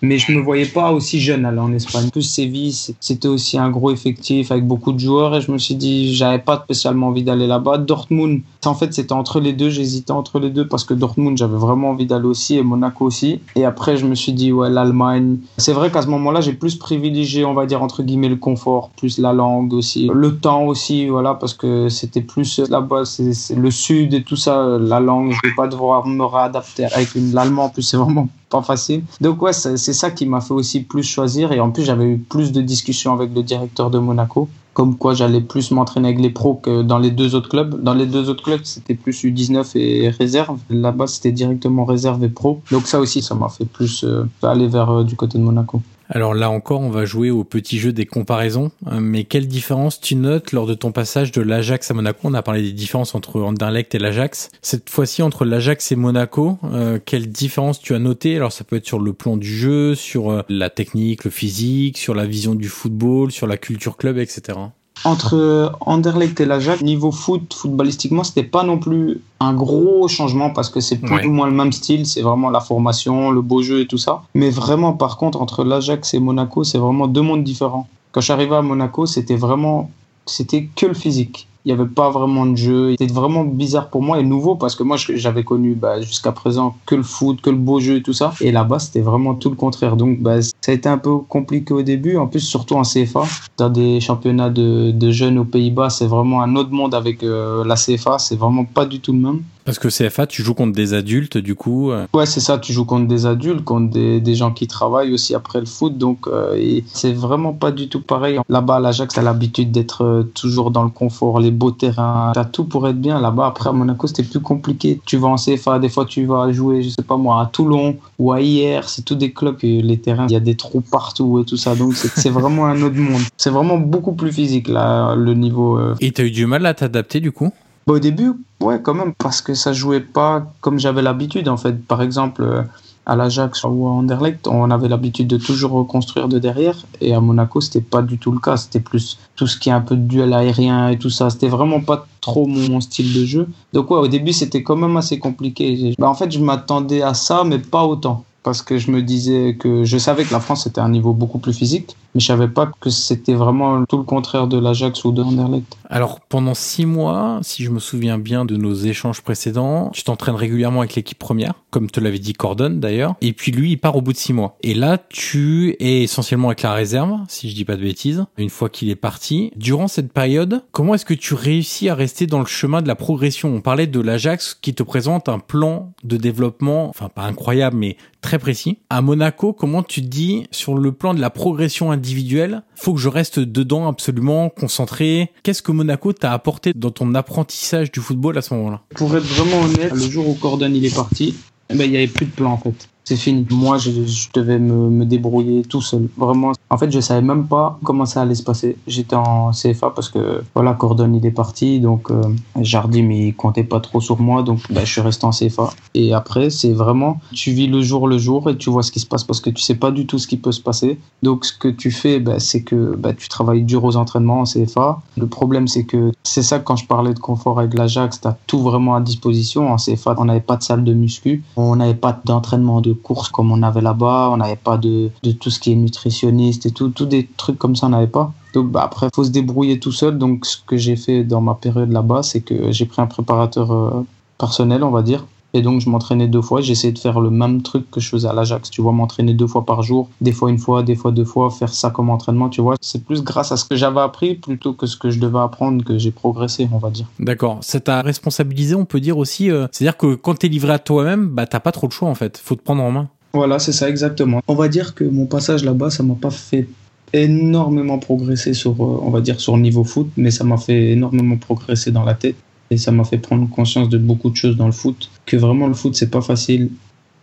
mais 0.03 0.19
je 0.19 0.33
me 0.33 0.41
voyais 0.41 0.67
pas 0.67 0.93
aussi 0.93 1.21
jeune 1.21 1.47
aller 1.47 1.59
en 1.59 1.73
Espagne. 1.73 2.11
Plus, 2.11 2.23
Séville, 2.23 2.75
c'était 3.01 3.29
aussi 3.29 3.57
un 3.57 3.71
gros 3.71 3.91
effectif 3.91 4.51
avec 4.51 4.65
beaucoup 4.65 4.93
de 4.93 5.01
joueurs 5.01 5.35
et 5.37 5.41
je 5.41 5.51
me 5.51 5.59
suis 5.59 5.77
dit, 5.77 6.15
j'avais 6.15 6.39
pas 6.39 6.61
spécialement 6.65 7.09
envie 7.09 7.23
d'aller 7.23 7.47
là-bas. 7.47 7.79
Dortmund, 7.79 8.43
en 8.67 8.75
fait, 8.75 8.93
c'était 8.95 9.13
entre 9.13 9.41
les 9.41 9.53
deux. 9.53 9.71
J'hésitais 9.71 10.13
entre 10.13 10.39
les 10.39 10.51
deux 10.51 10.67
parce 10.67 10.85
que 10.85 10.95
Dortmund, 10.95 11.37
j'avais 11.37 11.57
vraiment 11.57 11.91
envie 11.91 12.07
d'aller 12.07 12.27
aussi 12.27 12.57
et 12.57 12.63
Monaco 12.63 13.05
aussi. 13.05 13.41
Et 13.57 13.65
après, 13.65 13.97
je 13.97 14.07
me 14.07 14.15
suis 14.15 14.33
dit, 14.33 14.53
ouais, 14.53 14.71
l'Allemagne. 14.71 15.39
C'est 15.59 15.73
vrai 15.73 15.91
qu'à 15.91 16.03
ce 16.03 16.09
moment-là, 16.09 16.41
j'ai 16.41 16.53
plus 16.53 16.77
privilégié, 16.77 17.45
on 17.45 17.55
va 17.55 17.67
dire, 17.67 17.83
entre 17.83 18.03
guillemets, 18.03 18.29
le 18.29 18.37
confort, 18.37 18.91
plus 18.97 19.19
la 19.19 19.33
langue 19.33 19.73
aussi, 19.73 20.11
le 20.13 20.37
temps 20.37 20.65
aussi, 20.65 21.07
voilà, 21.07 21.35
parce 21.35 21.55
que 21.55 21.89
c'était 21.89 22.21
plus 22.21 22.59
là-bas, 22.59 23.05
c'est 23.05 23.57
le 23.57 23.71
sud 23.71 24.15
et 24.15 24.23
tout 24.23 24.37
ça, 24.37 24.79
la 24.79 25.01
langue, 25.01 25.33
je 25.33 25.49
vais 25.49 25.55
pas 25.55 25.67
devoir 25.67 26.07
me 26.07 26.25
réadapter 26.25 26.85
avec 26.85 27.11
l'allemand, 27.15 27.69
plus 27.69 27.83
c'est 27.83 27.97
vraiment 27.97 28.29
pas 28.51 28.63
facile. 28.63 29.03
Donc 29.21 29.43
ouais, 29.43 29.53
c'est 29.53 29.77
ça 29.77 30.11
qui 30.11 30.27
m'a 30.27 30.41
fait 30.41 30.55
aussi 30.55 30.83
plus 30.83 31.03
choisir 31.03 31.53
et 31.53 31.61
en 31.61 31.71
plus 31.71 31.85
j'avais 31.85 32.05
eu 32.05 32.19
plus 32.19 32.53
de 32.53 32.61
discussions 32.61 33.13
avec 33.13 33.35
le 33.35 33.43
directeur 33.43 33.91
de 33.91 33.99
Monaco 33.99 34.49
comme 34.75 34.99
quoi 34.99 35.15
j'allais 35.15 35.41
plus 35.41 35.71
m'entraîner 35.71 36.09
avec 36.09 36.21
les 36.21 36.31
pros 36.31 36.55
que 36.55 36.83
dans 36.83 36.99
les 36.99 37.11
deux 37.11 37.35
autres 37.35 37.49
clubs. 37.49 37.81
Dans 37.83 37.95
les 37.95 38.07
deux 38.07 38.29
autres 38.29 38.43
clubs, 38.43 38.65
c'était 38.65 38.95
plus 38.95 39.25
U19 39.25 39.79
et 39.79 40.11
réserve. 40.11 40.59
Là-bas, 40.69 41.07
c'était 41.07 41.33
directement 41.33 41.85
réserve 41.85 42.23
et 42.25 42.29
pro. 42.29 42.61
Donc 42.73 42.87
ça 42.87 43.01
aussi, 43.01 43.23
ça 43.23 43.35
m'a 43.35 43.49
fait 43.49 43.65
plus 43.65 44.05
euh, 44.05 44.25
aller 44.43 44.67
vers 44.67 44.91
euh, 44.91 45.05
du 45.05 45.17
côté 45.17 45.39
de 45.39 45.45
Monaco. 45.45 45.81
Alors 46.09 46.35
là 46.35 46.51
encore, 46.51 46.81
on 46.81 46.91
va 46.91 47.05
jouer 47.05 47.31
au 47.31 47.45
petit 47.45 47.79
jeu 47.79 47.93
des 47.93 48.07
comparaisons. 48.07 48.71
Euh, 48.89 49.01
mais 49.01 49.25
quelle 49.25 49.49
différence 49.49 50.01
tu 50.01 50.17
notes 50.17 50.53
lors 50.53 50.67
de 50.67 50.75
ton 50.75 50.93
passage 50.93 51.33
de 51.33 51.41
l'Ajax 51.41 51.91
à 51.91 51.95
Monaco? 51.95 52.21
On 52.25 52.35
a 52.35 52.43
parlé 52.43 52.63
des 52.63 52.73
différences 52.73 53.15
entre 53.15 53.41
Anderlecht 53.41 53.95
et 53.95 53.99
l'Ajax. 53.99 54.51
Cette 54.63 54.91
fois-ci, 54.91 55.23
entre 55.23 55.45
l'Ajax 55.45 55.93
et 55.93 55.97
Monaco, 55.97 56.59
euh, 56.65 56.99
quelle 57.05 57.29
différence 57.29 57.81
tu 57.81 57.95
as 57.95 57.99
noté 57.99 58.37
Alors 58.37 58.53
ça 58.53 58.65
peut 58.65 58.77
être 58.77 58.87
sur 58.87 58.99
le 58.99 59.13
plan 59.13 59.37
du 59.37 59.49
jeu, 59.49 59.95
sur 59.95 60.31
euh, 60.31 60.43
la 60.49 60.71
technique, 60.71 61.25
le 61.25 61.31
physique, 61.31 61.99
sur 61.99 62.15
la 62.15 62.27
vision 62.27 62.55
du 62.55 62.69
football, 62.69 63.33
sur 63.33 63.47
la 63.47 63.57
culture 63.57 63.97
club, 63.97 64.19
etc 64.19 64.59
entre 65.05 65.73
Anderlecht 65.81 66.41
et 66.41 66.45
l'Ajax, 66.45 66.83
niveau 66.83 67.11
foot, 67.11 67.53
footballistiquement, 67.53 68.25
c'était 68.25 68.45
pas 68.45 68.63
non 68.63 68.79
plus 68.79 69.21
un 69.41 69.53
gros 69.53 70.09
changement 70.09 70.51
parce 70.51 70.71
que 70.71 70.81
c'est 70.81 70.97
plus 70.97 71.27
ou 71.27 71.31
moins 71.31 71.47
le 71.47 71.53
même 71.53 71.73
style, 71.73 72.07
c'est 72.07 72.23
vraiment 72.23 72.51
la 72.51 72.61
formation, 72.61 73.31
le 73.31 73.43
beau 73.43 73.63
jeu 73.63 73.81
et 73.81 73.87
tout 73.87 73.99
ça. 73.99 74.23
Mais 74.35 74.51
vraiment, 74.51 74.93
par 74.93 75.17
contre, 75.17 75.41
entre 75.43 75.65
l'Ajax 75.65 76.15
et 76.15 76.21
Monaco, 76.21 76.65
c'est 76.65 76.79
vraiment 76.79 77.07
deux 77.07 77.23
mondes 77.23 77.45
différents. 77.45 77.89
Quand 78.13 78.21
je 78.21 78.27
suis 78.27 78.33
arrivé 78.33 78.55
à 78.55 78.63
Monaco, 78.63 79.07
c'était 79.07 79.37
vraiment, 79.37 79.91
c'était 80.27 80.69
que 80.77 80.87
le 80.87 80.95
physique 80.95 81.49
il 81.65 81.75
n'y 81.75 81.81
avait 81.81 81.89
pas 81.89 82.11
vraiment 82.11 82.45
de 82.45 82.57
jeu. 82.57 82.91
C'était 82.99 83.13
vraiment 83.13 83.45
bizarre 83.45 83.89
pour 83.89 84.03
moi 84.03 84.21
et 84.21 84.23
nouveau 84.23 84.55
parce 84.55 84.77
que 84.77 84.83
moi, 84.83 84.97
j'avais 84.99 85.45
connu 85.45 85.75
bah, 85.75 86.01
jusqu'à 86.01 86.33
présent 86.33 86.77
que 86.85 86.95
le 86.95 87.03
foot, 87.03 87.41
que 87.41 87.49
le 87.49 87.57
beau 87.57 87.81
jeu 87.81 87.97
et 87.97 88.03
tout 88.03 88.13
ça. 88.13 88.35
Et 88.43 88.53
là-bas, 88.53 88.79
c'était 88.79 89.01
vraiment 89.01 89.35
tout 89.35 89.49
le 89.49 89.57
contraire. 89.57 89.97
Donc, 89.97 90.21
bah, 90.21 90.43
ça 90.43 90.51
a 90.69 90.73
été 90.73 90.89
un 90.91 90.99
peu 90.99 91.17
compliqué 91.19 91.73
au 91.73 91.83
début. 91.83 92.19
En 92.19 92.27
plus, 92.27 92.41
surtout 92.41 92.75
en 92.75 92.83
CFA. 92.83 93.23
Dans 93.57 93.71
des 93.71 94.01
championnats 94.01 94.51
de, 94.51 95.11
jeunes 95.11 95.39
aux 95.39 95.45
Pays-Bas, 95.45 95.91
c'est 95.91 96.07
vraiment 96.07 96.43
un 96.43 96.55
autre 96.57 96.71
monde 96.71 96.95
avec 96.95 97.23
euh, 97.23 97.65
la 97.65 97.77
CFA. 97.77 98.19
C'est 98.19 98.37
vraiment 98.37 98.65
pas 98.65 98.85
du 98.85 99.01
tout 99.01 99.13
le 99.13 99.19
même. 99.19 99.43
Parce 99.65 99.79
que 99.79 99.89
CFA, 99.89 100.27
tu 100.27 100.43
joues 100.43 100.55
contre 100.55 100.75
des 100.75 100.93
adultes, 100.93 101.39
du 101.39 101.55
coup. 101.55 101.91
Euh. 101.91 102.07
Ouais, 102.13 102.27
c'est 102.27 102.41
ça. 102.41 102.59
Tu 102.59 102.73
joues 102.73 102.85
contre 102.85 103.09
des 103.09 103.25
adultes, 103.25 103.65
contre 103.65 103.91
des, 103.91 104.21
des 104.21 104.35
gens 104.35 104.53
qui 104.53 104.67
travaillent 104.67 105.13
aussi 105.13 105.35
après 105.35 105.61
le 105.61 105.67
foot. 105.67 105.97
Donc, 105.97 106.27
euh, 106.27 106.81
c'est 106.93 107.13
vraiment 107.13 107.55
pas 107.55 107.71
du 107.71 107.89
tout 107.89 108.01
pareil. 108.01 108.39
Là-bas, 108.51 108.79
l'Ajax 108.79 109.17
a 109.17 109.23
l'habitude 109.23 109.73
d'être 109.73 110.05
euh, 110.05 110.23
toujours 110.23 110.71
dans 110.71 110.83
le 110.83 110.91
confort, 110.91 111.41
les 111.41 111.51
beaux 111.51 111.71
terrains. 111.71 112.33
T'as 112.35 112.45
tout 112.45 112.65
pour 112.65 112.87
être 112.89 113.01
bien. 113.01 113.21
Là-bas, 113.21 113.47
après, 113.47 113.71
à 113.71 113.73
Monaco, 113.73 114.07
c'était 114.07 114.23
plus 114.23 114.41
compliqué. 114.41 115.01
Tu 115.07 115.17
vas 115.17 115.29
en 115.29 115.37
CFA, 115.37 115.79
des 115.79 115.89
fois, 115.89 116.05
tu 116.05 116.27
vas 116.27 116.53
jouer, 116.53 116.83
je 116.83 116.91
sais 116.91 117.03
pas 117.03 117.17
moi, 117.17 117.41
à 117.41 117.47
Toulon 117.47 117.97
ou 118.19 118.33
à 118.33 118.43
IR. 118.43 118.89
C'est 118.91 119.03
tous 119.03 119.15
des 119.15 119.33
clubs 119.33 119.57
et 119.63 119.81
les 119.81 119.99
terrains, 119.99 120.27
il 120.29 120.33
y 120.33 120.37
a 120.37 120.41
des 120.41 120.57
trous 120.57 120.83
partout 120.83 121.41
et 121.41 121.45
tout 121.45 121.57
ça. 121.57 121.75
Donc, 121.75 121.95
c'est 121.95 122.31
vraiment 122.31 122.67
un 122.67 122.83
autre 122.83 122.97
monde. 122.97 123.23
C'est 123.39 123.51
vraiment 123.51 123.79
beaucoup 123.79 124.13
plus 124.13 124.31
physique, 124.31 124.69
là, 124.69 125.15
le 125.15 125.33
niveau. 125.33 125.79
Et 126.01 126.13
t'as 126.13 126.25
eu 126.25 126.31
du 126.31 126.45
mal 126.45 126.67
à 126.67 126.75
t'adapter, 126.75 127.21
du 127.21 127.33
coup? 127.33 127.51
Bah, 127.87 127.95
au 127.95 127.99
début, 127.99 128.33
ouais, 128.61 128.81
quand 128.81 128.95
même, 128.95 129.13
parce 129.15 129.43
que 129.43 129.55
ça 129.55 129.73
jouait 129.73 130.01
pas 130.01 130.47
comme 130.61 130.79
j'avais 130.79 131.03
l'habitude, 131.03 131.49
en 131.49 131.57
fait. 131.57 131.85
Par 131.87 132.03
exemple, 132.03 132.43
euh, 132.43 132.63
à 133.07 133.17
l'Ajax 133.17 133.65
ou 133.65 133.87
à 133.87 133.91
Anderlecht, 133.91 134.47
on 134.47 134.71
avait 134.71 134.89
l'habitude 134.89 135.27
de 135.27 135.37
toujours 135.37 135.73
reconstruire 135.73 136.29
de 136.29 136.39
derrière. 136.39 136.77
Et 137.01 137.15
à 137.15 137.21
Monaco, 137.21 137.61
c'était 137.61 137.81
pas 137.81 138.03
du 138.03 138.19
tout 138.19 138.33
le 138.33 138.39
cas. 138.39 138.57
C'était 138.57 138.81
plus 138.81 139.19
tout 139.37 139.47
ce 139.47 139.59
qui 139.59 139.69
est 139.69 139.73
un 139.73 139.81
peu 139.81 139.97
de 139.97 140.07
duel 140.07 140.33
aérien 140.33 140.89
et 140.89 140.99
tout 140.99 141.11
ça. 141.11 141.29
C'était 141.31 141.49
vraiment 141.49 141.81
pas 141.81 142.07
trop 142.21 142.47
mon, 142.47 142.81
style 142.81 143.13
de 143.13 143.25
jeu. 143.27 143.49
Donc 143.73 143.91
ouais, 143.91 143.99
au 143.99 144.09
début, 144.09 144.33
c'était 144.33 144.63
quand 144.63 144.77
même 144.77 144.97
assez 144.97 145.19
compliqué. 145.19 145.95
Bah, 145.99 146.09
en 146.09 146.15
fait, 146.15 146.31
je 146.31 146.39
m'attendais 146.39 147.03
à 147.03 147.15
ça, 147.15 147.45
mais 147.45 147.59
pas 147.59 147.85
autant 147.85 148.25
parce 148.45 148.63
que 148.63 148.79
je 148.79 148.91
me 148.93 149.03
disais 149.03 149.57
que 149.59 149.85
je 149.85 149.99
savais 149.99 150.25
que 150.25 150.33
la 150.33 150.39
France 150.39 150.67
était 150.67 150.81
à 150.81 150.85
un 150.85 150.91
niveau 150.91 151.15
beaucoup 151.15 151.39
plus 151.39 151.55
physique, 151.55 151.97
mais 152.15 152.21
je 152.21 152.27
savais 152.27 152.47
pas 152.47 152.71
que 152.81 152.91
c'était 152.91 153.35
vraiment 153.35 153.85
tout 153.87 153.97
le 153.97 154.05
contraire 154.05 154.47
de 154.47 154.59
l'Ajax 154.59 155.05
ou 155.05 155.11
de 155.11 155.23
Anderlecht. 155.23 155.77
Alors 155.89 156.21
pendant 156.21 156.55
six 156.55 156.87
mois, 156.87 157.41
si 157.43 157.65
je 157.65 157.71
me 157.71 157.81
souviens 157.81 158.19
bien 158.19 158.45
de 158.45 158.57
nos 158.57 158.75
échanges 158.75 159.23
précédents, 159.23 159.91
tu 159.93 160.05
t'entraînes 160.05 160.37
régulièrement 160.37 160.81
avec 160.81 160.95
l'équipe 160.95 161.19
première, 161.19 161.55
comme 161.71 161.91
te 161.91 161.99
l'avait 162.01 162.19
dit 162.19 162.35
Cordon 162.35 162.71
d'ailleurs, 162.71 163.17
et 163.21 163.33
puis 163.33 163.51
lui 163.51 163.73
il 163.73 163.79
part 163.79 163.97
au 163.97 164.03
bout 164.03 164.13
de 164.13 164.19
six 164.19 164.33
mois. 164.33 164.57
Et 164.63 164.75
là 164.75 164.99
tu 165.09 165.77
es 165.81 166.03
essentiellement 166.03 166.49
avec 166.49 166.63
la 166.63 166.75
réserve, 166.75 167.19
si 167.29 167.49
je 167.49 167.55
dis 167.55 167.65
pas 167.65 167.77
de 167.77 167.83
bêtises, 167.83 168.25
une 168.37 168.51
fois 168.51 168.69
qu'il 168.69 168.91
est 168.91 168.95
parti. 168.95 169.51
Durant 169.57 169.89
cette 169.89 170.13
période, 170.13 170.63
comment 170.71 170.95
est-ce 170.95 171.07
que 171.07 171.15
tu 171.15 171.33
réussis 171.33 171.89
à 171.89 171.95
rester 171.95 172.27
dans 172.27 172.41
le 172.41 172.47
chemin 172.47 172.83
de 172.83 172.89
la 172.89 172.95
progression? 172.95 173.55
On 173.55 173.63
parlait 173.63 173.87
de 173.87 174.01
l'Ajax 174.01 174.59
qui 174.61 174.75
te 174.75 174.83
présente 174.83 175.31
un 175.31 175.39
plan 175.39 175.93
de 176.05 176.19
développement, 176.19 176.91
enfin 176.91 177.09
pas 177.09 177.23
incroyable, 177.23 177.77
mais 177.77 177.97
très 178.25 178.39
précis. 178.39 178.79
À 178.89 179.03
Monaco, 179.03 179.53
comment 179.53 179.83
tu 179.83 180.01
te 180.01 180.07
dis 180.07 180.47
sur 180.51 180.77
le 180.77 180.93
plan 180.93 181.13
de 181.13 181.21
la 181.21 181.29
progression 181.29 181.93
individuelle, 181.93 182.63
faut 182.75 182.95
que 182.95 183.01
je 183.01 183.11
reste 183.11 183.39
dedans 183.39 183.87
absolument 183.87 184.49
concentré. 184.49 185.31
Qu'est-ce 185.43 185.63
que 185.63 185.73
Monaco 185.73 186.15
t'a 186.15 186.33
apporté 186.33 186.73
dans 186.75 186.91
ton 186.91 187.15
apprentissage 187.15 187.93
du 187.93 188.01
football 188.01 188.39
à 188.39 188.43
ce 188.43 188.55
moment-là? 188.55 188.81
Pour 188.97 189.15
être 189.15 189.25
vraiment 189.25 189.61
honnête, 189.61 189.93
le 189.93 190.11
jour 190.11 190.27
où 190.27 190.35
Cordon 190.35 190.73
il 190.73 190.87
est 190.87 190.95
parti, 190.95 191.37
eh 191.69 191.75
ben, 191.75 191.85
il 191.85 191.93
y 191.93 191.97
avait 191.99 192.07
plus 192.07 192.27
de 192.27 192.31
plan 192.31 192.53
en 192.53 192.59
fait 192.59 192.89
c'est 193.05 193.17
fini. 193.17 193.47
Moi, 193.51 193.77
je, 193.77 193.91
devais 194.33 194.59
me, 194.59 194.89
me, 194.89 195.05
débrouiller 195.05 195.63
tout 195.63 195.83
seul. 195.83 196.09
Vraiment. 196.17 196.53
En 196.71 196.79
fait, 196.79 196.91
je 196.91 197.01
savais 197.01 197.21
même 197.21 197.47
pas 197.47 197.79
comment 197.85 198.07
ça 198.07 198.23
allait 198.23 198.35
se 198.35 198.43
passer. 198.43 198.77
J'étais 198.87 199.15
en 199.15 199.51
CFA 199.51 199.91
parce 199.91 200.09
que, 200.09 200.43
voilà, 200.55 200.73
Cordon, 200.73 201.13
il 201.13 201.25
est 201.27 201.31
parti. 201.31 201.81
Donc, 201.81 202.11
euh, 202.11 202.23
Jardim, 202.61 203.11
il 203.11 203.35
comptait 203.35 203.63
pas 203.63 203.81
trop 203.81 204.01
sur 204.01 204.21
moi. 204.21 204.43
Donc, 204.43 204.61
bah, 204.71 204.81
je 204.85 204.91
suis 204.91 205.03
resté 205.03 205.27
en 205.27 205.31
CFA. 205.31 205.71
Et 205.93 206.15
après, 206.15 206.49
c'est 206.49 206.73
vraiment, 206.73 207.21
tu 207.33 207.53
vis 207.53 207.67
le 207.67 207.83
jour 207.83 208.09
le 208.09 208.17
jour 208.17 208.49
et 208.49 208.57
tu 208.57 208.71
vois 208.71 208.83
ce 208.83 208.91
qui 208.91 209.01
se 209.01 209.07
passe 209.07 209.25
parce 209.25 209.41
que 209.41 209.51
tu 209.51 209.63
sais 209.63 209.75
pas 209.75 209.91
du 209.91 210.07
tout 210.07 210.19
ce 210.19 210.27
qui 210.27 210.39
peut 210.39 210.53
se 210.53 210.63
passer. 210.63 210.99
Donc, 211.23 211.45
ce 211.45 211.53
que 211.53 211.69
tu 211.69 211.91
fais, 211.91 212.21
bah, 212.21 212.41
c'est 212.41 212.63
que 212.63 212.97
bah, 212.97 213.13
tu 213.13 213.29
travailles 213.29 213.65
dur 213.65 213.85
aux 213.85 213.97
entraînements 213.97 214.41
en 214.41 214.45
CFA. 214.45 215.03
Le 215.19 215.27
problème, 215.27 215.69
c'est 215.69 215.85
que 215.85 216.11
c'est 216.23 216.43
ça 216.43 216.59
quand 216.59 216.77
je 216.77 216.87
parlais 216.87 217.13
de 217.13 217.19
confort 217.19 217.61
avec 217.61 217.75
l'Ajax, 217.75 218.23
tu 218.23 218.29
as 218.29 218.39
tout 218.47 218.61
vraiment 218.61 218.95
à 218.95 219.03
disposition. 219.03 219.71
En 219.71 219.77
CFA, 219.77 220.15
on 220.17 220.25
n'avait 220.25 220.41
pas 220.41 220.57
de 220.57 220.63
salle 220.63 220.85
de 220.85 220.95
muscu. 220.95 221.43
On 221.57 221.77
n'avait 221.77 221.95
pas 221.95 222.19
d'entraînement 222.25 222.81
de 222.81 222.94
courses 222.95 223.29
comme 223.29 223.53
on 223.53 223.63
avait 223.63 223.81
là-bas. 223.81 224.31
On 224.33 224.37
n'avait 224.37 224.57
pas 224.57 224.77
de, 224.77 225.11
de, 225.23 225.33
tout 225.33 225.51
ce 225.51 225.59
qui 225.59 225.73
est 225.73 225.77
nutritionniste 225.77 226.67
et 226.67 226.71
tout, 226.71 226.89
tout 226.91 227.07
des 227.07 227.29
trucs 227.37 227.59
comme 227.59 227.77
ça, 227.77 227.87
on 227.87 227.91
n'avait 227.91 228.07
pas. 228.07 228.33
Donc 228.55 228.71
bah, 228.71 228.83
après, 228.85 229.09
faut 229.15 229.25
se 229.25 229.31
débrouiller 229.31 229.79
tout 229.79 229.93
seul. 229.93 230.19
Donc 230.19 230.47
ce 230.47 230.57
que 230.67 230.77
j'ai 230.77 230.97
fait 230.97 231.25
dans 231.25 231.41
ma 231.41 231.55
période 231.55 231.91
là-bas, 231.91 232.23
c'est 232.23 232.41
que 232.41 232.73
j'ai 232.73 232.87
pris 232.87 233.03
un 233.03 233.07
préparateur 233.07 233.73
euh, 233.73 234.07
personnel, 234.39 234.83
on 234.83 234.91
va 234.91 235.03
dire, 235.03 235.27
et 235.55 235.63
donc, 235.63 235.81
je 235.81 235.89
m'entraînais 235.89 236.27
deux 236.27 236.43
fois. 236.43 236.61
J'essayais 236.61 236.93
de 236.93 236.99
faire 236.99 237.21
le 237.21 237.31
même 237.31 237.63
truc 237.63 237.89
que 237.89 238.01
je 238.01 238.09
faisais 238.09 238.27
à 238.27 238.33
l'Ajax. 238.33 238.71
Tu 238.71 238.83
vois, 238.83 238.91
m'entraîner 238.91 239.35
deux 239.35 239.47
fois 239.47 239.65
par 239.65 239.83
jour, 239.83 240.11
des 240.21 240.33
fois 240.33 240.51
une 240.51 240.59
fois, 240.59 240.83
des 240.83 240.97
fois 240.97 241.13
deux 241.13 241.25
fois, 241.25 241.49
faire 241.51 241.73
ça 241.73 241.91
comme 241.91 242.11
entraînement. 242.11 242.49
Tu 242.49 242.61
vois, 242.61 242.75
c'est 242.81 243.05
plus 243.05 243.23
grâce 243.23 243.53
à 243.53 243.57
ce 243.57 243.65
que 243.65 243.77
j'avais 243.77 244.01
appris 244.01 244.35
plutôt 244.35 244.73
que 244.73 244.87
ce 244.87 244.97
que 244.97 245.11
je 245.11 245.21
devais 245.21 245.39
apprendre 245.39 245.85
que 245.85 245.97
j'ai 245.97 246.11
progressé, 246.11 246.69
on 246.73 246.79
va 246.79 246.91
dire. 246.91 247.07
D'accord. 247.21 247.59
Ça 247.63 247.79
t'a 247.79 248.03
responsabilisé, 248.03 248.75
on 248.75 248.85
peut 248.85 248.99
dire 248.99 249.17
aussi. 249.17 249.49
Euh, 249.49 249.69
c'est-à-dire 249.71 249.97
que 249.97 250.17
quand 250.17 250.35
t'es 250.35 250.49
livré 250.49 250.73
à 250.73 250.81
toi-même, 250.81 251.29
bah, 251.29 251.47
t'as 251.47 251.61
pas 251.61 251.71
trop 251.73 251.87
de 251.87 251.93
choix, 251.93 252.09
en 252.09 252.17
fait. 252.17 252.37
Faut 252.37 252.57
te 252.57 252.63
prendre 252.63 252.83
en 252.83 252.91
main. 252.91 253.09
Voilà, 253.33 253.61
c'est 253.61 253.73
ça, 253.73 253.89
exactement. 253.89 254.41
On 254.49 254.55
va 254.57 254.67
dire 254.67 254.95
que 254.97 255.05
mon 255.05 255.27
passage 255.27 255.65
là-bas, 255.65 255.91
ça 255.91 256.03
m'a 256.03 256.15
pas 256.15 256.31
fait 256.31 256.69
énormément 257.13 258.01
progresser 258.01 258.55
sur, 258.55 258.73
euh, 258.73 259.01
on 259.03 259.11
va 259.11 259.21
dire, 259.21 259.41
sur 259.41 259.57
le 259.57 259.63
niveau 259.63 259.85
foot, 259.85 260.09
mais 260.17 260.33
ça 260.33 260.43
m'a 260.43 260.57
fait 260.57 260.93
énormément 260.93 261.37
progresser 261.37 261.93
dans 261.93 262.05
la 262.05 262.15
tête 262.15 262.35
et 262.71 262.77
ça 262.77 262.93
m'a 262.93 263.05
fait 263.05 263.19
prendre 263.19 263.49
conscience 263.49 263.89
de 263.89 263.99
beaucoup 263.99 264.31
de 264.31 264.37
choses 264.37 264.57
dans 264.57 264.67
le 264.67 264.73
foot, 264.73 265.11
que 265.27 265.37
vraiment 265.37 265.67
le 265.67 265.75
foot 265.75 265.95
c'est 265.95 266.11
pas 266.11 266.23
facile 266.23 266.71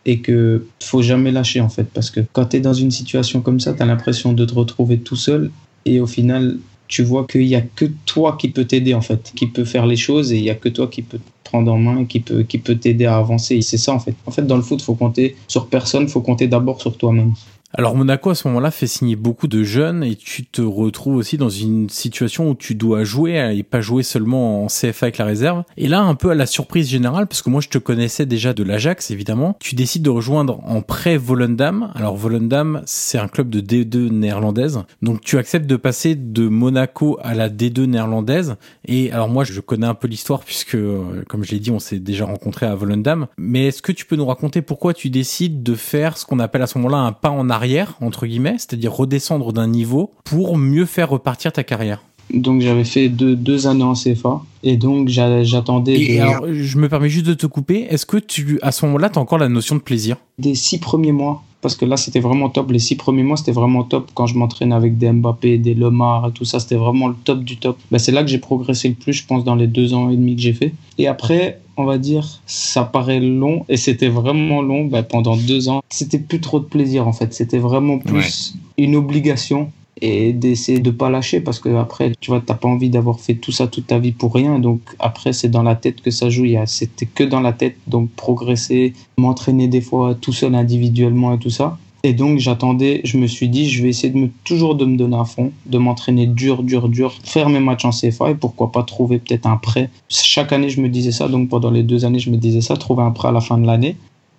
et 0.06 0.20
que 0.20 0.66
faut 0.82 1.02
jamais 1.02 1.32
lâcher 1.32 1.62
en 1.62 1.70
fait 1.70 1.84
parce 1.84 2.10
que 2.10 2.22
quand 2.34 2.46
tu 2.46 2.58
es 2.58 2.60
dans 2.60 2.74
une 2.74 2.92
situation 2.92 3.42
comme 3.42 3.60
ça, 3.60 3.74
tu 3.74 3.82
as 3.82 3.86
l'impression 3.86 4.34
de 4.34 4.46
te 4.46 4.54
retrouver 4.54 5.00
tout 5.00 5.16
seul 5.16 5.52
et 5.86 6.00
au 6.00 6.08
final, 6.08 6.58
tu 6.88 7.04
vois 7.04 7.26
qu'il 7.26 7.44
y 7.44 7.56
a 7.56 7.62
que 7.62 7.86
toi 8.06 8.38
qui 8.40 8.50
peut 8.50 8.66
t'aider 8.66 8.94
en 8.94 9.02
fait, 9.02 9.32
qui 9.36 9.48
peut 9.48 9.66
faire 9.66 9.86
les 9.86 9.96
choses 9.96 10.32
et 10.34 10.38
il 10.38 10.44
y 10.44 10.50
a 10.50 10.56
que 10.56 10.70
toi 10.70 10.88
qui 10.88 11.02
peut 11.02 11.18
te 11.20 11.24
prendre 11.44 11.72
en 11.72 11.78
main 11.78 12.00
et 12.02 12.06
qui 12.06 12.58
peut 12.58 12.76
t'aider 12.76 13.06
à 13.06 13.18
avancer. 13.18 13.62
C'est 13.62 13.78
ça 13.78 13.94
en 13.94 14.00
fait. 14.00 14.16
En 14.26 14.32
fait, 14.32 14.46
dans 14.46 14.58
le 14.58 14.62
foot, 14.62 14.82
faut 14.82 14.96
compter 14.96 15.36
sur 15.48 15.68
personne, 15.68 16.08
faut 16.08 16.22
compter 16.22 16.48
d'abord 16.48 16.82
sur 16.82 16.98
toi-même. 16.98 17.34
Alors 17.74 17.96
Monaco 17.96 18.30
à 18.30 18.36
ce 18.36 18.48
moment-là 18.50 18.70
fait 18.70 18.88
signer 18.88 19.16
beaucoup 19.16 19.48
de 19.48 19.64
jeunes 19.64 20.04
et 20.04 20.16
tu 20.16 20.46
te 20.46 20.62
retrouves 20.62 21.16
aussi 21.16 21.38
dans 21.38 21.50
une 21.50 21.88
situation 21.88 22.50
où 22.50 22.56
tu 22.56 22.76
dois 22.76 23.06
jouer 23.06 23.56
et 23.56 23.64
pas 23.64 23.80
jouer 23.80 24.04
seulement 24.04 24.66
en 24.66 24.68
CFA 24.68 25.06
avec 25.06 25.18
la 25.18 25.26
réserve. 25.26 25.64
Et 25.78 25.88
là 25.88 26.02
un 26.02 26.16
peu 26.16 26.32
à 26.32 26.36
la 26.36 26.46
surprise 26.46 26.90
générale 26.90 27.28
parce 27.28 27.42
que 27.42 27.50
moi 27.50 27.62
je 27.62 27.70
te 27.70 27.78
connaissais 27.78 28.26
déjà 28.26 28.54
de 28.54 28.64
l'Ajax 28.64 29.10
évidemment, 29.12 29.56
tu 29.62 29.76
décides 29.76 30.04
de 30.04 30.10
rejoindre 30.10 30.60
en 30.66 30.82
prêt 30.82 31.16
Volendam. 31.16 31.92
Alors 31.96 32.18
Volendam 32.18 32.82
c'est 32.86 33.18
un 33.18 33.30
club 33.30 33.50
de 33.50 33.62
D2 33.62 34.10
néerlandaise. 34.10 34.84
Donc 35.02 35.22
tu 35.22 35.38
acceptes 35.38 35.68
de 35.68 35.78
passer 35.78 36.16
de 36.16 36.50
Monaco 36.50 37.20
à 37.22 37.34
la 37.36 37.50
D2 37.50 37.86
néerlandaise 37.86 38.58
et 38.86 39.14
alors 39.14 39.30
moi 39.30 39.46
je 39.46 39.62
connais 39.62 39.88
un 39.88 39.96
peu 39.96 40.10
l'histoire 40.10 40.42
puisque 40.42 40.76
euh, 40.76 41.24
comme 41.30 41.46
je 41.46 41.52
l'ai 41.52 41.60
dit 41.60 41.72
on 41.72 41.80
s'est 41.80 42.00
déjà 42.00 42.26
rencontré 42.26 42.66
à 42.66 42.76
Volendam. 42.76 43.28
Mais 43.38 43.68
est-ce 43.68 43.82
que 43.82 43.94
tu 43.94 44.06
peux 44.06 44.18
nous 44.18 44.26
raconter 44.26 44.62
pourquoi 44.62 44.94
tu 44.94 45.10
décides 45.10 45.64
de 45.64 45.76
faire 45.76 46.18
ce 46.18 46.26
qu'on 46.26 46.40
appelle 46.40 46.64
à 46.64 46.68
ce 46.68 46.78
moment-là 46.78 46.98
un 46.98 47.14
pas 47.14 47.30
en 47.30 47.50
arrière 47.50 47.61
arrière, 47.62 47.96
entre 48.02 48.26
guillemets, 48.26 48.56
c'est-à-dire 48.58 48.92
redescendre 48.92 49.54
d'un 49.54 49.68
niveau 49.68 50.12
pour 50.24 50.58
mieux 50.58 50.86
faire 50.86 51.10
repartir 51.10 51.52
ta 51.52 51.64
carrière 51.64 52.02
donc 52.34 52.62
j'avais 52.62 52.84
fait 52.84 53.10
deux, 53.10 53.36
deux, 53.36 53.68
années 53.68 53.84
en 53.84 53.94
CFA 53.94 54.42
et 54.64 54.78
donc 54.78 55.10
j'attendais. 55.10 56.00
Et 56.00 56.20
alors, 56.20 56.46
je 56.52 56.78
me 56.78 56.88
permets 56.88 57.10
juste 57.10 57.26
de 57.26 57.34
te 57.34 57.46
couper. 57.46 57.88
Est-ce 57.90 58.06
que 58.06 58.18
tu, 58.18 58.60
à 58.62 58.72
ce 58.72 58.86
moment-là, 58.86 59.10
tu 59.10 59.20
as 59.20 59.22
encore 59.22 59.38
la 59.38 59.50
notion 59.50 59.76
de 59.76 59.82
plaisir? 59.82 60.18
Des 60.40 60.56
six 60.56 60.78
premiers 60.78 61.12
mois, 61.12 61.44
parce 61.62 61.76
que 61.76 61.86
là 61.86 61.98
c'était 61.98 62.20
vraiment 62.20 62.50
top. 62.50 62.72
Les 62.72 62.80
six 62.80 62.96
premiers 62.96 63.24
mois 63.24 63.38
c'était 63.38 63.52
vraiment 63.52 63.84
top 63.84 64.12
quand 64.14 64.28
je 64.28 64.38
m'entraînais 64.38 64.76
avec 64.76 64.98
des 64.98 65.12
Mbappé, 65.12 65.58
des 65.58 65.74
Lemar 65.74 66.30
et 66.30 66.32
tout 66.32 66.46
ça. 66.46 66.60
C'était 66.60 66.76
vraiment 66.76 67.10
le 67.10 67.16
top 67.24 67.44
du 67.44 67.58
top. 67.58 67.78
Ben, 67.92 67.98
c'est 67.98 68.12
là 68.12 68.24
que 68.24 68.30
j'ai 68.30 68.40
progressé 68.40 68.88
le 68.90 68.96
plus, 68.96 69.14
je 69.14 69.26
pense, 69.26 69.44
dans 69.44 69.56
les 69.56 69.68
deux 69.68 69.94
ans 69.94 70.10
et 70.10 70.16
demi 70.16 70.36
que 70.36 70.42
j'ai 70.42 70.54
fait. 70.54 70.74
Et 70.98 71.08
après, 71.08 71.60
on 71.82 71.86
va 71.86 71.98
dire, 71.98 72.42
ça 72.46 72.84
paraît 72.84 73.20
long 73.20 73.66
et 73.70 73.78
c'était 73.78 74.10
vraiment 74.10 74.62
long 74.62 74.86
ben, 74.86 75.04
pendant 75.04 75.36
deux 75.36 75.70
ans. 75.70 75.82
C'était 75.90 76.20
plus 76.20 76.40
trop 76.40 76.60
de 76.60 76.66
plaisir 76.66 77.08
en 77.08 77.14
fait. 77.14 77.34
C'était 77.34 77.58
vraiment 77.58 78.00
plus 78.00 78.56
une 78.78 78.96
obligation 78.96 79.72
et 80.04 80.34
d'essayer 80.34 80.80
de 80.80 80.90
pas 80.90 81.10
lâcher 81.10 81.42
parce 81.42 81.60
que 81.60 81.70
après 81.76 82.14
tu 82.20 82.32
vois 82.32 82.42
t'as 82.44 82.56
pas 82.56 82.68
envie 82.68 82.90
d'avoir 82.90 83.20
fait 83.20 83.36
tout 83.36 83.52
ça 83.52 83.68
toute 83.68 83.88
ta 83.88 84.00
vie 84.00 84.12
pour 84.12 84.34
rien. 84.34 84.60
Donc 84.60 84.82
après 85.00 85.34
c'est 85.34 85.50
dans 85.50 85.64
la 85.64 85.76
tête 85.76 86.02
que 86.02 86.12
ça 86.12 86.30
joue. 86.30 86.46
C'était 86.66 87.06
que 87.06 87.24
dans 87.24 87.42
la 87.42 87.54
tête. 87.54 87.78
Donc 87.88 88.10
progresser 88.12 88.94
m'entraîner 89.18 89.68
des 89.68 89.82
fois 89.82 90.16
tout 90.16 90.34
seul 90.34 90.56
individuellement 90.56 91.34
et 91.34 91.40
tout 91.40 91.50
ça 91.50 91.78
et 92.04 92.14
donc 92.14 92.40
j'attendais 92.40 93.02
je 93.04 93.18
me 93.18 93.28
suis 93.28 93.50
dit 93.50 93.70
je 93.70 93.84
vais 93.84 93.90
essayer 93.90 94.12
de 94.12 94.18
me 94.18 94.30
toujours 94.44 94.76
de 94.76 94.86
me 94.86 94.98
donner 94.98 95.18
à 95.18 95.26
fond 95.26 95.52
de 95.66 95.78
m'entraîner 95.78 96.28
dur 96.28 96.64
dur 96.64 96.90
dur 96.90 97.14
faire 97.24 97.50
mes 97.50 97.60
matchs 97.60 97.86
en 97.86 97.92
CFA 97.92 98.32
et 98.32 98.36
pourquoi 98.36 98.72
pas 98.72 98.84
trouver 98.84 99.20
peut-être 99.20 99.46
un 99.46 99.58
prêt 99.58 99.90
chaque 100.10 100.52
année 100.52 100.70
je 100.70 100.82
me 100.82 100.90
disais 100.90 101.12
ça 101.12 101.28
donc 101.28 101.50
pendant 101.50 101.72
les 101.72 101.84
deux 101.84 102.06
années 102.06 102.20
je 102.20 102.30
me 102.30 102.38
disais 102.38 102.62
ça 102.62 102.78
trouver 102.78 103.04
un 103.04 103.12
prêt 103.12 103.28
à 103.28 103.32
la 103.32 103.42
fin 103.42 103.58
de 103.58 103.66
l'année 103.66 103.96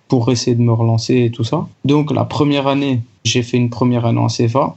pour 0.07 0.31
essayer 0.31 0.55
de 0.55 0.61
me 0.61 0.73
relancer 0.73 1.23
et 1.23 1.31
tout 1.31 1.43
ça 1.43 1.67
donc 1.85 2.11
la 2.11 2.25
première 2.25 2.67
année 2.67 3.01
j'ai 3.23 3.43
fait 3.43 3.57
une 3.57 3.69
première 3.69 4.05
année 4.05 4.19
en 4.19 4.27
CFA 4.27 4.75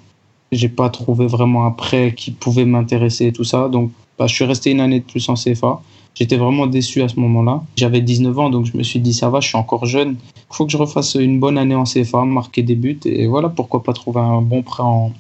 j'ai 0.53 0.69
pas 0.69 0.91
trouvé 0.91 1.27
vraiment 1.27 1.67
un 1.67 1.71
prêt 1.71 2.15
qui 2.17 2.31
pouvait 2.31 2.65
m'intéresser 2.65 3.27
et 3.27 3.33
tout 3.33 3.45
ça. 3.45 3.69
Donc, 3.69 3.91
bah, 4.19 4.27
je 4.27 4.35
suis 4.35 4.45
resté 4.45 4.71
une 4.71 4.81
année 4.81 5.01
de 5.01 5.05
plus 5.05 5.29
en 5.29 5.35
CFA. 5.35 5.81
J'étais 6.19 6.39
vraiment 6.39 6.67
déçu 6.67 7.03
à 7.03 7.09
ce 7.09 7.21
moment-là. 7.21 7.63
J'avais 7.77 8.01
19 8.01 8.39
ans, 8.39 8.51
donc 8.51 8.65
je 8.65 8.77
me 8.77 8.83
suis 8.83 9.01
dit, 9.01 9.13
ça 9.13 9.29
va, 9.29 9.41
je 9.41 9.49
suis 9.49 9.59
encore 9.59 9.85
jeune. 9.85 10.17
Il 10.37 10.57
faut 10.57 10.65
que 10.65 10.73
je 10.73 10.79
refasse 10.79 11.15
une 11.15 11.39
bonne 11.39 11.59
année 11.59 11.75
en 11.75 11.85
CFA, 11.85 12.25
marquer 12.25 12.63
des 12.63 12.75
buts. 12.75 12.99
Et 13.05 13.27
voilà, 13.27 13.51
pourquoi 13.51 13.83
pas 13.83 13.93
trouver 13.93 14.21
un 14.21 14.41
bon 14.41 14.63
prêt 14.63 14.83
en, 14.83 15.13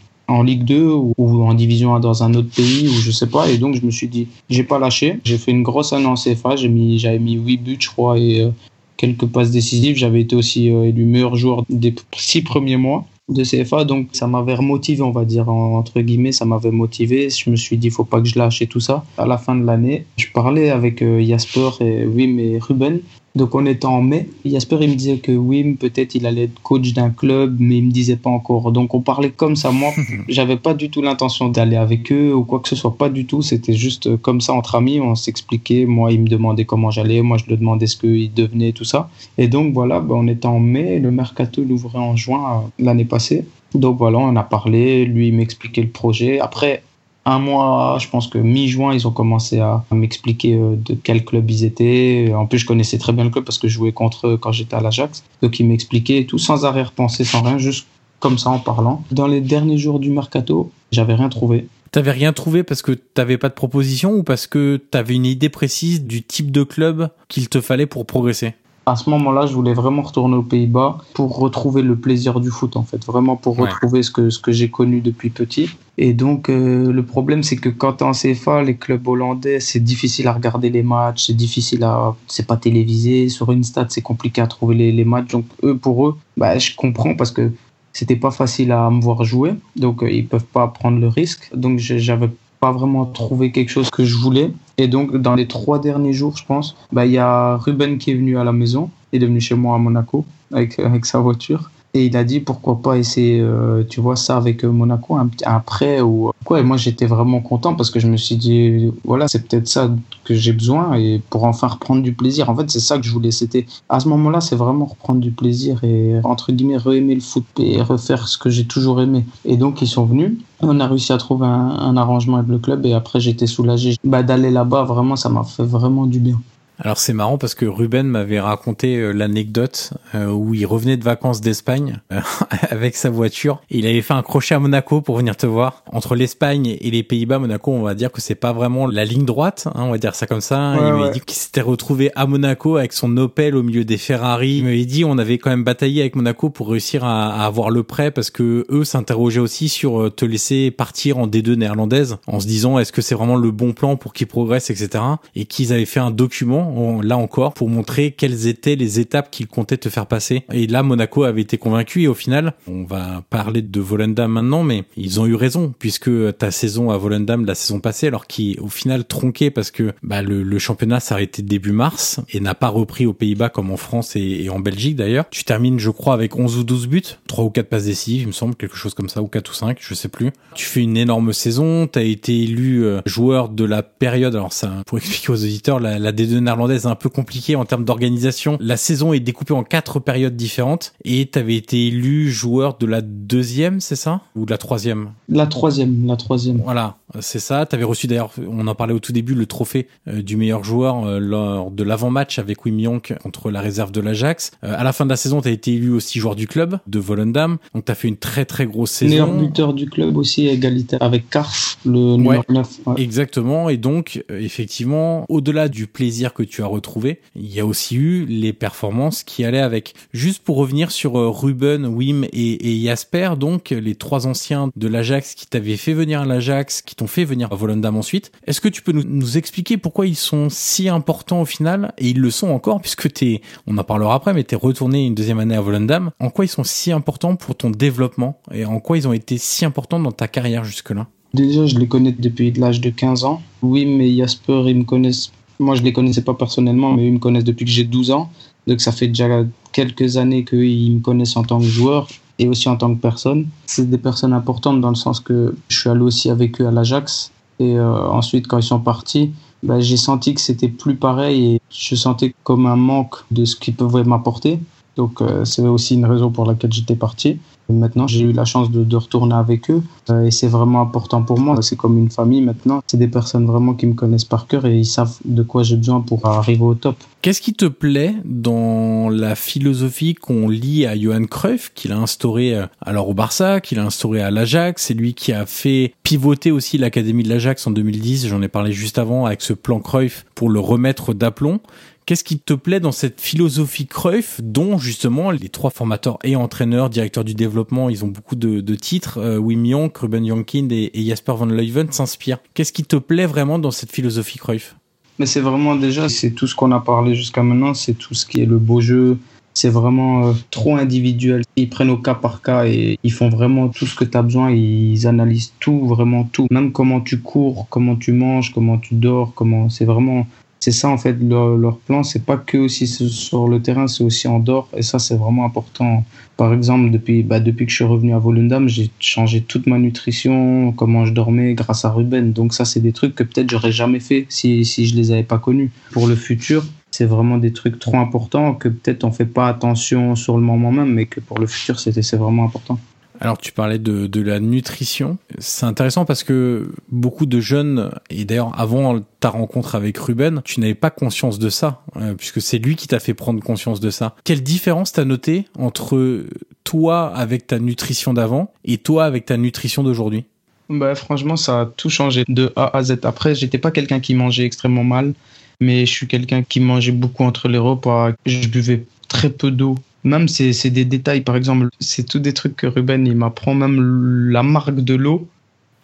Ligue 0.42 0.64
2 0.64 0.90
ou, 0.90 1.14
en 1.18 1.52
Division 1.52 1.94
1 1.94 2.00
dans 2.00 2.22
un 2.22 2.34
autre 2.34 2.48
pays 2.48 2.88
ou 2.88 2.92
je 2.92 3.10
sais 3.10 3.28
pas. 3.28 3.48
Et 3.50 3.58
donc, 3.58 3.74
je 3.74 3.84
me 3.84 3.90
suis 3.90 4.08
dit, 4.08 4.26
j'ai 4.48 4.64
pas 4.64 4.78
lâché. 4.78 5.20
J'ai 5.22 5.36
fait 5.36 5.50
une 5.50 5.62
grosse 5.62 5.92
année 5.92 6.06
en 6.06 6.14
CFA. 6.14 6.56
J'ai 6.56 6.68
mis, 6.68 6.98
j'avais 6.98 7.18
mis 7.18 7.34
8 7.34 7.56
buts, 7.58 7.76
je 7.78 7.88
crois, 7.88 8.18
et 8.18 8.40
euh, 8.40 8.50
quelques 8.96 9.26
passes 9.26 9.50
décisives. 9.50 9.96
J'avais 9.96 10.22
été 10.22 10.34
aussi 10.34 10.70
euh, 10.70 10.84
élu 10.84 11.04
meilleur 11.04 11.36
joueur 11.36 11.64
des 11.68 11.94
six 12.16 12.40
premiers 12.40 12.78
mois 12.78 13.06
de 13.28 13.42
CFA, 13.42 13.84
donc 13.84 14.08
ça 14.12 14.26
m'avait 14.26 14.54
remotivé, 14.54 15.02
on 15.02 15.10
va 15.10 15.24
dire, 15.24 15.48
entre 15.48 16.00
guillemets, 16.00 16.32
ça 16.32 16.44
m'avait 16.44 16.70
motivé. 16.70 17.28
Je 17.28 17.50
me 17.50 17.56
suis 17.56 17.76
dit, 17.76 17.90
faut 17.90 18.04
pas 18.04 18.20
que 18.20 18.28
je 18.28 18.38
lâche 18.38 18.62
et 18.62 18.66
tout 18.66 18.80
ça. 18.80 19.04
À 19.18 19.26
la 19.26 19.36
fin 19.36 19.56
de 19.56 19.64
l'année, 19.64 20.06
je 20.16 20.26
parlais 20.32 20.70
avec 20.70 21.02
euh, 21.02 21.20
Jasper 21.24 21.70
et 21.80 22.06
Wim 22.06 22.38
et 22.38 22.58
Ruben. 22.58 23.00
Donc 23.36 23.54
on 23.54 23.66
était 23.66 23.86
en 23.86 24.00
mai. 24.00 24.28
Jasper 24.46 24.78
il 24.80 24.90
me 24.90 24.94
disait 24.94 25.18
que 25.18 25.30
Wim 25.30 25.76
peut-être 25.76 26.14
il 26.14 26.26
allait 26.26 26.44
être 26.44 26.60
coach 26.62 26.94
d'un 26.94 27.10
club, 27.10 27.56
mais 27.60 27.78
il 27.78 27.84
me 27.84 27.90
disait 27.90 28.16
pas 28.16 28.30
encore. 28.30 28.72
Donc 28.72 28.94
on 28.94 29.02
parlait 29.02 29.30
comme 29.30 29.56
ça. 29.56 29.70
Moi, 29.70 29.90
j'avais 30.28 30.56
pas 30.56 30.72
du 30.72 30.88
tout 30.88 31.02
l'intention 31.02 31.48
d'aller 31.48 31.76
avec 31.76 32.10
eux 32.10 32.34
ou 32.34 32.44
quoi 32.44 32.60
que 32.60 32.68
ce 32.68 32.76
soit. 32.76 32.96
Pas 32.96 33.10
du 33.10 33.26
tout. 33.26 33.42
C'était 33.42 33.74
juste 33.74 34.16
comme 34.22 34.40
ça 34.40 34.54
entre 34.54 34.74
amis. 34.74 35.00
On 35.00 35.14
s'expliquait. 35.14 35.84
Moi, 35.84 36.12
il 36.12 36.22
me 36.22 36.28
demandait 36.28 36.64
comment 36.64 36.90
j'allais. 36.90 37.20
Moi, 37.20 37.36
je 37.36 37.44
lui 37.44 37.58
demandais 37.58 37.86
ce 37.86 37.96
qu'il 37.96 38.32
devenait, 38.32 38.72
tout 38.72 38.84
ça. 38.84 39.10
Et 39.36 39.48
donc 39.48 39.74
voilà, 39.74 40.00
ben, 40.00 40.14
on 40.14 40.28
était 40.28 40.46
en 40.46 40.58
mai. 40.58 40.98
Le 40.98 41.10
mercato 41.10 41.62
l'ouvrait 41.62 41.98
en 41.98 42.16
juin 42.16 42.62
euh, 42.64 42.84
l'année 42.84 43.04
passée. 43.04 43.44
Donc 43.74 43.98
voilà, 43.98 44.18
on 44.18 44.34
a 44.36 44.44
parlé. 44.44 45.04
Lui, 45.04 45.28
il 45.28 45.34
m'expliquait 45.34 45.82
le 45.82 45.88
projet. 45.88 46.40
Après, 46.40 46.82
un 47.26 47.40
mois, 47.40 47.98
je 48.00 48.08
pense 48.08 48.28
que 48.28 48.38
mi-juin, 48.38 48.94
ils 48.94 49.06
ont 49.06 49.10
commencé 49.10 49.58
à, 49.58 49.84
m'expliquer 49.90 50.54
euh, 50.54 50.76
de 50.76 50.94
quel 50.94 51.24
club 51.24 51.50
ils 51.50 51.64
étaient. 51.64 52.32
En 52.34 52.46
plus, 52.46 52.58
je 52.58 52.66
connaissais 52.66 52.98
très 52.98 53.12
bien 53.12 53.24
le 53.24 53.30
club 53.30 53.44
parce 53.44 53.58
que 53.58 53.66
je 53.66 53.74
jouais 53.74 53.92
contre 53.92 54.28
eux 54.28 54.36
quand 54.36 54.52
j'étais 54.52 54.76
à 54.76 54.80
l'Ajax. 54.80 55.24
Donc, 55.42 55.58
ils 55.58 55.66
m'expliquaient 55.66 56.24
tout 56.24 56.38
sans 56.38 56.64
arrière-pensée, 56.64 57.24
sans 57.24 57.42
rien, 57.42 57.58
juste 57.58 57.88
comme 58.20 58.38
ça 58.38 58.50
en 58.50 58.60
parlant. 58.60 59.02
Dans 59.10 59.26
les 59.26 59.40
derniers 59.40 59.76
jours 59.76 59.98
du 59.98 60.10
mercato, 60.10 60.70
j'avais 60.92 61.14
rien 61.14 61.28
trouvé. 61.28 61.66
T'avais 61.90 62.12
rien 62.12 62.32
trouvé 62.32 62.62
parce 62.62 62.82
que 62.82 62.92
t'avais 62.92 63.38
pas 63.38 63.48
de 63.48 63.54
proposition 63.54 64.12
ou 64.12 64.22
parce 64.22 64.46
que 64.46 64.76
t'avais 64.76 65.14
une 65.14 65.26
idée 65.26 65.48
précise 65.48 66.04
du 66.04 66.22
type 66.22 66.52
de 66.52 66.62
club 66.62 67.10
qu'il 67.28 67.48
te 67.48 67.60
fallait 67.60 67.86
pour 67.86 68.06
progresser? 68.06 68.54
À 68.88 68.94
ce 68.94 69.10
moment-là, 69.10 69.46
je 69.46 69.52
voulais 69.52 69.74
vraiment 69.74 70.02
retourner 70.02 70.36
aux 70.36 70.44
Pays-Bas 70.44 70.98
pour 71.12 71.38
retrouver 71.38 71.82
le 71.82 71.96
plaisir 71.96 72.38
du 72.38 72.50
foot, 72.50 72.76
en 72.76 72.84
fait, 72.84 73.04
vraiment 73.04 73.34
pour 73.34 73.56
retrouver 73.56 74.04
ce 74.04 74.12
que, 74.12 74.30
ce 74.30 74.38
que 74.38 74.52
j'ai 74.52 74.70
connu 74.70 75.00
depuis 75.00 75.30
petit. 75.30 75.68
Et 75.98 76.12
donc, 76.12 76.48
euh, 76.48 76.92
le 76.92 77.04
problème, 77.04 77.42
c'est 77.42 77.56
que 77.56 77.68
quand 77.68 77.94
tu 77.94 78.04
es 78.04 78.06
en 78.06 78.12
CFA, 78.12 78.62
les 78.62 78.76
clubs 78.76 79.06
hollandais, 79.08 79.58
c'est 79.58 79.80
difficile 79.80 80.28
à 80.28 80.32
regarder 80.32 80.70
les 80.70 80.84
matchs, 80.84 81.26
c'est 81.26 81.36
difficile 81.36 81.82
à. 81.82 82.14
C'est 82.28 82.46
pas 82.46 82.56
télévisé. 82.56 83.28
Sur 83.28 83.50
une 83.50 83.64
stade, 83.64 83.90
c'est 83.90 84.02
compliqué 84.02 84.40
à 84.40 84.46
trouver 84.46 84.76
les, 84.76 84.92
les, 84.92 85.04
matchs. 85.04 85.32
Donc, 85.32 85.46
eux, 85.64 85.76
pour 85.76 86.06
eux, 86.06 86.16
bah, 86.36 86.56
je 86.56 86.76
comprends 86.76 87.16
parce 87.16 87.32
que 87.32 87.50
c'était 87.92 88.14
pas 88.14 88.30
facile 88.30 88.70
à 88.70 88.88
me 88.90 89.00
voir 89.00 89.24
jouer. 89.24 89.54
Donc, 89.74 90.04
euh, 90.04 90.10
ils 90.10 90.28
peuvent 90.28 90.44
pas 90.44 90.68
prendre 90.68 91.00
le 91.00 91.08
risque. 91.08 91.50
Donc, 91.52 91.80
j'avais 91.80 92.30
pas 92.60 92.70
vraiment 92.70 93.04
trouvé 93.04 93.50
quelque 93.50 93.70
chose 93.70 93.90
que 93.90 94.04
je 94.04 94.16
voulais. 94.16 94.52
Et 94.78 94.88
donc, 94.88 95.16
dans 95.16 95.34
les 95.34 95.46
trois 95.46 95.78
derniers 95.78 96.12
jours, 96.12 96.36
je 96.36 96.44
pense, 96.44 96.76
bah, 96.92 97.06
il 97.06 97.12
y 97.12 97.18
a 97.18 97.56
Ruben 97.56 97.98
qui 97.98 98.10
est 98.10 98.14
venu 98.14 98.38
à 98.38 98.44
la 98.44 98.52
maison. 98.52 98.90
Il 99.12 99.22
est 99.22 99.26
venu 99.26 99.40
chez 99.40 99.54
moi 99.54 99.76
à 99.76 99.78
Monaco 99.78 100.24
avec, 100.52 100.78
avec 100.78 101.06
sa 101.06 101.18
voiture. 101.18 101.70
Et 101.96 102.04
il 102.04 102.16
a 102.18 102.24
dit 102.24 102.40
pourquoi 102.40 102.82
pas 102.82 102.98
essayer, 102.98 103.40
euh, 103.40 103.82
tu 103.88 104.02
vois, 104.02 104.16
ça 104.16 104.36
avec 104.36 104.66
euh, 104.66 104.68
Monaco, 104.68 105.16
un, 105.16 105.60
prêt 105.60 106.02
ou 106.02 106.30
quoi. 106.44 106.60
Et 106.60 106.62
moi, 106.62 106.76
j'étais 106.76 107.06
vraiment 107.06 107.40
content 107.40 107.74
parce 107.74 107.90
que 107.90 108.00
je 108.00 108.06
me 108.06 108.18
suis 108.18 108.36
dit, 108.36 108.92
voilà, 109.02 109.28
c'est 109.28 109.48
peut-être 109.48 109.66
ça 109.66 109.90
que 110.24 110.34
j'ai 110.34 110.52
besoin 110.52 110.94
et 110.98 111.22
pour 111.30 111.44
enfin 111.44 111.68
reprendre 111.68 112.02
du 112.02 112.12
plaisir. 112.12 112.50
En 112.50 112.56
fait, 112.56 112.70
c'est 112.70 112.80
ça 112.80 112.98
que 112.98 113.04
je 113.04 113.10
voulais. 113.10 113.30
C'était 113.30 113.64
à 113.88 113.98
ce 113.98 114.08
moment-là, 114.08 114.42
c'est 114.42 114.56
vraiment 114.56 114.84
reprendre 114.84 115.20
du 115.20 115.30
plaisir 115.30 115.82
et 115.84 116.16
entre 116.22 116.52
guillemets 116.52 116.76
re-aimer 116.76 117.14
le 117.14 117.22
foot 117.22 117.46
et 117.58 117.80
refaire 117.80 118.28
ce 118.28 118.36
que 118.36 118.50
j'ai 118.50 118.66
toujours 118.66 119.00
aimé. 119.00 119.24
Et 119.46 119.56
donc, 119.56 119.80
ils 119.80 119.88
sont 119.88 120.04
venus. 120.04 120.32
On 120.60 120.78
a 120.80 120.86
réussi 120.86 121.14
à 121.14 121.16
trouver 121.16 121.46
un, 121.46 121.70
un 121.78 121.96
arrangement 121.96 122.36
avec 122.36 122.50
le 122.50 122.58
club 122.58 122.84
et 122.84 122.92
après, 122.92 123.20
j'étais 123.20 123.46
soulagé. 123.46 123.96
Bah, 124.04 124.22
d'aller 124.22 124.50
là-bas, 124.50 124.84
vraiment, 124.84 125.16
ça 125.16 125.30
m'a 125.30 125.44
fait 125.44 125.64
vraiment 125.64 126.04
du 126.04 126.20
bien. 126.20 126.38
Alors 126.78 126.98
c'est 126.98 127.14
marrant 127.14 127.38
parce 127.38 127.54
que 127.54 127.64
Ruben 127.64 128.06
m'avait 128.06 128.40
raconté 128.40 128.96
euh, 128.96 129.12
l'anecdote 129.12 129.94
euh, 130.14 130.26
où 130.30 130.52
il 130.52 130.66
revenait 130.66 130.98
de 130.98 131.04
vacances 131.04 131.40
d'Espagne 131.40 132.00
euh, 132.12 132.20
avec 132.70 132.96
sa 132.96 133.08
voiture. 133.08 133.62
il 133.70 133.86
avait 133.86 134.02
fait 134.02 134.12
un 134.12 134.22
crochet 134.22 134.54
à 134.54 134.58
Monaco 134.58 135.00
pour 135.00 135.16
venir 135.16 135.36
te 135.36 135.46
voir. 135.46 135.82
Entre 135.90 136.14
l'Espagne 136.14 136.76
et 136.78 136.90
les 136.90 137.02
Pays-Bas, 137.02 137.38
Monaco, 137.38 137.72
on 137.72 137.82
va 137.82 137.94
dire 137.94 138.12
que 138.12 138.20
c'est 138.20 138.34
pas 138.34 138.52
vraiment 138.52 138.86
la 138.86 139.04
ligne 139.04 139.24
droite, 139.24 139.68
hein, 139.74 139.84
on 139.84 139.90
va 139.90 139.98
dire 139.98 140.14
ça 140.14 140.26
comme 140.26 140.42
ça. 140.42 140.74
il 140.76 140.82
m'avait 140.82 141.12
dit 141.12 141.20
qu'il 141.20 141.36
s'était 141.36 141.62
retrouvé 141.62 142.10
à 142.14 142.26
Monaco 142.26 142.76
avec 142.76 142.92
son 142.92 143.16
Opel 143.16 143.56
au 143.56 143.62
milieu 143.62 143.84
des 143.84 143.96
Ferrari. 143.96 144.58
Il 144.58 144.64
m'avait 144.64 144.84
dit 144.84 145.04
on 145.04 145.16
avait 145.16 145.38
quand 145.38 145.50
même 145.50 145.64
bataillé 145.64 146.02
avec 146.02 146.14
Monaco 146.14 146.50
pour 146.50 146.68
réussir 146.68 147.04
à, 147.04 147.32
à 147.32 147.46
avoir 147.46 147.70
le 147.70 147.84
prêt 147.84 148.10
parce 148.10 148.30
que 148.30 148.66
eux 148.68 148.84
s'interrogeaient 148.84 149.40
aussi 149.40 149.70
sur 149.70 150.14
te 150.14 150.24
laisser 150.24 150.70
partir 150.70 151.16
en 151.18 151.26
D2 151.26 151.54
néerlandaise 151.54 152.18
en 152.26 152.38
se 152.38 152.46
disant 152.46 152.78
est-ce 152.78 152.92
que 152.92 153.00
c'est 153.00 153.14
vraiment 153.14 153.36
le 153.36 153.50
bon 153.50 153.72
plan 153.72 153.96
pour 153.96 154.12
qu'il 154.12 154.26
progresse, 154.26 154.68
etc. 154.68 155.02
Et 155.34 155.46
qu'ils 155.46 155.72
avaient 155.72 155.86
fait 155.86 156.00
un 156.00 156.10
document 156.10 156.65
là 157.02 157.16
encore, 157.16 157.54
pour 157.54 157.68
montrer 157.68 158.12
quelles 158.12 158.46
étaient 158.46 158.76
les 158.76 159.00
étapes 159.00 159.30
qu'il 159.30 159.46
comptait 159.46 159.76
te 159.76 159.88
faire 159.88 160.06
passer. 160.06 160.44
Et 160.52 160.66
là, 160.66 160.82
Monaco 160.82 161.24
avait 161.24 161.42
été 161.42 161.58
convaincu 161.58 162.02
et 162.02 162.08
au 162.08 162.14
final, 162.14 162.54
on 162.68 162.84
va 162.84 163.22
parler 163.30 163.62
de 163.62 163.80
Volendam 163.80 164.30
maintenant, 164.30 164.62
mais 164.62 164.84
ils 164.96 165.20
ont 165.20 165.26
eu 165.26 165.34
raison 165.34 165.74
puisque 165.78 166.10
ta 166.38 166.50
saison 166.50 166.90
à 166.90 166.96
Volendam 166.96 167.44
la 167.44 167.54
saison 167.54 167.80
passée, 167.80 168.08
alors 168.08 168.26
qui 168.26 168.56
au 168.60 168.68
final 168.68 169.04
tronqué 169.04 169.50
parce 169.50 169.70
que 169.70 169.92
bah, 170.02 170.22
le, 170.22 170.58
championnat 170.58 171.00
s'est 171.00 171.14
arrêté 171.14 171.42
début 171.42 171.72
mars 171.72 172.20
et 172.30 172.40
n'a 172.40 172.54
pas 172.54 172.68
repris 172.68 173.06
aux 173.06 173.12
Pays-Bas 173.12 173.50
comme 173.50 173.70
en 173.70 173.76
France 173.76 174.16
et, 174.16 174.48
en 174.48 174.58
Belgique 174.58 174.96
d'ailleurs. 174.96 175.26
Tu 175.30 175.44
termines, 175.44 175.78
je 175.78 175.90
crois, 175.90 176.14
avec 176.14 176.36
11 176.36 176.58
ou 176.58 176.64
12 176.64 176.88
buts, 176.88 177.02
3 177.28 177.44
ou 177.44 177.50
4 177.50 177.68
passes 177.68 177.84
décisives, 177.84 178.22
il 178.22 178.28
me 178.28 178.32
semble, 178.32 178.56
quelque 178.56 178.76
chose 178.76 178.94
comme 178.94 179.08
ça, 179.08 179.22
ou 179.22 179.28
4 179.28 179.50
ou 179.50 179.54
5, 179.54 179.78
je 179.80 179.94
sais 179.94 180.08
plus. 180.08 180.30
Tu 180.54 180.64
fais 180.64 180.80
une 180.80 180.96
énorme 180.96 181.32
saison, 181.32 181.86
tu 181.86 181.98
as 181.98 182.02
été 182.02 182.42
élu 182.42 182.84
euh, 182.84 183.00
joueur 183.06 183.48
de 183.48 183.64
la 183.64 183.82
période, 183.82 184.34
alors 184.34 184.52
ça, 184.52 184.82
pour 184.86 184.98
expliquer 184.98 185.32
aux 185.32 185.44
auditeurs, 185.44 185.80
la, 185.80 185.98
la 185.98 186.12
D2 186.12 186.38
néerlandaise 186.56 186.86
un 186.86 186.94
peu 186.94 187.08
compliquée 187.08 187.56
en 187.56 187.64
termes 187.64 187.84
d'organisation. 187.84 188.56
La 188.60 188.76
saison 188.76 189.12
est 189.12 189.20
découpée 189.20 189.54
en 189.54 189.62
quatre 189.62 190.00
périodes 190.00 190.36
différentes 190.36 190.94
et 191.04 191.28
tu 191.30 191.38
avais 191.38 191.56
été 191.56 191.86
élu 191.86 192.30
joueur 192.30 192.78
de 192.78 192.86
la 192.86 193.02
deuxième, 193.02 193.80
c'est 193.80 193.96
ça? 193.96 194.22
Ou 194.34 194.46
de 194.46 194.50
la 194.50 194.58
troisième? 194.58 195.10
La 195.28 195.46
troisième, 195.46 196.06
la 196.06 196.16
troisième. 196.16 196.60
Voilà, 196.62 196.96
c'est 197.20 197.38
ça. 197.38 197.66
Tu 197.66 197.74
avais 197.76 197.84
reçu 197.84 198.06
d'ailleurs, 198.06 198.30
on 198.48 198.66
en 198.66 198.74
parlait 198.74 198.94
au 198.94 198.98
tout 198.98 199.12
début, 199.12 199.34
le 199.34 199.46
trophée 199.46 199.88
euh, 200.08 200.22
du 200.22 200.36
meilleur 200.36 200.64
joueur 200.64 201.04
euh, 201.04 201.18
lors 201.18 201.70
de 201.70 201.82
l'avant-match 201.82 202.38
avec 202.38 202.64
Wim 202.64 202.80
Jonk 202.82 203.14
contre 203.22 203.50
la 203.50 203.60
réserve 203.60 203.92
de 203.92 204.00
l'Ajax. 204.00 204.52
Euh, 204.64 204.74
à 204.76 204.82
la 204.82 204.92
fin 204.92 205.04
de 205.04 205.10
la 205.10 205.16
saison, 205.16 205.40
tu 205.40 205.48
as 205.48 205.52
été 205.52 205.74
élu 205.74 205.92
aussi 205.92 206.18
joueur 206.18 206.36
du 206.36 206.46
club 206.46 206.78
de 206.86 206.98
Volendam. 206.98 207.58
Donc 207.74 207.84
tu 207.84 207.92
as 207.92 207.94
fait 207.94 208.08
une 208.08 208.16
très 208.16 208.44
très 208.44 208.66
grosse 208.66 208.92
saison. 208.92 209.10
Meilleur 209.10 209.32
buteur 209.32 209.74
du 209.74 209.88
club 209.88 210.16
aussi, 210.16 210.46
égalité 210.46 210.96
avec 211.00 211.28
Kars, 211.28 211.76
le 211.84 212.16
numéro 212.16 212.42
9. 212.48 212.80
Exactement. 212.96 213.68
Et 213.68 213.76
donc, 213.76 214.24
effectivement, 214.30 215.26
au-delà 215.28 215.68
du 215.68 215.86
plaisir 215.86 216.32
que 216.32 216.42
tu 216.46 216.62
as 216.62 216.66
retrouvé, 216.66 217.20
il 217.34 217.52
y 217.52 217.60
a 217.60 217.66
aussi 217.66 217.96
eu 217.96 218.24
les 218.26 218.52
performances 218.52 219.22
qui 219.22 219.44
allaient 219.44 219.58
avec. 219.58 219.94
Juste 220.12 220.42
pour 220.42 220.56
revenir 220.56 220.90
sur 220.90 221.14
Ruben, 221.14 221.86
Wim 221.86 222.24
et, 222.24 222.70
et 222.70 222.84
Jasper, 222.84 223.32
donc 223.38 223.70
les 223.70 223.94
trois 223.94 224.26
anciens 224.26 224.70
de 224.74 224.88
l'Ajax 224.88 225.34
qui 225.34 225.46
t'avaient 225.46 225.76
fait 225.76 225.92
venir 225.92 226.22
à 226.22 226.26
l'Ajax, 226.26 226.82
qui 226.82 226.94
t'ont 226.94 227.06
fait 227.06 227.24
venir 227.24 227.48
à 227.52 227.56
Volendam 227.56 227.96
ensuite. 227.96 228.32
Est-ce 228.46 228.60
que 228.60 228.68
tu 228.68 228.82
peux 228.82 228.92
nous, 228.92 229.36
expliquer 229.36 229.76
pourquoi 229.76 230.06
ils 230.06 230.16
sont 230.16 230.48
si 230.50 230.88
importants 230.88 231.40
au 231.40 231.44
final? 231.44 231.92
Et 231.98 232.10
ils 232.10 232.20
le 232.20 232.30
sont 232.30 232.48
encore 232.48 232.80
puisque 232.80 233.12
t'es, 233.12 233.40
on 233.66 233.76
en 233.78 233.84
parlera 233.84 234.14
après, 234.14 234.34
mais 234.34 234.44
t'es 234.44 234.56
retourné 234.56 235.06
une 235.06 235.14
deuxième 235.14 235.40
année 235.40 235.56
à 235.56 235.60
Volendam. 235.60 236.10
En 236.20 236.30
quoi 236.30 236.44
ils 236.44 236.48
sont 236.48 236.64
si 236.64 236.92
importants 236.92 237.36
pour 237.36 237.56
ton 237.56 237.70
développement? 237.70 238.40
Et 238.52 238.64
en 238.64 238.80
quoi 238.80 238.96
ils 238.96 239.08
ont 239.08 239.12
été 239.12 239.38
si 239.38 239.64
importants 239.64 240.00
dans 240.00 240.12
ta 240.12 240.28
carrière 240.28 240.64
jusque-là? 240.64 241.08
Déjà, 241.34 241.66
je 241.66 241.78
les 241.78 241.86
connais 241.86 242.12
depuis 242.12 242.50
l'âge 242.52 242.80
de 242.80 242.90
15 242.90 243.24
ans. 243.24 243.42
Oui, 243.60 243.84
mais 243.84 244.14
Jasper, 244.16 244.62
ils 244.68 244.76
me 244.76 244.84
connaissent. 244.84 245.32
Moi, 245.58 245.74
je 245.74 245.82
les 245.82 245.92
connaissais 245.92 246.22
pas 246.22 246.34
personnellement, 246.34 246.92
mais 246.92 247.06
ils 247.06 247.12
me 247.12 247.18
connaissent 247.18 247.44
depuis 247.44 247.64
que 247.64 247.70
j'ai 247.70 247.84
12 247.84 248.10
ans. 248.10 248.30
Donc, 248.66 248.80
ça 248.80 248.92
fait 248.92 249.08
déjà 249.08 249.44
quelques 249.72 250.16
années 250.16 250.44
qu'ils 250.44 250.92
me 250.92 251.00
connaissent 251.00 251.36
en 251.36 251.42
tant 251.42 251.58
que 251.58 251.64
joueur 251.64 252.08
et 252.38 252.48
aussi 252.48 252.68
en 252.68 252.76
tant 252.76 252.94
que 252.94 253.00
personne. 253.00 253.46
C'est 253.66 253.88
des 253.88 253.98
personnes 253.98 254.32
importantes 254.32 254.80
dans 254.80 254.90
le 254.90 254.96
sens 254.96 255.20
que 255.20 255.56
je 255.68 255.78
suis 255.78 255.88
allé 255.88 256.02
aussi 256.02 256.30
avec 256.30 256.60
eux 256.60 256.66
à 256.66 256.70
l'Ajax. 256.70 257.30
Et 257.58 257.78
euh, 257.78 258.08
ensuite, 258.08 258.46
quand 258.46 258.58
ils 258.58 258.62
sont 258.62 258.80
partis, 258.80 259.30
bah, 259.62 259.80
j'ai 259.80 259.96
senti 259.96 260.34
que 260.34 260.40
c'était 260.40 260.68
plus 260.68 260.96
pareil 260.96 261.54
et 261.54 261.60
je 261.70 261.94
sentais 261.94 262.34
comme 262.44 262.66
un 262.66 262.76
manque 262.76 263.16
de 263.30 263.44
ce 263.44 263.56
qu'ils 263.56 263.74
pouvaient 263.74 264.04
m'apporter. 264.04 264.58
Donc, 264.96 265.20
euh, 265.20 265.44
c'est 265.44 265.62
aussi 265.62 265.94
une 265.94 266.06
raison 266.06 266.30
pour 266.30 266.46
laquelle 266.46 266.72
j'étais 266.72 266.96
parti. 266.96 267.38
Maintenant, 267.68 268.06
j'ai 268.06 268.24
eu 268.24 268.32
la 268.32 268.44
chance 268.44 268.70
de, 268.70 268.84
de 268.84 268.96
retourner 268.96 269.34
avec 269.34 269.70
eux 269.70 269.82
euh, 270.10 270.24
et 270.24 270.30
c'est 270.30 270.46
vraiment 270.46 270.80
important 270.80 271.22
pour 271.22 271.38
moi. 271.38 271.60
C'est 271.62 271.76
comme 271.76 271.98
une 271.98 272.10
famille 272.10 272.40
maintenant. 272.40 272.82
C'est 272.86 272.96
des 272.96 273.08
personnes 273.08 273.46
vraiment 273.46 273.74
qui 273.74 273.86
me 273.86 273.94
connaissent 273.94 274.24
par 274.24 274.46
cœur 274.46 274.66
et 274.66 274.78
ils 274.78 274.86
savent 274.86 275.16
de 275.24 275.42
quoi 275.42 275.62
j'ai 275.62 275.76
besoin 275.76 276.00
pour 276.00 276.24
arriver 276.26 276.62
au 276.62 276.74
top. 276.74 276.96
Qu'est-ce 277.22 277.40
qui 277.40 277.54
te 277.54 277.66
plaît 277.66 278.14
dans 278.24 279.08
la 279.08 279.34
philosophie 279.34 280.14
qu'on 280.14 280.48
lit 280.48 280.86
à 280.86 280.96
Johan 280.96 281.24
Cruyff, 281.24 281.72
qu'il 281.74 281.90
a 281.90 281.98
instauré 281.98 282.54
euh, 282.54 282.66
alors 282.80 283.08
au 283.08 283.14
Barça, 283.14 283.60
qu'il 283.60 283.80
a 283.80 283.84
instauré 283.84 284.22
à 284.22 284.30
l'Ajax? 284.30 284.84
C'est 284.84 284.94
lui 284.94 285.14
qui 285.14 285.32
a 285.32 285.44
fait 285.44 285.92
pivoter 286.04 286.52
aussi 286.52 286.78
l'académie 286.78 287.24
de 287.24 287.28
l'Ajax 287.28 287.66
en 287.66 287.72
2010. 287.72 288.28
J'en 288.28 288.42
ai 288.42 288.48
parlé 288.48 288.70
juste 288.70 288.98
avant 288.98 289.26
avec 289.26 289.42
ce 289.42 289.52
plan 289.52 289.80
Cruyff 289.80 290.24
pour 290.36 290.50
le 290.50 290.60
remettre 290.60 291.14
d'aplomb. 291.14 291.58
Qu'est-ce 292.06 292.22
qui 292.22 292.38
te 292.38 292.52
plaît 292.52 292.78
dans 292.78 292.92
cette 292.92 293.20
philosophie 293.20 293.88
Cruyff, 293.88 294.40
dont 294.40 294.78
justement 294.78 295.32
les 295.32 295.48
trois 295.48 295.70
formateurs 295.70 296.20
et 296.22 296.36
entraîneurs, 296.36 296.88
directeurs 296.88 297.24
du 297.24 297.34
développement, 297.34 297.90
ils 297.90 298.04
ont 298.04 298.08
beaucoup 298.08 298.36
de, 298.36 298.74
titres, 298.76 299.18
euh, 299.18 299.38
Wim 299.38 299.66
Jonk, 299.66 299.98
Ruben 299.98 300.24
Jonkind 300.24 300.70
et, 300.70 300.92
Jasper 300.94 301.32
Van 301.36 301.46
Leuven 301.46 301.90
s'inspirent. 301.90 302.38
Qu'est-ce 302.54 302.72
qui 302.72 302.84
te 302.84 302.94
plaît 302.94 303.26
vraiment 303.26 303.58
dans 303.58 303.72
cette 303.72 303.90
philosophie 303.90 304.38
Cruyff? 304.38 304.76
Mais 305.18 305.26
c'est 305.26 305.40
vraiment 305.40 305.74
déjà, 305.74 306.08
c'est 306.08 306.30
tout 306.30 306.46
ce 306.46 306.54
qu'on 306.54 306.70
a 306.70 306.78
parlé 306.78 307.16
jusqu'à 307.16 307.42
maintenant, 307.42 307.74
c'est 307.74 307.94
tout 307.94 308.14
ce 308.14 308.24
qui 308.24 308.40
est 308.40 308.46
le 308.46 308.58
beau 308.58 308.80
jeu, 308.80 309.18
c'est 309.52 309.70
vraiment 309.70 310.28
euh, 310.28 310.32
trop 310.52 310.76
individuel. 310.76 311.42
Ils 311.56 311.68
prennent 311.68 311.90
au 311.90 311.96
cas 311.96 312.14
par 312.14 312.40
cas 312.40 312.66
et 312.66 313.00
ils 313.02 313.12
font 313.12 313.30
vraiment 313.30 313.66
tout 313.66 313.86
ce 313.86 313.96
que 313.96 314.04
tu 314.04 314.16
as 314.16 314.22
besoin. 314.22 314.52
Ils 314.52 315.08
analysent 315.08 315.54
tout, 315.58 315.88
vraiment 315.88 316.22
tout. 316.22 316.46
Même 316.52 316.70
comment 316.70 317.00
tu 317.00 317.20
cours, 317.20 317.66
comment 317.68 317.96
tu 317.96 318.12
manges, 318.12 318.54
comment 318.54 318.78
tu 318.78 318.94
dors, 318.94 319.32
comment 319.34 319.68
c'est 319.70 319.86
vraiment 319.86 320.28
c'est 320.66 320.72
ça 320.72 320.88
en 320.88 320.98
fait 320.98 321.16
leur, 321.20 321.78
plan. 321.78 322.02
C'est 322.02 322.24
pas 322.24 322.36
que 322.36 322.58
aussi 322.58 322.88
sur 322.88 323.46
le 323.46 323.62
terrain, 323.62 323.86
c'est 323.86 324.02
aussi 324.02 324.26
en 324.26 324.40
dehors. 324.40 324.68
Et 324.76 324.82
ça, 324.82 324.98
c'est 324.98 325.14
vraiment 325.14 325.44
important. 325.44 326.04
Par 326.36 326.52
exemple, 326.52 326.90
depuis, 326.90 327.22
bah, 327.22 327.38
depuis 327.38 327.66
que 327.66 327.70
je 327.70 327.76
suis 327.76 327.84
revenu 327.84 328.12
à 328.14 328.18
Volendam, 328.18 328.68
j'ai 328.68 328.90
changé 328.98 329.42
toute 329.42 329.68
ma 329.68 329.78
nutrition, 329.78 330.72
comment 330.72 331.04
je 331.04 331.12
dormais 331.12 331.54
grâce 331.54 331.84
à 331.84 331.90
Ruben. 331.90 332.32
Donc 332.32 332.52
ça, 332.52 332.64
c'est 332.64 332.80
des 332.80 332.90
trucs 332.90 333.14
que 333.14 333.22
peut-être 333.22 333.48
j'aurais 333.48 333.70
jamais 333.70 334.00
fait 334.00 334.26
si, 334.28 334.64
si 334.64 334.86
je 334.86 334.96
les 334.96 335.12
avais 335.12 335.22
pas 335.22 335.38
connus. 335.38 335.70
Pour 335.92 336.08
le 336.08 336.16
futur, 336.16 336.64
c'est 336.90 337.04
vraiment 337.04 337.38
des 337.38 337.52
trucs 337.52 337.78
trop 337.78 337.98
importants 337.98 338.54
que 338.54 338.68
peut-être 338.68 339.04
on 339.04 339.12
fait 339.12 339.24
pas 339.24 339.46
attention 339.46 340.16
sur 340.16 340.36
le 340.36 340.42
moment 340.42 340.72
même, 340.72 340.92
mais 340.92 341.06
que 341.06 341.20
pour 341.20 341.38
le 341.38 341.46
futur, 341.46 341.78
c'est 341.78 342.16
vraiment 342.16 342.44
important. 342.44 342.80
Alors 343.20 343.38
tu 343.38 343.52
parlais 343.52 343.78
de, 343.78 344.06
de 344.06 344.20
la 344.20 344.40
nutrition. 344.40 345.18
C'est 345.38 345.66
intéressant 345.66 346.04
parce 346.04 346.24
que 346.24 346.70
beaucoup 346.90 347.26
de 347.26 347.40
jeunes, 347.40 347.90
et 348.10 348.24
d'ailleurs 348.24 348.58
avant 348.58 349.00
ta 349.20 349.30
rencontre 349.30 349.74
avec 349.74 349.96
Ruben, 349.98 350.42
tu 350.44 350.60
n'avais 350.60 350.74
pas 350.74 350.90
conscience 350.90 351.38
de 351.38 351.48
ça, 351.48 351.82
euh, 351.96 352.14
puisque 352.14 352.40
c'est 352.40 352.58
lui 352.58 352.76
qui 352.76 352.88
t'a 352.88 353.00
fait 353.00 353.14
prendre 353.14 353.42
conscience 353.42 353.80
de 353.80 353.90
ça. 353.90 354.14
Quelle 354.24 354.42
différence 354.42 354.92
t'as 354.92 355.04
noté 355.04 355.46
entre 355.58 356.24
toi 356.64 357.14
avec 357.14 357.46
ta 357.46 357.58
nutrition 357.58 358.12
d'avant 358.12 358.52
et 358.64 358.78
toi 358.78 359.04
avec 359.04 359.26
ta 359.26 359.36
nutrition 359.36 359.82
d'aujourd'hui? 359.82 360.24
Bah, 360.68 360.94
franchement, 360.94 361.36
ça 361.36 361.60
a 361.60 361.66
tout 361.66 361.90
changé 361.90 362.24
de 362.28 362.52
A 362.56 362.76
à 362.76 362.82
Z. 362.82 362.98
Après, 363.04 363.34
j'étais 363.34 363.58
pas 363.58 363.70
quelqu'un 363.70 364.00
qui 364.00 364.14
mangeait 364.14 364.44
extrêmement 364.44 364.84
mal, 364.84 365.14
mais 365.60 365.86
je 365.86 365.92
suis 365.92 366.06
quelqu'un 366.08 366.42
qui 366.42 366.60
mangeait 366.60 366.92
beaucoup 366.92 367.22
entre 367.22 367.48
les 367.48 367.58
repas. 367.58 368.10
Je 368.26 368.48
buvais 368.48 368.84
très 369.08 369.30
peu 369.30 369.50
d'eau 369.50 369.76
même 370.04 370.28
c'est 370.28 370.70
des 370.70 370.84
détails, 370.84 371.22
par 371.22 371.36
exemple, 371.36 371.68
c'est 371.80 372.04
tous 372.04 372.18
des 372.18 372.32
trucs 372.32 372.56
que 372.56 372.66
Ruben 372.66 373.06
il 373.06 373.16
m'apprend, 373.16 373.54
même 373.54 374.30
la 374.30 374.42
marque 374.42 374.80
de 374.80 374.94
l'eau. 374.94 375.28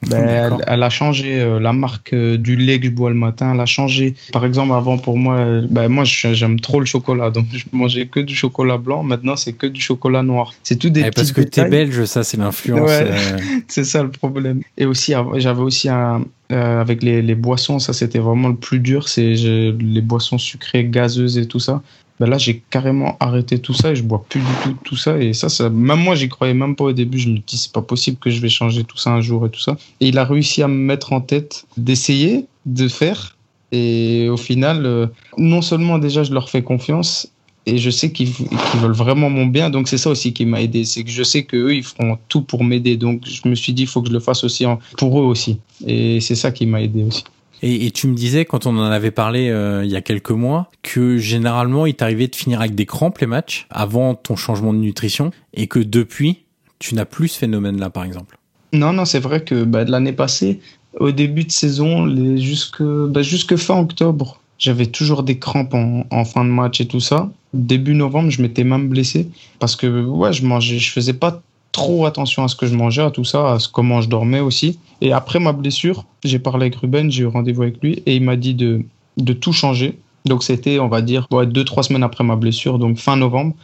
Ben, 0.08 0.58
elle, 0.66 0.82
a 0.82 0.90
changé 0.90 1.40
euh, 1.40 1.60
la 1.60 1.72
marque 1.72 2.12
euh, 2.12 2.36
du 2.36 2.56
lait 2.56 2.80
que 2.80 2.86
je 2.86 2.90
bois 2.90 3.10
le 3.10 3.16
matin. 3.16 3.52
Elle 3.54 3.60
a 3.60 3.66
changé. 3.66 4.14
Par 4.32 4.44
exemple, 4.44 4.72
avant 4.72 4.98
pour 4.98 5.16
moi, 5.16 5.36
euh, 5.36 5.66
ben, 5.70 5.88
moi 5.88 6.02
j'aime 6.04 6.58
trop 6.58 6.80
le 6.80 6.86
chocolat, 6.86 7.30
donc 7.30 7.46
je 7.52 7.64
mangeais 7.72 8.06
que 8.06 8.18
du 8.18 8.34
chocolat 8.34 8.78
blanc. 8.78 9.04
Maintenant, 9.04 9.36
c'est 9.36 9.52
que 9.52 9.66
du 9.66 9.80
chocolat 9.80 10.24
noir. 10.24 10.54
C'est 10.64 10.76
tout 10.76 10.90
des 10.90 11.02
eh, 11.02 11.10
Parce 11.10 11.30
que 11.30 11.40
tu 11.40 11.60
es 11.60 11.68
belge, 11.68 12.04
ça 12.06 12.24
c'est 12.24 12.36
l'influence. 12.36 12.90
c'est 13.68 13.84
ça 13.84 14.02
le 14.02 14.10
problème. 14.10 14.62
Et 14.76 14.86
aussi, 14.86 15.14
j'avais 15.36 15.62
aussi 15.62 15.88
un, 15.88 16.24
avec 16.50 17.02
les, 17.02 17.22
les, 17.22 17.34
boissons, 17.36 17.78
ça 17.78 17.92
c'était 17.92 18.18
vraiment 18.18 18.48
le 18.48 18.56
plus 18.56 18.80
dur. 18.80 19.08
C'est 19.08 19.34
les 19.34 20.00
boissons 20.00 20.38
sucrées, 20.38 20.84
gazeuses 20.84 21.38
et 21.38 21.46
tout 21.46 21.60
ça. 21.60 21.80
Ben 22.20 22.28
là 22.28 22.38
j'ai 22.38 22.62
carrément 22.70 23.16
arrêté 23.20 23.58
tout 23.58 23.74
ça 23.74 23.90
et 23.90 23.96
je 23.96 24.02
bois 24.02 24.24
plus 24.28 24.40
du 24.40 24.46
tout 24.62 24.76
tout 24.84 24.96
ça. 24.96 25.18
Et 25.18 25.32
ça, 25.32 25.48
ça 25.48 25.68
même 25.68 26.00
moi 26.00 26.14
j'y 26.14 26.28
croyais 26.28 26.54
même 26.54 26.76
pas 26.76 26.84
au 26.84 26.92
début. 26.92 27.18
Je 27.18 27.28
me 27.28 27.38
dis 27.38 27.56
c'est 27.56 27.72
pas 27.72 27.82
possible 27.82 28.18
que 28.18 28.30
je 28.30 28.40
vais 28.40 28.48
changer 28.48 28.84
tout 28.84 28.98
ça 28.98 29.10
un 29.10 29.20
jour 29.20 29.46
et 29.46 29.50
tout 29.50 29.60
ça. 29.60 29.76
Et 30.00 30.08
il 30.08 30.18
a 30.18 30.24
réussi 30.24 30.62
à 30.62 30.68
me 30.68 30.74
mettre 30.74 31.12
en 31.12 31.20
tête 31.20 31.64
d'essayer 31.76 32.46
de 32.66 32.88
faire. 32.88 33.36
Et 33.72 34.28
au 34.28 34.36
final 34.36 34.84
euh, 34.84 35.06
non 35.38 35.62
seulement 35.62 35.98
déjà 35.98 36.22
je 36.22 36.32
leur 36.32 36.50
fais 36.50 36.62
confiance 36.62 37.28
et 37.64 37.78
je 37.78 37.90
sais 37.90 38.10
qu'ils 38.12 38.28
veulent 38.76 38.92
vraiment 38.92 39.30
mon 39.30 39.46
bien. 39.46 39.70
Donc 39.70 39.88
c'est 39.88 39.98
ça 39.98 40.10
aussi 40.10 40.32
qui 40.32 40.44
m'a 40.44 40.60
aidé. 40.60 40.84
C'est 40.84 41.04
que 41.04 41.10
je 41.10 41.22
sais 41.22 41.44
que 41.44 41.56
eux 41.56 41.74
ils 41.74 41.84
feront 41.84 42.18
tout 42.28 42.42
pour 42.42 42.64
m'aider. 42.64 42.96
Donc 42.96 43.22
je 43.24 43.48
me 43.48 43.54
suis 43.54 43.72
dit 43.72 43.82
il 43.82 43.88
faut 43.88 44.02
que 44.02 44.08
je 44.08 44.12
le 44.12 44.20
fasse 44.20 44.44
aussi 44.44 44.64
pour 44.96 45.20
eux 45.20 45.24
aussi. 45.24 45.58
Et 45.86 46.20
c'est 46.20 46.34
ça 46.34 46.52
qui 46.52 46.66
m'a 46.66 46.82
aidé 46.82 47.04
aussi 47.04 47.24
et, 47.62 47.90
tu 47.92 48.08
me 48.08 48.14
disais, 48.14 48.44
quand 48.44 48.66
on 48.66 48.76
en 48.76 48.90
avait 48.90 49.12
parlé 49.12 49.48
euh, 49.48 49.84
il 49.84 49.90
y 49.90 49.96
a 49.96 50.00
quelques 50.00 50.32
mois, 50.32 50.70
que 50.82 51.16
généralement, 51.16 51.86
il 51.86 51.94
t'arrivait 51.94 52.26
de 52.26 52.34
finir 52.34 52.60
avec 52.60 52.74
des 52.74 52.86
crampes 52.86 53.18
les 53.18 53.28
matchs 53.28 53.66
avant 53.70 54.16
ton 54.16 54.34
changement 54.34 54.72
de 54.72 54.78
nutrition 54.78 55.30
et 55.54 55.68
que 55.68 55.78
depuis, 55.78 56.40
tu 56.80 56.96
n'as 56.96 57.04
plus 57.04 57.28
ce 57.28 57.38
phénomène-là, 57.38 57.88
par 57.90 58.02
exemple. 58.02 58.38
Non, 58.72 58.92
non, 58.92 59.04
c'est 59.04 59.20
vrai 59.20 59.44
que 59.44 59.62
bah, 59.62 59.84
de 59.84 59.92
l'année 59.92 60.12
passée, 60.12 60.60
au 60.98 61.12
début 61.12 61.44
de 61.44 61.52
saison, 61.52 62.08
jusque, 62.36 62.82
bah, 62.82 63.22
jusque 63.22 63.54
fin 63.54 63.78
octobre, 63.78 64.40
j'avais 64.58 64.86
toujours 64.86 65.22
des 65.22 65.38
crampes 65.38 65.74
en, 65.74 66.04
en, 66.10 66.24
fin 66.24 66.44
de 66.44 66.50
match 66.50 66.80
et 66.80 66.86
tout 66.86 67.00
ça. 67.00 67.30
Début 67.54 67.94
novembre, 67.94 68.30
je 68.30 68.42
m'étais 68.42 68.64
même 68.64 68.88
blessé 68.88 69.28
parce 69.60 69.76
que 69.76 70.04
ouais, 70.04 70.32
je 70.32 70.44
mangeais, 70.44 70.78
je 70.78 70.90
faisais 70.90 71.12
pas 71.12 71.42
trop 71.72 72.06
attention 72.06 72.44
à 72.44 72.48
ce 72.48 72.56
que 72.56 72.66
je 72.66 72.74
mangeais, 72.74 73.02
à 73.02 73.10
tout 73.10 73.24
ça, 73.24 73.54
à 73.54 73.58
comment 73.72 74.00
je 74.00 74.08
dormais 74.08 74.40
aussi. 74.40 74.78
Et 75.00 75.12
après 75.12 75.40
ma 75.40 75.52
blessure, 75.52 76.04
j'ai 76.22 76.38
parlé 76.38 76.66
avec 76.66 76.76
Ruben, 76.76 77.10
j'ai 77.10 77.22
eu 77.22 77.26
rendez-vous 77.26 77.62
avec 77.62 77.82
lui 77.82 78.02
et 78.06 78.14
il 78.16 78.22
m'a 78.22 78.36
dit 78.36 78.54
de, 78.54 78.82
de 79.16 79.32
tout 79.32 79.52
changer. 79.52 79.98
Donc 80.24 80.44
c'était, 80.44 80.78
on 80.78 80.88
va 80.88 81.02
dire, 81.02 81.26
deux, 81.46 81.64
trois 81.64 81.82
semaines 81.82 82.04
après 82.04 82.22
ma 82.22 82.36
blessure, 82.36 82.78
donc 82.78 82.98
fin 82.98 83.16
novembre. 83.16 83.54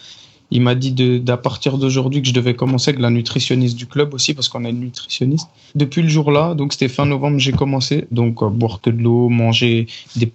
Il 0.51 0.63
m'a 0.63 0.75
dit 0.75 0.93
d'à 1.21 1.37
partir 1.37 1.77
d'aujourd'hui 1.77 2.23
que 2.23 2.29
je 2.29 2.33
devais 2.33 2.55
commencer 2.55 2.89
avec 2.91 3.03
la 3.03 3.11
nutritionniste 3.11 3.77
du 3.77 3.87
club 3.87 4.15
aussi, 4.15 4.33
parce 4.33 4.49
qu'on 4.49 4.65
a 4.65 4.71
une 4.71 4.81
nutritionniste. 4.81 5.49
Depuis 5.75 6.01
le 6.01 6.09
jour-là, 6.09 6.55
donc 6.55 6.73
c'était 6.73 6.89
fin 6.89 7.05
novembre, 7.05 7.39
j'ai 7.39 7.53
commencé. 7.53 8.07
Donc 8.11 8.43
euh, 8.43 8.49
boire 8.49 8.81
que 8.81 8.89
de 8.89 9.01
l'eau, 9.03 9.29
manger. 9.29 9.87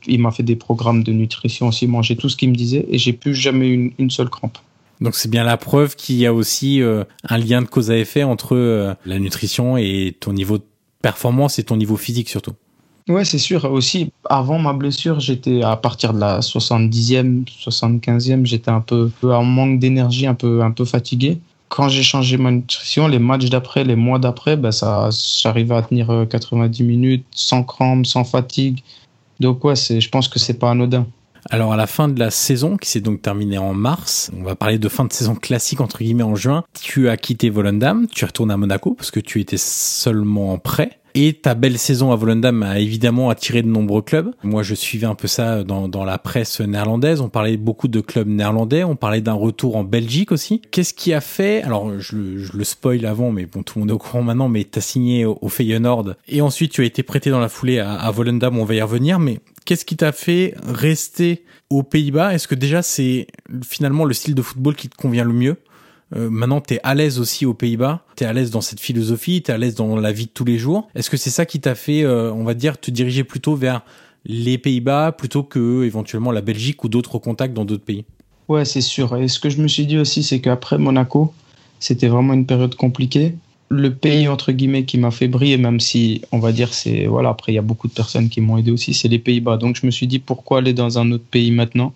il 0.06 0.20
m'a 0.20 0.30
fait 0.30 0.44
des 0.44 0.56
programmes 0.56 1.04
de 1.04 1.12
nutrition 1.12 1.68
aussi, 1.68 1.88
manger 1.88 2.16
tout 2.16 2.30
ce 2.30 2.38
qu'il 2.38 2.50
me 2.50 2.56
disait, 2.56 2.86
et 2.90 3.00
j'ai 3.00 3.14
plus 3.14 3.34
jamais 3.34 3.68
une, 3.68 3.92
une 3.98 4.12
seule 4.12 4.30
crampe. 4.30 4.60
Donc 5.04 5.16
c'est 5.16 5.30
bien 5.30 5.44
la 5.44 5.58
preuve 5.58 5.98
qu'il 5.98 6.16
y 6.16 6.26
a 6.26 6.34
aussi 6.34 6.82
euh, 6.82 7.04
un 7.28 7.38
lien 7.38 7.62
de 7.62 7.68
cause 7.68 7.92
à 7.92 7.98
effet 7.98 8.24
entre 8.24 8.56
euh, 8.56 8.96
la 9.06 9.20
nutrition 9.20 9.76
et 9.76 10.16
ton 10.18 10.32
niveau 10.32 10.58
de 10.58 10.64
performance 11.02 11.60
et 11.60 11.64
ton 11.64 11.76
niveau 11.76 11.98
physique 11.98 12.30
surtout. 12.30 12.54
Ouais, 13.10 13.26
c'est 13.26 13.38
sûr. 13.38 13.66
Aussi, 13.66 14.14
avant 14.30 14.60
ma 14.60 14.72
blessure, 14.72 15.20
j'étais 15.20 15.62
à 15.62 15.76
partir 15.76 16.14
de 16.14 16.22
la 16.22 16.40
70e, 16.40 17.44
75e, 17.46 18.46
j'étais 18.46 18.72
un 18.72 18.80
peu, 18.80 19.12
en 19.24 19.44
manque 19.44 19.80
d'énergie, 19.80 20.26
un 20.26 20.36
peu, 20.36 20.62
un 20.62 20.72
peu 20.72 20.86
fatigué. 20.86 21.40
Quand 21.68 21.90
j'ai 21.90 22.04
changé 22.04 22.38
ma 22.38 22.52
nutrition, 22.52 23.10
les 23.10 23.20
matchs 23.20 23.50
d'après, 23.50 23.84
les 23.84 23.98
mois 23.98 24.20
d'après, 24.20 24.56
ben 24.56 24.72
ça, 24.72 25.10
j'arrivais 25.42 25.76
à 25.76 25.82
tenir 25.82 26.26
90 26.30 26.82
euh, 26.82 26.86
minutes 26.86 27.26
sans 27.32 27.64
crampes, 27.64 28.06
sans 28.06 28.24
fatigue. 28.24 28.82
Donc 29.42 29.66
ouais, 29.66 29.76
c'est, 29.76 30.00
je 30.00 30.10
pense 30.10 30.30
que 30.30 30.40
c'est 30.40 30.54
pas 30.54 30.72
anodin. 30.72 31.06
Alors 31.50 31.74
à 31.74 31.78
la 31.78 31.88
fin 31.88 32.08
de 32.08 32.20
la 32.20 32.32
saison, 32.32 32.78
qui 32.78 32.90
s'est 32.90 33.02
donc 33.02 33.22
terminée 33.22 33.58
en 33.58 33.74
mars, 33.74 34.32
on 34.38 34.44
va 34.44 34.56
parler 34.56 34.80
de 34.80 34.90
fin 34.90 35.06
de 35.06 35.14
saison 35.14 35.36
classique 35.36 35.82
entre 35.82 36.00
guillemets 36.00 36.24
en 36.24 36.36
juin, 36.36 36.64
tu 36.82 37.10
as 37.10 37.18
quitté 37.18 37.50
Volendam, 37.50 38.08
tu 38.08 38.26
retournes 38.26 38.52
à 38.52 38.58
Monaco 38.58 38.94
parce 38.94 39.12
que 39.12 39.20
tu 39.20 39.40
étais 39.40 39.58
seulement 39.58 40.54
en 40.54 40.58
prêt. 40.58 41.00
Et 41.16 41.34
ta 41.34 41.54
belle 41.54 41.78
saison 41.78 42.12
à 42.12 42.16
Volendam 42.16 42.64
a 42.64 42.80
évidemment 42.80 43.30
attiré 43.30 43.62
de 43.62 43.68
nombreux 43.68 44.02
clubs. 44.02 44.32
Moi, 44.42 44.64
je 44.64 44.74
suivais 44.74 45.06
un 45.06 45.14
peu 45.14 45.28
ça 45.28 45.64
dans, 45.64 46.04
la 46.04 46.18
presse 46.18 46.60
néerlandaise. 46.60 47.22
On 47.22 47.30
parlait 47.30 47.56
beaucoup 47.56 47.88
de 47.88 48.02
clubs 48.02 48.28
néerlandais. 48.28 48.84
On 48.84 48.96
parlait 48.96 49.22
d'un 49.22 49.34
retour 49.34 49.76
en 49.76 49.84
Belgique 49.84 50.32
aussi. 50.32 50.60
Qu'est-ce 50.72 50.96
qui 50.96 51.14
a 51.14 51.22
fait 51.22 51.62
Alors, 51.62 52.00
je, 52.00 52.18
le 52.18 52.64
spoil 52.64 53.06
avant, 53.06 53.32
mais 53.32 53.46
bon, 53.46 53.62
tout 53.62 53.78
le 53.78 53.82
monde 53.82 53.92
est 53.92 53.94
au 53.94 54.00
courant 54.00 54.24
maintenant. 54.24 54.50
Mais 54.50 54.64
t'as 54.64 54.82
signé 54.82 55.26
au, 55.26 55.38
au 55.40 55.50
Feyenoord 55.50 56.16
et 56.28 56.42
ensuite 56.42 56.72
tu 56.72 56.82
as 56.82 56.86
été 56.86 57.04
prêté 57.04 57.30
dans 57.30 57.40
la 57.40 57.50
foulée 57.50 57.78
à, 57.78 57.94
à 57.94 58.10
Volendam. 58.10 58.58
On 58.58 58.66
va 58.66 58.74
y 58.74 58.82
revenir. 58.82 59.20
Mais 59.20 59.40
qu'est-ce 59.66 59.86
qui 59.86 59.96
t'a 59.96 60.12
fait 60.12 60.56
rester 60.64 61.44
aux 61.70 61.84
Pays-Bas? 61.84 62.34
Est-ce 62.34 62.48
que 62.48 62.56
déjà 62.56 62.82
c'est 62.82 63.28
finalement 63.66 64.06
le 64.06 64.14
style 64.14 64.36
de 64.36 64.42
football 64.42 64.76
qui 64.76 64.90
te 64.90 64.96
convient 64.96 65.24
le 65.24 65.34
mieux? 65.34 65.58
Euh, 66.16 66.30
maintenant, 66.30 66.62
tu 66.62 66.76
es 66.76 66.80
à 66.84 66.94
l'aise 66.94 67.20
aussi 67.20 67.46
aux 67.46 67.54
Pays-Bas, 67.54 68.06
tu 68.16 68.24
es 68.24 68.28
à 68.28 68.34
l'aise 68.34 68.52
dans 68.52 68.62
cette 68.62 68.80
philosophie, 68.80 69.42
tu 69.42 69.52
es 69.52 69.54
à 69.54 69.58
l'aise 69.58 69.76
dans 69.76 69.96
la 69.96 70.12
vie 70.12 70.26
de 70.26 70.32
tous 70.32 70.46
les 70.46 70.58
jours? 70.58 70.88
Est-ce 70.96 71.10
que 71.10 71.18
c'est 71.18 71.32
ça 71.32 71.46
qui 71.46 71.60
t'a 71.60 71.76
fait, 71.76 72.04
euh, 72.04 72.32
on 72.32 72.44
va 72.44 72.54
dire, 72.54 72.80
te 72.80 72.92
diriger 72.92 73.24
plutôt 73.24 73.56
vers 73.56 73.82
les 74.26 74.58
Pays-Bas 74.58 75.14
plutôt 75.14 75.44
que 75.44 75.84
éventuellement 75.84 76.32
la 76.32 76.42
Belgique 76.42 76.84
ou 76.84 76.90
d'autres 76.90 77.18
contacts 77.18 77.54
dans 77.54 77.66
d'autres 77.66 77.84
pays? 77.84 78.06
Ouais, 78.48 78.66
c'est 78.66 78.82
sûr. 78.82 79.16
Et 79.18 79.28
ce 79.28 79.40
que 79.40 79.50
je 79.50 79.62
me 79.62 79.68
suis 79.68 79.86
dit 79.86 79.98
aussi, 79.98 80.22
c'est 80.24 80.40
qu'après 80.40 80.78
Monaco, 80.78 81.34
c'était 81.80 82.08
vraiment 82.08 82.34
une 82.34 82.46
période 82.46 82.76
compliquée. 82.76 83.36
Le 83.76 83.92
pays 83.92 84.28
entre 84.28 84.52
guillemets 84.52 84.86
qui 84.86 85.00
m'a 85.00 85.10
fait 85.10 85.28
briller, 85.28 85.58
même 85.58 85.80
si 85.80 86.22
on 86.32 86.38
va 86.38 86.52
dire 86.52 86.76
c'est 86.76 87.08
voilà 87.08 87.30
après 87.30 87.54
il 87.54 87.56
y 87.56 87.58
a 87.58 87.64
beaucoup 87.64 87.88
de 87.88 87.94
personnes 87.94 88.30
qui 88.30 88.40
m'ont 88.40 88.60
aidé 88.60 88.70
aussi, 88.70 88.94
c'est 88.94 89.08
les 89.08 89.18
Pays-Bas. 89.18 89.58
Donc 89.58 89.76
je 89.78 89.88
me 89.88 89.92
suis 89.92 90.06
dit 90.06 90.20
pourquoi 90.20 90.60
aller 90.60 90.74
dans 90.74 91.00
un 91.00 91.12
autre 91.12 91.24
pays 91.24 91.50
maintenant? 91.50 91.92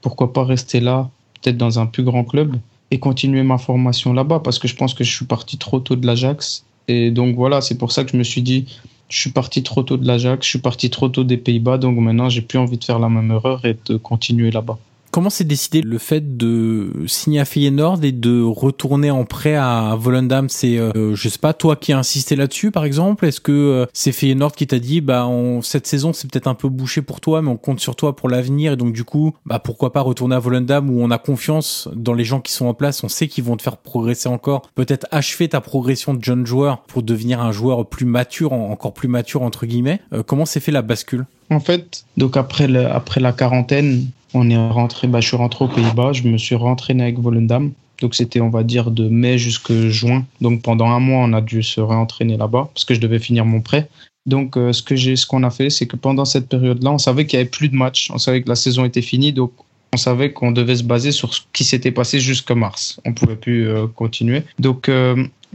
Pourquoi 0.00 0.32
pas 0.32 0.44
rester 0.44 0.78
là, 0.78 1.10
peut-être 1.34 1.56
dans 1.56 1.80
un 1.80 1.86
plus 1.86 2.04
grand 2.04 2.22
club 2.22 2.56
et 2.92 3.00
continuer 3.00 3.42
ma 3.42 3.58
formation 3.58 4.12
là-bas? 4.12 4.38
Parce 4.44 4.60
que 4.60 4.68
je 4.68 4.76
pense 4.76 4.94
que 4.94 5.02
je 5.02 5.12
suis 5.12 5.26
parti 5.26 5.58
trop 5.58 5.80
tôt 5.80 5.96
de 5.96 6.06
l'Ajax. 6.06 6.64
Et 6.86 7.10
donc 7.10 7.34
voilà, 7.34 7.62
c'est 7.62 7.78
pour 7.78 7.90
ça 7.90 8.04
que 8.04 8.12
je 8.12 8.16
me 8.16 8.22
suis 8.22 8.42
dit, 8.42 8.66
je 9.08 9.18
suis 9.18 9.30
parti 9.30 9.64
trop 9.64 9.82
tôt 9.82 9.96
de 9.96 10.06
l'Ajax, 10.06 10.46
je 10.46 10.50
suis 10.50 10.60
parti 10.60 10.88
trop 10.88 11.08
tôt 11.08 11.24
des 11.24 11.36
Pays-Bas, 11.36 11.78
donc 11.78 11.98
maintenant 11.98 12.28
j'ai 12.28 12.42
plus 12.42 12.60
envie 12.60 12.78
de 12.78 12.84
faire 12.84 13.00
la 13.00 13.08
même 13.08 13.32
erreur 13.32 13.64
et 13.64 13.76
de 13.86 13.96
continuer 13.96 14.52
là-bas. 14.52 14.78
Comment 15.10 15.30
s'est 15.30 15.44
décidé 15.44 15.80
le 15.80 15.98
fait 15.98 16.36
de 16.36 16.92
signer 17.06 17.40
à 17.40 17.44
Feyenoord 17.44 18.04
et 18.04 18.12
de 18.12 18.42
retourner 18.42 19.10
en 19.10 19.24
prêt 19.24 19.54
à 19.54 19.96
Volendam? 19.98 20.48
C'est, 20.48 20.78
euh, 20.78 21.14
je 21.14 21.28
sais 21.28 21.38
pas, 21.38 21.54
toi 21.54 21.76
qui 21.76 21.92
as 21.92 21.98
insisté 21.98 22.36
là-dessus, 22.36 22.70
par 22.70 22.84
exemple? 22.84 23.24
Est-ce 23.26 23.40
que 23.40 23.52
euh, 23.52 23.86
c'est 23.92 24.12
Feyenoord 24.12 24.52
qui 24.52 24.66
t'a 24.66 24.78
dit, 24.78 25.00
bah, 25.00 25.28
cette 25.62 25.86
saison 25.86 26.12
c'est 26.12 26.30
peut-être 26.30 26.46
un 26.46 26.54
peu 26.54 26.68
bouché 26.68 27.02
pour 27.02 27.20
toi, 27.20 27.42
mais 27.42 27.48
on 27.48 27.56
compte 27.56 27.80
sur 27.80 27.96
toi 27.96 28.14
pour 28.14 28.28
l'avenir, 28.28 28.72
et 28.72 28.76
donc 28.76 28.92
du 28.92 29.04
coup, 29.04 29.34
bah, 29.46 29.58
pourquoi 29.58 29.92
pas 29.92 30.00
retourner 30.00 30.36
à 30.36 30.38
Volendam 30.38 30.90
où 30.90 31.00
on 31.00 31.10
a 31.10 31.18
confiance 31.18 31.88
dans 31.94 32.14
les 32.14 32.24
gens 32.24 32.40
qui 32.40 32.52
sont 32.52 32.66
en 32.66 32.74
place, 32.74 33.02
on 33.02 33.08
sait 33.08 33.28
qu'ils 33.28 33.44
vont 33.44 33.56
te 33.56 33.62
faire 33.62 33.78
progresser 33.78 34.28
encore, 34.28 34.68
peut-être 34.74 35.06
achever 35.10 35.48
ta 35.48 35.60
progression 35.60 36.14
de 36.14 36.22
jeune 36.22 36.46
joueur 36.46 36.82
pour 36.82 37.02
devenir 37.02 37.40
un 37.40 37.52
joueur 37.52 37.86
plus 37.86 38.06
mature, 38.06 38.52
encore 38.52 38.92
plus 38.92 39.08
mature 39.08 39.42
entre 39.42 39.66
guillemets. 39.66 40.00
Euh, 40.12 40.22
comment 40.22 40.46
s'est 40.46 40.60
fait 40.60 40.72
la 40.72 40.82
bascule? 40.82 41.26
En 41.50 41.60
fait, 41.60 42.04
donc 42.16 42.36
après, 42.36 42.68
le, 42.68 42.86
après 42.86 43.20
la 43.20 43.32
quarantaine, 43.32 44.06
on 44.34 44.50
est 44.50 44.56
rentré, 44.56 45.08
bah, 45.08 45.20
je 45.20 45.28
suis 45.28 45.36
rentré 45.36 45.64
aux 45.64 45.68
Pays-Bas, 45.68 46.12
je 46.12 46.22
me 46.24 46.38
suis 46.38 46.54
rentraîné 46.54 47.02
avec 47.04 47.18
Volendam. 47.18 47.72
Donc 48.00 48.14
c'était, 48.14 48.40
on 48.40 48.50
va 48.50 48.62
dire, 48.62 48.90
de 48.90 49.08
mai 49.08 49.38
jusqu'à 49.38 49.88
juin. 49.88 50.24
Donc 50.40 50.62
pendant 50.62 50.86
un 50.86 51.00
mois, 51.00 51.24
on 51.24 51.32
a 51.32 51.40
dû 51.40 51.62
se 51.62 51.80
réentraîner 51.80 52.36
là-bas 52.36 52.70
parce 52.72 52.84
que 52.84 52.94
je 52.94 53.00
devais 53.00 53.18
finir 53.18 53.44
mon 53.44 53.60
prêt. 53.60 53.88
Donc, 54.26 54.56
ce 54.56 54.82
que 54.82 54.94
j'ai, 54.94 55.16
ce 55.16 55.26
qu'on 55.26 55.42
a 55.42 55.48
fait, 55.48 55.70
c'est 55.70 55.86
que 55.86 55.96
pendant 55.96 56.26
cette 56.26 56.50
période-là, 56.50 56.92
on 56.92 56.98
savait 56.98 57.24
qu'il 57.24 57.38
y 57.38 57.40
avait 57.40 57.48
plus 57.48 57.70
de 57.70 57.74
matchs, 57.74 58.10
on 58.12 58.18
savait 58.18 58.42
que 58.42 58.48
la 58.50 58.56
saison 58.56 58.84
était 58.84 59.00
finie, 59.00 59.32
donc 59.32 59.52
on 59.94 59.96
savait 59.96 60.32
qu'on 60.32 60.52
devait 60.52 60.76
se 60.76 60.82
baser 60.84 61.12
sur 61.12 61.32
ce 61.32 61.40
qui 61.54 61.64
s'était 61.64 61.92
passé 61.92 62.20
jusqu'à 62.20 62.54
mars. 62.54 63.00
On 63.06 63.14
pouvait 63.14 63.36
plus 63.36 63.66
continuer. 63.94 64.42
Donc, 64.58 64.90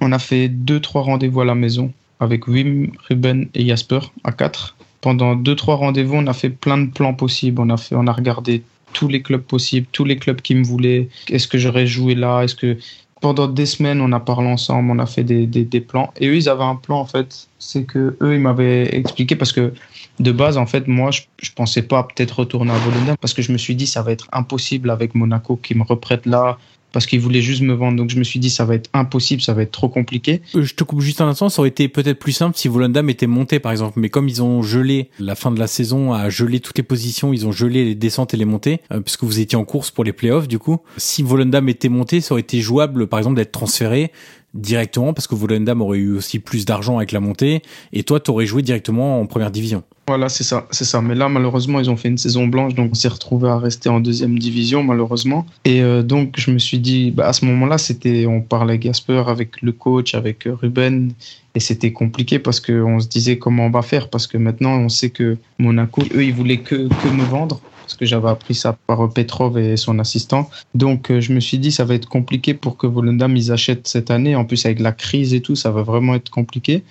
on 0.02 0.12
a 0.12 0.18
fait 0.18 0.50
deux, 0.50 0.80
trois 0.80 1.04
rendez-vous 1.04 1.42
à 1.42 1.46
la 1.46 1.54
maison 1.54 1.92
avec 2.20 2.48
Wim, 2.48 2.92
Ruben 3.08 3.48
et 3.54 3.68
Jasper 3.68 4.00
à 4.24 4.32
quatre. 4.32 4.76
Pendant 5.04 5.36
deux, 5.36 5.56
trois 5.56 5.76
rendez-vous, 5.76 6.16
on 6.16 6.28
a 6.28 6.34
fait 6.34 6.50
plein 6.50 6.78
de 6.78 6.90
plans 6.90 7.14
possibles. 7.14 7.62
On 7.62 7.70
a, 7.70 7.76
fait, 7.76 7.94
on 7.94 8.08
a 8.08 8.14
regardé 8.14 8.64
tous 8.94 9.10
les 9.10 9.22
clubs 9.22 9.42
possibles, 9.42 9.86
tous 9.92 10.06
les 10.06 10.16
clubs 10.16 10.40
qui 10.40 10.56
me 10.56 10.64
voulaient. 10.64 11.10
Est-ce 11.30 11.50
que 11.50 11.58
j'aurais 11.58 11.86
joué 11.86 12.16
là? 12.16 12.42
Est-ce 12.42 12.56
que 12.56 12.78
pendant 13.20 13.48
des 13.48 13.66
semaines, 13.66 14.00
on 14.00 14.14
a 14.14 14.22
parlé 14.22 14.48
ensemble, 14.48 14.92
on 14.92 15.00
a 15.00 15.06
fait 15.06 15.26
des, 15.26 15.46
des, 15.46 15.82
plans. 15.82 16.14
Et 16.22 16.28
eux, 16.30 16.38
ils 16.38 16.48
avaient 16.48 16.64
un 16.64 16.78
plan, 16.78 17.00
en 17.00 17.06
fait. 17.06 17.50
C'est 17.60 17.84
que 17.84 18.16
eux, 18.22 18.34
ils 18.34 18.40
m'avaient 18.40 18.96
expliqué 18.96 19.36
parce 19.36 19.52
que 19.52 19.74
de 20.22 20.32
base, 20.32 20.58
en 20.58 20.66
fait, 20.66 20.88
moi, 20.88 21.12
je, 21.12 21.24
je 21.42 21.52
pensais 21.52 21.82
pas 21.82 22.04
peut-être 22.04 22.40
retourner 22.40 22.72
à 22.72 22.78
Volendam 22.78 23.18
parce 23.20 23.34
que 23.34 23.42
je 23.42 23.52
me 23.52 23.58
suis 23.58 23.76
dit, 23.76 23.88
ça 23.88 24.04
va 24.04 24.14
être 24.14 24.28
impossible 24.32 24.90
avec 24.90 25.16
Monaco 25.16 25.58
qui 25.58 25.76
me 25.76 25.84
reprête 25.84 26.26
là 26.26 26.58
parce 26.94 27.06
qu'ils 27.06 27.20
voulaient 27.20 27.42
juste 27.42 27.62
me 27.62 27.74
vendre. 27.74 27.98
Donc 27.98 28.10
je 28.10 28.18
me 28.18 28.24
suis 28.24 28.40
dit, 28.40 28.50
ça 28.50 28.64
va 28.64 28.76
être 28.76 28.90
impossible, 28.94 29.42
ça 29.42 29.54
va 29.54 29.64
être 29.64 29.72
trop 29.72 29.90
compliqué. 29.90 30.42
Euh, 30.56 30.64
je 30.64 30.76
te 30.76 30.86
coupe 30.86 31.02
juste 31.02 31.20
un 31.20 31.28
instant, 31.28 31.50
ça 31.50 31.62
aurait 31.62 31.70
été 31.70 31.90
peut-être 31.90 32.20
plus 32.20 32.32
simple 32.32 32.58
si 32.58 32.70
Volendam 32.70 33.10
était 33.10 33.28
monté, 33.28 33.60
par 33.60 33.74
exemple. 33.74 34.00
Mais 34.00 34.10
comme 34.10 34.30
ils 34.30 34.42
ont 34.42 34.62
gelé 34.62 35.10
la 35.20 35.36
fin 35.36 35.52
de 35.52 35.60
la 35.60 35.68
saison, 35.68 36.14
a 36.14 36.30
gelé 36.30 36.62
toutes 36.62 36.78
les 36.78 36.84
positions, 36.84 37.34
ils 37.34 37.46
ont 37.46 37.52
gelé 37.52 37.84
les 37.84 37.96
descentes 37.96 38.34
et 38.34 38.38
les 38.38 38.46
montées, 38.46 38.80
euh, 38.94 39.02
puisque 39.02 39.24
vous 39.24 39.40
étiez 39.40 39.58
en 39.58 39.66
course 39.66 39.92
pour 39.92 40.04
les 40.04 40.14
playoffs, 40.14 40.48
du 40.48 40.60
coup. 40.60 40.78
Si 40.98 41.24
Volendam 41.24 41.68
était 41.68 41.90
monté, 41.90 42.22
ça 42.22 42.34
aurait 42.34 42.42
été 42.42 42.62
jouable, 42.62 43.08
par 43.08 43.20
exemple, 43.20 43.36
d'être 43.36 43.52
transféré 43.52 44.12
directement 44.54 45.14
parce 45.14 45.26
que 45.26 45.34
Volendam 45.34 45.82
aurait 45.82 45.98
eu 45.98 46.16
aussi 46.16 46.38
plus 46.38 46.66
d'argent 46.66 46.98
avec 46.98 47.12
la 47.12 47.20
montée 47.20 47.64
et 47.92 48.04
toi 48.04 48.20
tu 48.20 48.30
aurais 48.30 48.46
joué 48.46 48.62
directement 48.62 49.20
en 49.20 49.26
première 49.26 49.50
division. 49.50 49.84
Voilà, 50.06 50.28
c'est 50.28 50.44
ça, 50.44 50.68
c'est 50.72 50.84
ça. 50.84 51.02
Mais 51.02 51.16
là, 51.16 51.30
malheureusement, 51.30 51.80
ils 51.80 51.90
ont 51.90 51.96
fait 51.96 52.10
une 52.10 52.18
saison 52.18 52.46
blanche, 52.48 52.76
donc 52.76 52.92
on 52.92 52.94
s'est 52.94 53.08
retrouvé 53.08 53.48
à 53.48 53.58
rester 53.58 53.88
en 53.88 54.02
deuxième 54.02 54.38
division, 54.38 54.84
malheureusement. 54.84 55.46
Et 55.64 55.82
euh, 55.82 56.04
donc, 56.04 56.34
je 56.38 56.52
me 56.52 56.60
suis 56.60 56.80
dit, 56.80 57.12
bah, 57.12 57.28
à 57.28 57.34
ce 57.34 57.46
moment-là, 57.46 57.78
c'était, 57.78 58.26
on 58.26 58.42
parlait 58.42 58.78
Gasper 58.78 59.24
avec 59.28 59.62
le 59.62 59.72
coach, 59.72 60.14
avec 60.14 60.46
euh, 60.46 60.56
Ruben, 60.56 61.14
et 61.56 61.60
c'était 61.62 61.94
compliqué 61.94 62.38
parce 62.38 62.60
qu'on 62.60 63.00
se 63.00 63.08
disait 63.08 63.38
comment 63.38 63.68
on 63.68 63.70
va 63.70 63.82
faire, 63.82 64.10
parce 64.10 64.28
que 64.28 64.38
maintenant, 64.38 64.78
on 64.78 64.90
sait 64.90 65.10
que 65.10 65.38
Monaco, 65.58 66.02
eux, 66.14 66.26
ils 66.26 66.34
voulaient 66.34 66.58
que, 66.58 66.76
que 66.76 67.08
me 67.08 67.24
vendre, 67.24 67.62
parce 67.84 67.96
que 67.96 68.06
j'avais 68.06 68.30
appris 68.30 68.56
ça 68.56 68.78
par 68.88 69.10
Petrov 69.10 69.58
et 69.58 69.78
son 69.78 70.00
assistant. 70.00 70.50
Donc, 70.74 71.12
euh, 71.12 71.20
je 71.20 71.34
me 71.34 71.40
suis 71.40 71.60
dit, 71.60 71.72
ça 71.72 71.86
va 71.86 71.94
être 71.94 72.08
compliqué 72.08 72.54
pour 72.54 72.78
que 72.78 72.88
Volendam, 72.88 73.36
ils 73.36 73.52
achètent 73.52 73.88
cette 73.88 74.10
année. 74.10 74.36
En 74.36 74.46
plus, 74.46 74.66
avec 74.66 74.80
la 74.80 74.92
crise 74.92 75.34
et 75.34 75.42
tout, 75.42 75.56
ça 75.56 75.70
va 75.72 75.84
vraiment 75.84 76.16
être 76.16 76.30
compliqué. 76.30 76.84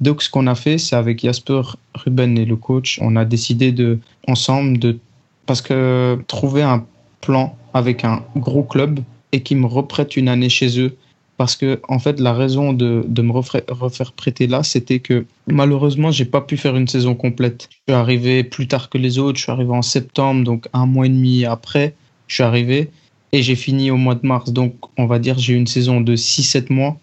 Donc, 0.00 0.22
ce 0.22 0.30
qu'on 0.30 0.46
a 0.46 0.54
fait, 0.54 0.78
c'est 0.78 0.96
avec 0.96 1.22
Jasper, 1.22 1.62
Ruben 1.94 2.38
et 2.38 2.44
le 2.44 2.56
coach, 2.56 2.98
on 3.02 3.16
a 3.16 3.24
décidé 3.24 3.72
de, 3.72 3.98
ensemble, 4.26 4.78
de, 4.78 4.98
parce 5.46 5.60
que 5.60 6.18
trouver 6.26 6.62
un 6.62 6.84
plan 7.20 7.56
avec 7.74 8.04
un 8.04 8.22
gros 8.36 8.62
club 8.62 9.00
et 9.32 9.42
qui 9.42 9.54
me 9.54 9.66
reprête 9.66 10.16
une 10.16 10.28
année 10.28 10.48
chez 10.48 10.80
eux. 10.80 10.96
Parce 11.38 11.54
que, 11.54 11.80
en 11.88 12.00
fait, 12.00 12.18
la 12.18 12.34
raison 12.34 12.72
de, 12.72 13.04
de 13.06 13.22
me 13.22 13.30
refaire, 13.30 13.62
refaire 13.68 14.12
prêter 14.12 14.48
là, 14.48 14.64
c'était 14.64 14.98
que 14.98 15.24
malheureusement, 15.46 16.10
j'ai 16.10 16.24
pas 16.24 16.40
pu 16.40 16.56
faire 16.56 16.74
une 16.76 16.88
saison 16.88 17.14
complète. 17.14 17.68
Je 17.70 17.92
suis 17.92 17.96
arrivé 17.96 18.42
plus 18.42 18.66
tard 18.66 18.90
que 18.90 18.98
les 18.98 19.20
autres. 19.20 19.38
Je 19.38 19.44
suis 19.44 19.52
arrivé 19.52 19.70
en 19.70 19.82
septembre, 19.82 20.42
donc 20.42 20.66
un 20.72 20.84
mois 20.84 21.06
et 21.06 21.10
demi 21.10 21.44
après, 21.44 21.94
je 22.26 22.34
suis 22.34 22.42
arrivé 22.42 22.90
et 23.30 23.42
j'ai 23.44 23.54
fini 23.54 23.92
au 23.92 23.96
mois 23.96 24.16
de 24.16 24.26
mars. 24.26 24.52
Donc, 24.52 24.74
on 24.96 25.06
va 25.06 25.20
dire, 25.20 25.38
j'ai 25.38 25.54
eu 25.54 25.56
une 25.56 25.68
saison 25.68 26.00
de 26.00 26.16
6-7 26.16 26.72
mois 26.72 26.98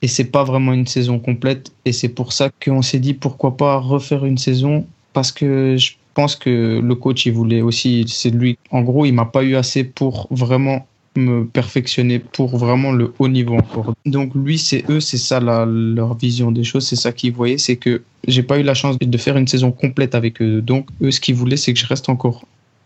et 0.00 0.08
c'est 0.08 0.30
pas 0.30 0.44
vraiment 0.44 0.72
une 0.72 0.86
saison 0.86 1.18
complète. 1.18 1.70
Et 1.84 1.92
c'est 1.92 2.08
pour 2.08 2.32
ça 2.32 2.48
qu'on 2.64 2.80
s'est 2.80 3.00
dit 3.00 3.12
pourquoi 3.12 3.58
pas 3.58 3.76
refaire 3.76 4.24
une 4.24 4.38
saison? 4.38 4.86
Parce 5.12 5.30
que 5.30 5.76
je 5.76 5.92
pense 6.14 6.36
que 6.36 6.80
le 6.82 6.94
coach 6.94 7.26
il 7.26 7.32
voulait 7.32 7.60
aussi, 7.60 8.06
c'est 8.08 8.30
lui. 8.30 8.56
En 8.70 8.80
gros, 8.80 9.04
il 9.04 9.12
m'a 9.12 9.26
pas 9.26 9.42
eu 9.42 9.56
assez 9.56 9.84
pour 9.84 10.26
vraiment 10.30 10.86
me 11.16 11.44
perfectionner 11.44 12.18
pour 12.18 12.56
vraiment 12.56 12.92
le 12.92 13.12
haut 13.18 13.28
niveau 13.28 13.54
encore. 13.56 13.94
Donc 14.06 14.34
lui, 14.34 14.58
c'est 14.58 14.84
eux, 14.90 15.00
c'est 15.00 15.18
ça 15.18 15.40
leur 15.40 16.14
vision 16.16 16.50
des 16.50 16.64
choses, 16.64 16.86
c'est 16.86 16.96
ça 16.96 17.12
qu'ils 17.12 17.32
voyaient, 17.32 17.58
c'est 17.58 17.76
que 17.76 18.02
j'ai 18.26 18.42
pas 18.42 18.58
eu 18.58 18.62
la 18.62 18.74
chance 18.74 18.98
de 18.98 19.18
faire 19.18 19.36
une 19.36 19.46
saison 19.46 19.70
complète 19.70 20.14
avec 20.14 20.42
eux. 20.42 20.60
Donc 20.60 20.88
eux, 21.02 21.10
ce 21.10 21.20
qu'ils 21.20 21.34
voulaient, 21.34 21.56
c'est 21.56 21.72
que 21.72 21.78
je 21.78 21.86
reste 21.86 22.08
encore 22.08 22.44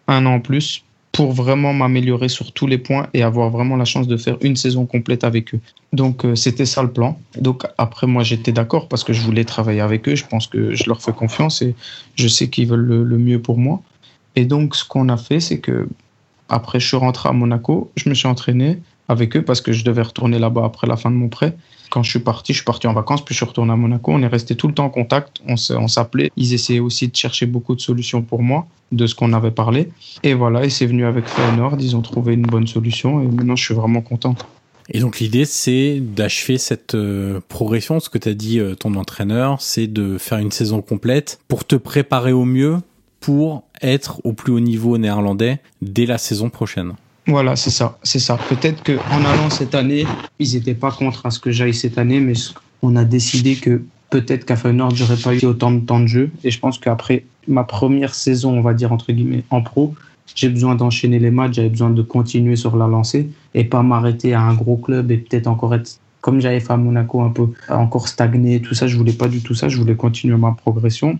un 0.08 0.26
an 0.26 0.34
en 0.34 0.40
plus 0.40 0.84
pour 1.12 1.32
vraiment 1.32 1.72
m'améliorer 1.72 2.28
sur 2.28 2.52
tous 2.52 2.66
les 2.66 2.78
points 2.78 3.08
et 3.14 3.22
avoir 3.22 3.50
vraiment 3.50 3.76
la 3.76 3.84
chance 3.84 4.06
de 4.06 4.16
faire 4.16 4.36
une 4.40 4.56
saison 4.56 4.86
complète 4.86 5.24
avec 5.24 5.54
eux. 5.54 5.60
Donc 5.92 6.24
euh, 6.24 6.34
c'était 6.34 6.66
ça 6.66 6.82
le 6.82 6.92
plan. 6.92 7.18
Donc 7.40 7.64
après 7.76 8.06
moi 8.06 8.22
j'étais 8.22 8.52
d'accord 8.52 8.88
parce 8.88 9.04
que 9.04 9.12
je 9.12 9.20
voulais 9.22 9.44
travailler 9.44 9.80
avec 9.80 10.08
eux, 10.08 10.14
je 10.14 10.24
pense 10.24 10.46
que 10.46 10.74
je 10.74 10.84
leur 10.86 11.02
fais 11.02 11.12
confiance 11.12 11.62
et 11.62 11.74
je 12.14 12.28
sais 12.28 12.48
qu'ils 12.48 12.68
veulent 12.68 12.86
le, 13.02 13.18
mieux 13.18 13.40
pour 13.40 13.58
moi. 13.58 13.82
Et 14.36 14.44
donc 14.44 14.76
ce 14.76 14.84
qu'on 14.84 15.08
a 15.08 15.16
fait 15.16 15.40
c'est 15.40 15.58
que 15.58 15.88
après 16.48 16.80
je 16.80 16.86
suis 16.86 16.96
rentré 16.96 17.28
à 17.28 17.32
Monaco, 17.32 17.90
je 17.96 18.08
me 18.08 18.14
suis 18.14 18.28
entraîné 18.28 18.78
avec 19.08 19.36
eux 19.36 19.42
parce 19.42 19.60
que 19.60 19.72
je 19.72 19.84
devais 19.84 20.02
retourner 20.02 20.38
là-bas 20.38 20.64
après 20.64 20.86
la 20.86 20.96
fin 20.96 21.10
de 21.10 21.16
mon 21.16 21.28
prêt. 21.28 21.56
Quand 21.90 22.02
je 22.02 22.10
suis 22.10 22.18
parti, 22.18 22.52
je 22.52 22.58
suis 22.58 22.64
parti 22.64 22.86
en 22.86 22.92
vacances, 22.92 23.24
puis 23.24 23.34
je 23.34 23.38
suis 23.38 23.46
retourné 23.46 23.72
à 23.72 23.76
Monaco. 23.76 24.12
On 24.12 24.22
est 24.22 24.26
resté 24.26 24.54
tout 24.54 24.68
le 24.68 24.74
temps 24.74 24.84
en 24.84 24.90
contact, 24.90 25.40
on 25.46 25.88
s'appelait. 25.88 26.30
Ils 26.36 26.52
essayaient 26.52 26.80
aussi 26.80 27.08
de 27.08 27.16
chercher 27.16 27.46
beaucoup 27.46 27.74
de 27.74 27.80
solutions 27.80 28.20
pour 28.20 28.42
moi, 28.42 28.66
de 28.92 29.06
ce 29.06 29.14
qu'on 29.14 29.32
avait 29.32 29.50
parlé. 29.50 29.88
Et 30.22 30.34
voilà, 30.34 30.66
et 30.66 30.70
c'est 30.70 30.84
venu 30.84 31.06
avec 31.06 31.26
Feyenoord, 31.26 31.76
ils 31.80 31.96
ont 31.96 32.02
trouvé 32.02 32.34
une 32.34 32.42
bonne 32.42 32.66
solution, 32.66 33.22
et 33.22 33.26
maintenant 33.26 33.56
je 33.56 33.64
suis 33.64 33.74
vraiment 33.74 34.02
content. 34.02 34.36
Et 34.90 35.00
donc 35.00 35.20
l'idée, 35.20 35.44
c'est 35.44 36.00
d'achever 36.00 36.56
cette 36.56 36.94
euh, 36.94 37.40
progression. 37.48 38.00
Ce 38.00 38.08
que 38.08 38.18
tu 38.18 38.28
as 38.28 38.34
dit 38.34 38.58
euh, 38.58 38.74
ton 38.74 38.94
entraîneur, 38.94 39.60
c'est 39.60 39.86
de 39.86 40.16
faire 40.16 40.38
une 40.38 40.50
saison 40.50 40.80
complète 40.80 41.40
pour 41.46 41.66
te 41.66 41.76
préparer 41.76 42.32
au 42.32 42.46
mieux 42.46 42.78
pour 43.20 43.64
être 43.82 44.20
au 44.24 44.32
plus 44.32 44.52
haut 44.52 44.60
niveau 44.60 44.98
néerlandais 44.98 45.60
dès 45.82 46.06
la 46.06 46.18
saison 46.18 46.50
prochaine. 46.50 46.94
Voilà, 47.26 47.56
c'est 47.56 47.70
ça, 47.70 47.98
c'est 48.02 48.18
ça. 48.18 48.38
Peut-être 48.48 48.82
qu'en 48.82 49.24
allant 49.24 49.50
cette 49.50 49.74
année, 49.74 50.06
ils 50.38 50.54
n'étaient 50.54 50.74
pas 50.74 50.90
contre 50.90 51.26
à 51.26 51.30
ce 51.30 51.38
que 51.38 51.50
j'aille 51.50 51.74
cette 51.74 51.98
année, 51.98 52.20
mais 52.20 52.32
on 52.80 52.96
a 52.96 53.04
décidé 53.04 53.56
que 53.56 53.82
peut-être 54.08 54.46
qu'à 54.46 54.56
Feyenoord, 54.56 54.94
j'aurais 54.94 55.16
pas 55.16 55.34
eu 55.34 55.44
autant 55.44 55.70
de 55.70 55.80
temps 55.80 56.00
de 56.00 56.06
jeu. 56.06 56.30
Et 56.42 56.50
je 56.50 56.58
pense 56.58 56.78
qu'après 56.78 57.24
ma 57.46 57.64
première 57.64 58.14
saison, 58.14 58.56
on 58.56 58.62
va 58.62 58.72
dire 58.72 58.92
entre 58.92 59.12
guillemets, 59.12 59.44
en 59.50 59.60
pro, 59.62 59.94
j'ai 60.34 60.48
besoin 60.48 60.74
d'enchaîner 60.74 61.18
les 61.18 61.30
matchs, 61.30 61.54
j'avais 61.54 61.68
besoin 61.68 61.90
de 61.90 62.02
continuer 62.02 62.56
sur 62.56 62.76
la 62.76 62.86
lancée 62.86 63.28
et 63.54 63.64
pas 63.64 63.82
m'arrêter 63.82 64.34
à 64.34 64.40
un 64.40 64.54
gros 64.54 64.76
club 64.76 65.10
et 65.10 65.18
peut-être 65.18 65.46
encore 65.46 65.74
être 65.74 65.98
comme 66.20 66.40
j'avais 66.40 66.60
fait 66.60 66.72
à 66.72 66.76
Monaco 66.76 67.22
un 67.22 67.30
peu 67.30 67.48
encore 67.68 68.08
stagner 68.08 68.60
tout 68.60 68.74
ça 68.74 68.88
je 68.88 68.96
voulais 68.96 69.12
pas 69.12 69.28
du 69.28 69.40
tout 69.40 69.54
ça 69.54 69.68
je 69.68 69.76
voulais 69.78 69.94
continuer 69.94 70.36
ma 70.36 70.50
progression 70.52 71.18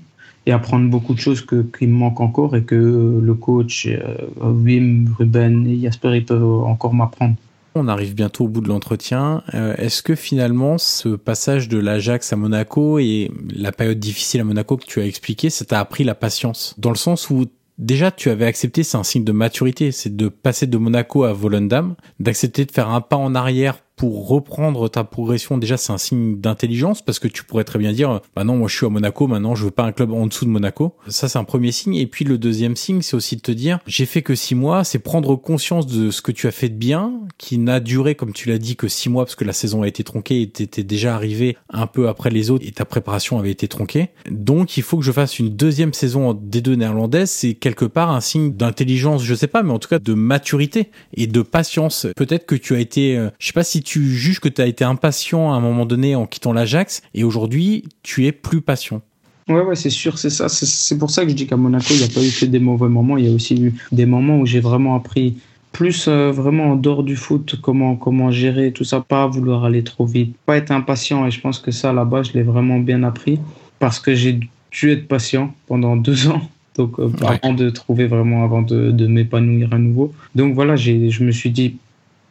et 0.49 0.53
apprendre 0.53 0.88
beaucoup 0.88 1.12
de 1.12 1.20
choses 1.20 1.42
que, 1.42 1.62
qui 1.78 1.86
me 1.86 1.92
manquent 1.92 2.22
encore 2.22 2.57
et 2.57 2.62
que 2.62 2.74
le 3.22 3.34
coach, 3.34 3.86
euh, 3.86 4.16
Wim, 4.40 5.14
Ruben 5.18 5.66
et 5.66 5.78
Jasper, 5.80 6.16
ils 6.16 6.24
peuvent 6.24 6.42
encore 6.42 6.94
m'apprendre. 6.94 7.34
On 7.74 7.86
arrive 7.86 8.14
bientôt 8.14 8.46
au 8.46 8.49
bout 8.49 8.62
de 8.62 8.68
l'entretien. 8.68 9.42
Euh, 9.53 9.76
est-ce 9.76 10.03
que 10.03 10.14
finalement 10.14 10.78
ce 10.78 11.11
passage 11.11 11.68
de 11.68 11.78
l'Ajax 11.78 12.32
à 12.32 12.36
Monaco 12.36 12.99
et 12.99 13.30
la 13.55 13.72
période 13.72 13.99
difficile 13.99 14.40
à 14.40 14.44
Monaco 14.44 14.78
que 14.78 14.86
tu 14.86 15.01
as 15.01 15.07
expliqué, 15.07 15.51
ça 15.51 15.66
t'a 15.66 15.80
appris 15.80 16.03
la 16.03 16.14
patience? 16.14 16.74
Dans 16.78 16.90
le 16.90 16.96
sens 16.96 17.28
où 17.28 17.44
déjà 17.76 18.11
tu 18.11 18.30
avais 18.30 18.46
accepté, 18.46 18.84
c'est 18.84 18.96
un 18.96 19.05
signe 19.05 19.24
de 19.24 19.32
maturité, 19.32 19.92
c'est 19.92 20.16
de 20.16 20.28
passer 20.28 20.66
de 20.66 20.78
Monaco 20.78 21.24
à 21.24 21.34
Volendam, 21.34 21.94
d'accepter 22.20 22.64
de 22.64 22.72
faire 22.72 22.88
un 22.88 23.03
pas 23.03 23.16
en 23.16 23.34
arrière 23.34 23.80
pour 23.99 24.28
reprendre 24.28 24.88
ta 24.88 25.03
progression, 25.03 25.59
déjà 25.59 25.76
c'est 25.76 25.92
un 25.92 25.99
signe 25.99 26.40
d'intelligence 26.40 27.03
parce 27.03 27.18
que 27.18 27.26
tu 27.26 27.42
pourrais 27.42 27.64
très 27.64 27.80
bien 27.80 27.92
dire 27.92 28.20
bah 28.36 28.44
non 28.44 28.57
moi 28.57 28.68
je 28.68 28.76
suis 28.76 28.86
à 28.86 28.88
Monaco 28.88 29.26
maintenant 29.26 29.57
je 29.57 29.64
veux 29.64 29.72
pas 29.72 29.82
un 29.82 29.92
club 29.92 30.12
en 30.12 30.26
dessous 30.26 30.44
de 30.44 30.51
Monaco. 30.51 30.94
Ça 31.09 31.28
c'est 31.28 31.38
un 31.38 31.44
premier 31.44 31.72
signe 31.72 31.96
et 31.96 32.07
puis 32.07 32.24
le 32.24 32.38
deuxième 32.38 32.76
signe 32.76 33.03
c'est 33.03 33.16
aussi 33.16 33.34
de 33.34 33.40
te 33.40 33.51
dire 33.51 33.80
j'ai 33.86 34.07
fait 34.07 34.22
que 34.22 34.36
six 34.36 34.55
mois, 34.55 34.84
c'est 34.84 35.01
prendre 35.01 35.34
conscience 35.34 35.86
de 35.86 36.12
ce 36.12 36.22
que 36.22 36.30
tu 36.30 36.46
as 36.46 36.53
fait 36.53 36.68
de 36.68 36.76
bien 36.76 37.12
qui 37.38 37.59
n'a 37.59 37.80
duré 37.80 38.14
comme 38.14 38.32
tu 38.32 38.49
l'as 38.49 38.59
dit 38.59 38.76
que 38.76 38.86
six 38.86 39.09
mois 39.09 39.24
parce 39.24 39.34
que 39.34 39.44
la 39.44 39.53
saison 39.53 39.82
a 39.82 39.88
été 39.88 40.05
tronquée 40.05 40.42
et 40.42 40.49
t'étais 40.49 40.84
déjà 40.84 41.16
arrivé 41.16 41.57
un 41.68 41.88
peu 41.88 42.09
après 42.09 42.30
les 42.30 42.51
autres 42.53 42.64
et 42.66 42.70
ta 42.70 42.84
préparation 42.84 43.40
avait 43.40 43.51
été 43.51 43.66
tronquée. 43.66 44.11
Donc 44.30 44.76
il 44.76 44.84
faut 44.84 44.99
que 44.99 45.05
je 45.05 45.12
fasse 45.12 45.40
une 45.40 45.51
deuxième 45.51 45.92
saison 45.92 46.34
des 46.34 46.61
deux 46.61 46.76
néerlandaises, 46.76 47.30
c'est 47.30 47.55
quelque 47.55 47.84
part 47.84 48.12
un 48.12 48.20
signe 48.20 48.53
d'intelligence, 48.53 49.24
je 49.24 49.34
sais 49.34 49.49
pas 49.49 49.64
mais 49.64 49.72
en 49.72 49.80
tout 49.80 49.88
cas 49.88 49.99
de 49.99 50.14
maturité 50.14 50.92
et 51.14 51.26
de 51.26 51.42
patience. 51.42 52.07
Peut-être 52.14 52.46
que 52.46 52.55
tu 52.55 52.76
as 52.76 52.78
été 52.78 53.16
euh, 53.16 53.30
je 53.40 53.49
sais 53.49 53.53
pas 53.53 53.64
si 53.64 53.82
tu 53.82 53.88
juges 53.89 54.41
que 54.41 54.49
tu 54.49 54.61
as 54.61 54.66
été 54.66 54.84
impatient 54.84 55.53
à 55.53 55.57
un 55.57 55.61
moment 55.61 55.86
donné 55.86 56.14
en 56.14 56.26
quittant 56.26 56.53
l'Ajax 56.53 57.03
et 57.14 57.24
aujourd'hui 57.24 57.84
tu 58.03 58.26
es 58.26 58.32
plus 58.32 58.61
patient. 58.61 59.03
Ouais, 59.49 59.62
ouais, 59.62 59.76
c'est 59.76 59.91
sûr, 59.91 60.18
c'est 60.18 60.30
ça. 60.30 60.49
C'est 60.51 60.99
pour 60.99 61.11
ça 61.11 61.24
que 61.24 61.30
je 61.30 61.34
dis 61.34 61.47
qu'à 61.47 61.57
Monaco, 61.57 61.86
il 61.91 61.99
n'y 61.99 62.05
a 62.05 62.09
pas 62.09 62.22
eu 62.22 62.30
que 62.30 62.45
des 62.45 62.59
mauvais 62.59 62.89
moments. 62.89 63.16
Il 63.16 63.26
y 63.26 63.30
a 63.30 63.32
aussi 63.32 63.55
eu 63.61 63.74
des 63.93 64.05
moments 64.05 64.39
où 64.41 64.47
j'ai 64.47 64.61
vraiment 64.61 64.95
appris 64.95 65.36
plus 65.72 66.07
euh, 66.09 66.30
vraiment 66.30 66.72
en 66.72 66.76
dehors 66.76 67.03
du 67.03 67.16
foot, 67.16 67.57
comment, 67.62 67.97
comment 67.97 68.30
gérer 68.30 68.72
tout 68.72 68.84
ça, 68.84 69.01
pas 69.01 69.26
vouloir 69.26 69.64
aller 69.64 69.84
trop 69.84 70.05
vite, 70.05 70.36
pas 70.45 70.57
être 70.57 70.70
impatient. 70.70 71.26
Et 71.26 71.30
je 71.30 71.41
pense 71.41 71.59
que 71.59 71.70
ça, 71.70 71.93
là-bas, 71.93 72.24
je 72.24 72.32
l'ai 72.32 72.43
vraiment 72.43 72.78
bien 72.78 73.03
appris 73.03 73.39
parce 73.78 74.01
que 74.01 74.14
j'ai 74.14 74.39
dû 74.70 74.91
être 74.91 75.09
patient 75.09 75.55
pendant 75.66 75.97
deux 76.09 76.28
ans. 76.28 76.43
Donc, 76.76 76.99
euh, 76.99 77.11
avant 77.22 77.55
de 77.55 77.70
trouver 77.70 78.07
vraiment, 78.07 78.45
avant 78.45 78.62
de, 78.62 78.91
de 78.91 79.07
m'épanouir 79.07 79.72
à 79.72 79.78
nouveau. 79.78 80.12
Donc 80.34 80.55
voilà, 80.55 80.76
je 80.76 81.24
me 81.24 81.32
suis 81.32 81.51
dit, 81.51 81.76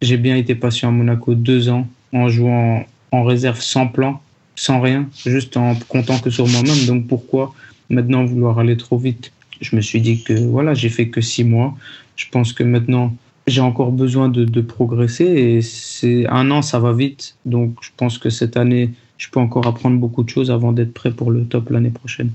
j'ai 0.02 0.18
bien 0.18 0.36
été 0.36 0.56
patient 0.56 0.90
à 0.90 0.92
Monaco 0.92 1.36
deux 1.36 1.70
ans 1.70 1.88
en 2.14 2.30
jouant 2.30 2.86
en 3.12 3.24
réserve 3.24 3.62
sans 3.62 3.88
plan. 3.88 4.22
sans 4.56 4.82
rien, 4.82 5.08
juste 5.26 5.56
en 5.56 5.76
comptant 5.88 6.18
que 6.18 6.32
sur 6.32 6.48
moi-même. 6.48 6.86
Donc 6.88 7.08
pourquoi 7.08 7.54
maintenant 7.90 8.26
vouloir 8.26 8.58
aller 8.58 8.76
trop 8.76 8.98
vite? 8.98 9.32
Je 9.62 9.76
me 9.76 9.82
suis 9.82 10.02
dit 10.02 10.24
que 10.24 10.34
voilà, 10.34 10.74
j'ai 10.74 10.90
fait 10.90 11.10
que 11.10 11.22
six 11.22 11.44
mois. 11.44 11.78
Je 12.16 12.26
pense 12.32 12.54
que 12.54 12.64
maintenant 12.64 13.14
j'ai 13.46 13.62
encore 13.62 13.92
besoin 13.92 14.30
de, 14.30 14.62
progresser 14.62 15.26
et 15.26 15.62
c'est 15.62 16.28
un 16.28 16.52
an, 16.52 16.62
ça 16.62 16.80
va 16.80 16.92
vite. 16.92 17.38
Donc 17.46 17.76
je 17.82 17.90
pense 17.96 18.18
que 18.18 18.30
cette 18.30 18.58
année, 18.58 18.92
je 19.18 19.30
peux 19.30 19.40
encore 19.40 19.68
apprendre 19.68 19.98
beaucoup 19.98 20.24
de 20.24 20.30
choses 20.30 20.52
avant 20.52 20.74
d'être 20.74 20.94
prêt 20.94 21.12
pour 21.12 21.32
le 21.32 21.46
top 21.46 21.70
l'année 21.70 21.92
prochaine. 21.92 22.32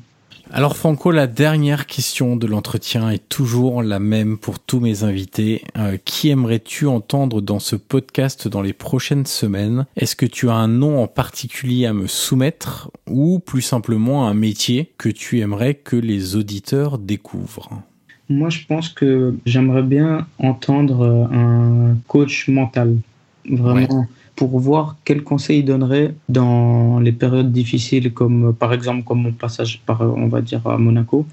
Alors 0.55 0.77
Franco, 0.77 1.13
la 1.13 1.27
dernière 1.27 1.87
question 1.87 2.37
de 2.37 2.47
l'entretien 2.47 3.09
est 3.09 3.27
toujours 3.31 3.83
la 3.83 3.99
même 3.99 4.37
pour 4.37 4.59
tous 4.61 4.81
mes 4.81 5.03
invités. 5.03 5.65
Euh, 5.79 5.97
qui 6.05 6.29
aimerais-tu 6.29 6.87
entendre 6.87 7.41
dans 7.41 7.59
ce 7.59 7.75
podcast 7.75 8.49
dans 8.49 8.61
les 8.61 8.75
prochaines 8.75 9.25
semaines? 9.25 9.87
Est-ce 9.97 10.15
que 10.15 10.27
tu 10.27 10.51
as 10.51 10.55
un 10.55 10.69
nom 10.69 11.03
en 11.03 11.07
particulier 11.07 11.87
à 11.87 11.95
me 11.95 12.07
soumettre 12.07 12.91
ou 13.09 13.39
plus 13.39 13.63
simplement 13.63 14.29
un 14.29 14.35
métier 14.35 14.93
que 14.99 15.09
tu 15.09 15.41
aimerais 15.41 15.73
que 15.73 15.97
les 15.97 16.37
auditeurs 16.37 16.99
découvrent? 16.99 17.81
Moi, 18.29 18.51
je 18.51 18.67
pense 18.67 18.91
que 18.91 19.35
j'aimerais 19.47 19.83
bien 19.83 20.27
entendre 20.39 21.31
un 21.33 21.97
coach 22.09 22.49
mental. 22.49 22.99
Vraiment 23.49 24.07
pour 24.37 24.59
voir 24.59 24.97
quels 25.05 25.23
conseils 25.23 25.61
il 25.61 25.65
donnerait 25.65 26.15
dans 26.29 26.99
les 27.01 27.13
périodes 27.13 27.53
difficiles, 27.53 28.13
comme 28.13 28.55
par 28.55 28.73
exemple 28.73 29.05
comme 29.05 29.23
mon 29.23 29.33
passage 29.33 29.81
par, 29.87 30.01
on 30.03 30.29
va 30.29 30.41
dire, 30.41 30.67
à 30.67 30.79
Monaco. 30.79 31.27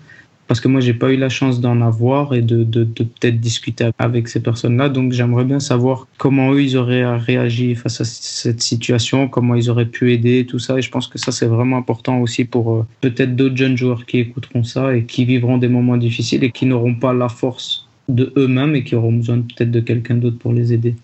Parce 0.49 0.61
que 0.61 0.67
moi, 0.67 0.81
j'ai 0.81 0.95
pas 0.95 1.11
eu 1.13 1.15
la 1.15 1.29
chance 1.29 1.61
d'en 1.61 1.79
avoir 1.79 2.33
et 2.33 2.41
de, 2.41 2.63
de, 2.63 2.83
peut-être 2.83 3.39
discuter 3.39 3.91
avec 3.99 4.27
ces 4.27 4.41
personnes-là. 4.41 4.89
Donc, 4.89 5.11
j'aimerais 5.11 5.45
bien 5.45 5.59
savoir 5.59 6.07
comment 6.17 6.53
eux, 6.53 6.63
ils 6.63 6.75
auraient 6.75 7.05
réagi 7.17 7.75
face 7.75 8.01
à 8.01 8.03
cette 8.03 8.59
situation, 8.59 9.27
comment 9.27 9.53
ils 9.53 9.69
auraient 9.69 9.85
pu 9.85 10.11
aider, 10.11 10.47
tout 10.47 10.57
ça. 10.57 10.79
Et 10.79 10.81
je 10.81 10.89
pense 10.89 11.07
que 11.07 11.19
ça, 11.19 11.31
c'est 11.31 11.45
vraiment 11.45 11.77
important 11.77 12.19
aussi 12.19 12.45
pour 12.45 12.73
euh, 12.73 12.85
peut-être 12.99 13.35
d'autres 13.35 13.57
jeunes 13.57 13.77
joueurs 13.77 14.07
qui 14.07 14.17
écouteront 14.17 14.63
ça 14.63 14.95
et 14.95 15.03
qui 15.03 15.23
vivront 15.23 15.59
des 15.59 15.67
moments 15.67 15.97
difficiles 15.97 16.43
et 16.43 16.49
qui 16.49 16.65
n'auront 16.65 16.95
pas 16.95 17.13
la 17.13 17.29
force 17.29 17.87
de 18.07 18.33
eux-mêmes 18.35 18.73
et 18.75 18.83
qui 18.83 18.95
auront 18.95 19.13
besoin 19.13 19.41
peut-être 19.41 19.69
de 19.69 19.81
quelqu'un 19.81 20.15
d'autre 20.15 20.39
pour 20.39 20.51
les 20.51 20.73
aider. 20.73 20.95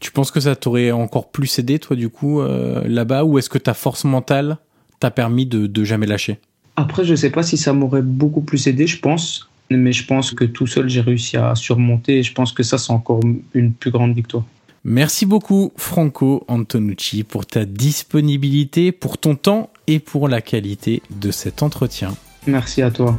Tu 0.00 0.10
penses 0.10 0.30
que 0.30 0.40
ça 0.40 0.56
t'aurait 0.56 0.90
encore 0.90 1.30
plus 1.30 1.58
aidé, 1.58 1.78
toi, 1.78 1.94
du 1.94 2.08
coup, 2.08 2.40
euh, 2.40 2.82
là-bas, 2.86 3.24
ou 3.24 3.38
est-ce 3.38 3.48
que 3.50 3.58
ta 3.58 3.74
force 3.74 4.04
mentale 4.04 4.56
t'a 4.98 5.10
permis 5.10 5.46
de, 5.46 5.66
de 5.66 5.84
jamais 5.84 6.06
lâcher? 6.06 6.38
Après, 6.76 7.04
je 7.04 7.14
sais 7.14 7.30
pas 7.30 7.42
si 7.42 7.56
ça 7.56 7.72
m'aurait 7.72 8.02
beaucoup 8.02 8.40
plus 8.40 8.66
aidé, 8.66 8.86
je 8.86 8.98
pense, 8.98 9.50
mais 9.70 9.92
je 9.92 10.06
pense 10.06 10.32
que 10.32 10.44
tout 10.44 10.66
seul, 10.66 10.88
j'ai 10.88 11.02
réussi 11.02 11.36
à 11.36 11.54
surmonter, 11.54 12.18
et 12.18 12.22
je 12.22 12.32
pense 12.32 12.52
que 12.52 12.62
ça, 12.62 12.78
c'est 12.78 12.92
encore 12.92 13.20
une 13.54 13.72
plus 13.72 13.90
grande 13.90 14.14
victoire. 14.14 14.44
Merci 14.84 15.26
beaucoup, 15.26 15.72
Franco 15.76 16.44
Antonucci, 16.48 17.22
pour 17.22 17.44
ta 17.44 17.66
disponibilité, 17.66 18.92
pour 18.92 19.18
ton 19.18 19.34
temps 19.34 19.68
et 19.86 19.98
pour 19.98 20.26
la 20.26 20.40
qualité 20.40 21.02
de 21.10 21.30
cet 21.30 21.62
entretien. 21.62 22.14
Merci 22.46 22.80
à 22.80 22.90
toi. 22.90 23.18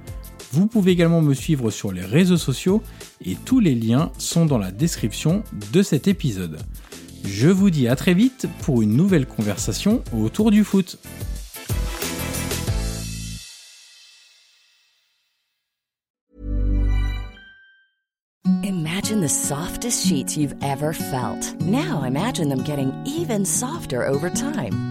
Vous 0.51 0.67
pouvez 0.67 0.91
également 0.91 1.21
me 1.21 1.33
suivre 1.33 1.71
sur 1.71 1.93
les 1.93 2.03
réseaux 2.03 2.37
sociaux 2.37 2.83
et 3.23 3.35
tous 3.35 3.61
les 3.61 3.73
liens 3.73 4.11
sont 4.17 4.45
dans 4.45 4.57
la 4.57 4.71
description 4.71 5.43
de 5.71 5.81
cet 5.81 6.09
épisode. 6.09 6.59
Je 7.23 7.47
vous 7.47 7.69
dis 7.69 7.87
à 7.87 7.95
très 7.95 8.13
vite 8.13 8.47
pour 8.63 8.81
une 8.81 8.95
nouvelle 8.95 9.25
conversation 9.25 10.03
autour 10.13 10.51
du 10.51 10.65
foot. 10.65 10.97
Imagine 18.63 19.21
the 19.21 19.29
softest 19.29 20.05
sheets 20.05 20.35
you've 20.35 20.55
ever 20.61 20.93
felt. 20.93 21.55
Now 21.61 22.03
imagine 22.03 22.49
them 22.49 22.63
getting 22.63 22.91
even 23.05 23.45
softer 23.45 24.05
over 24.05 24.29
time. 24.29 24.90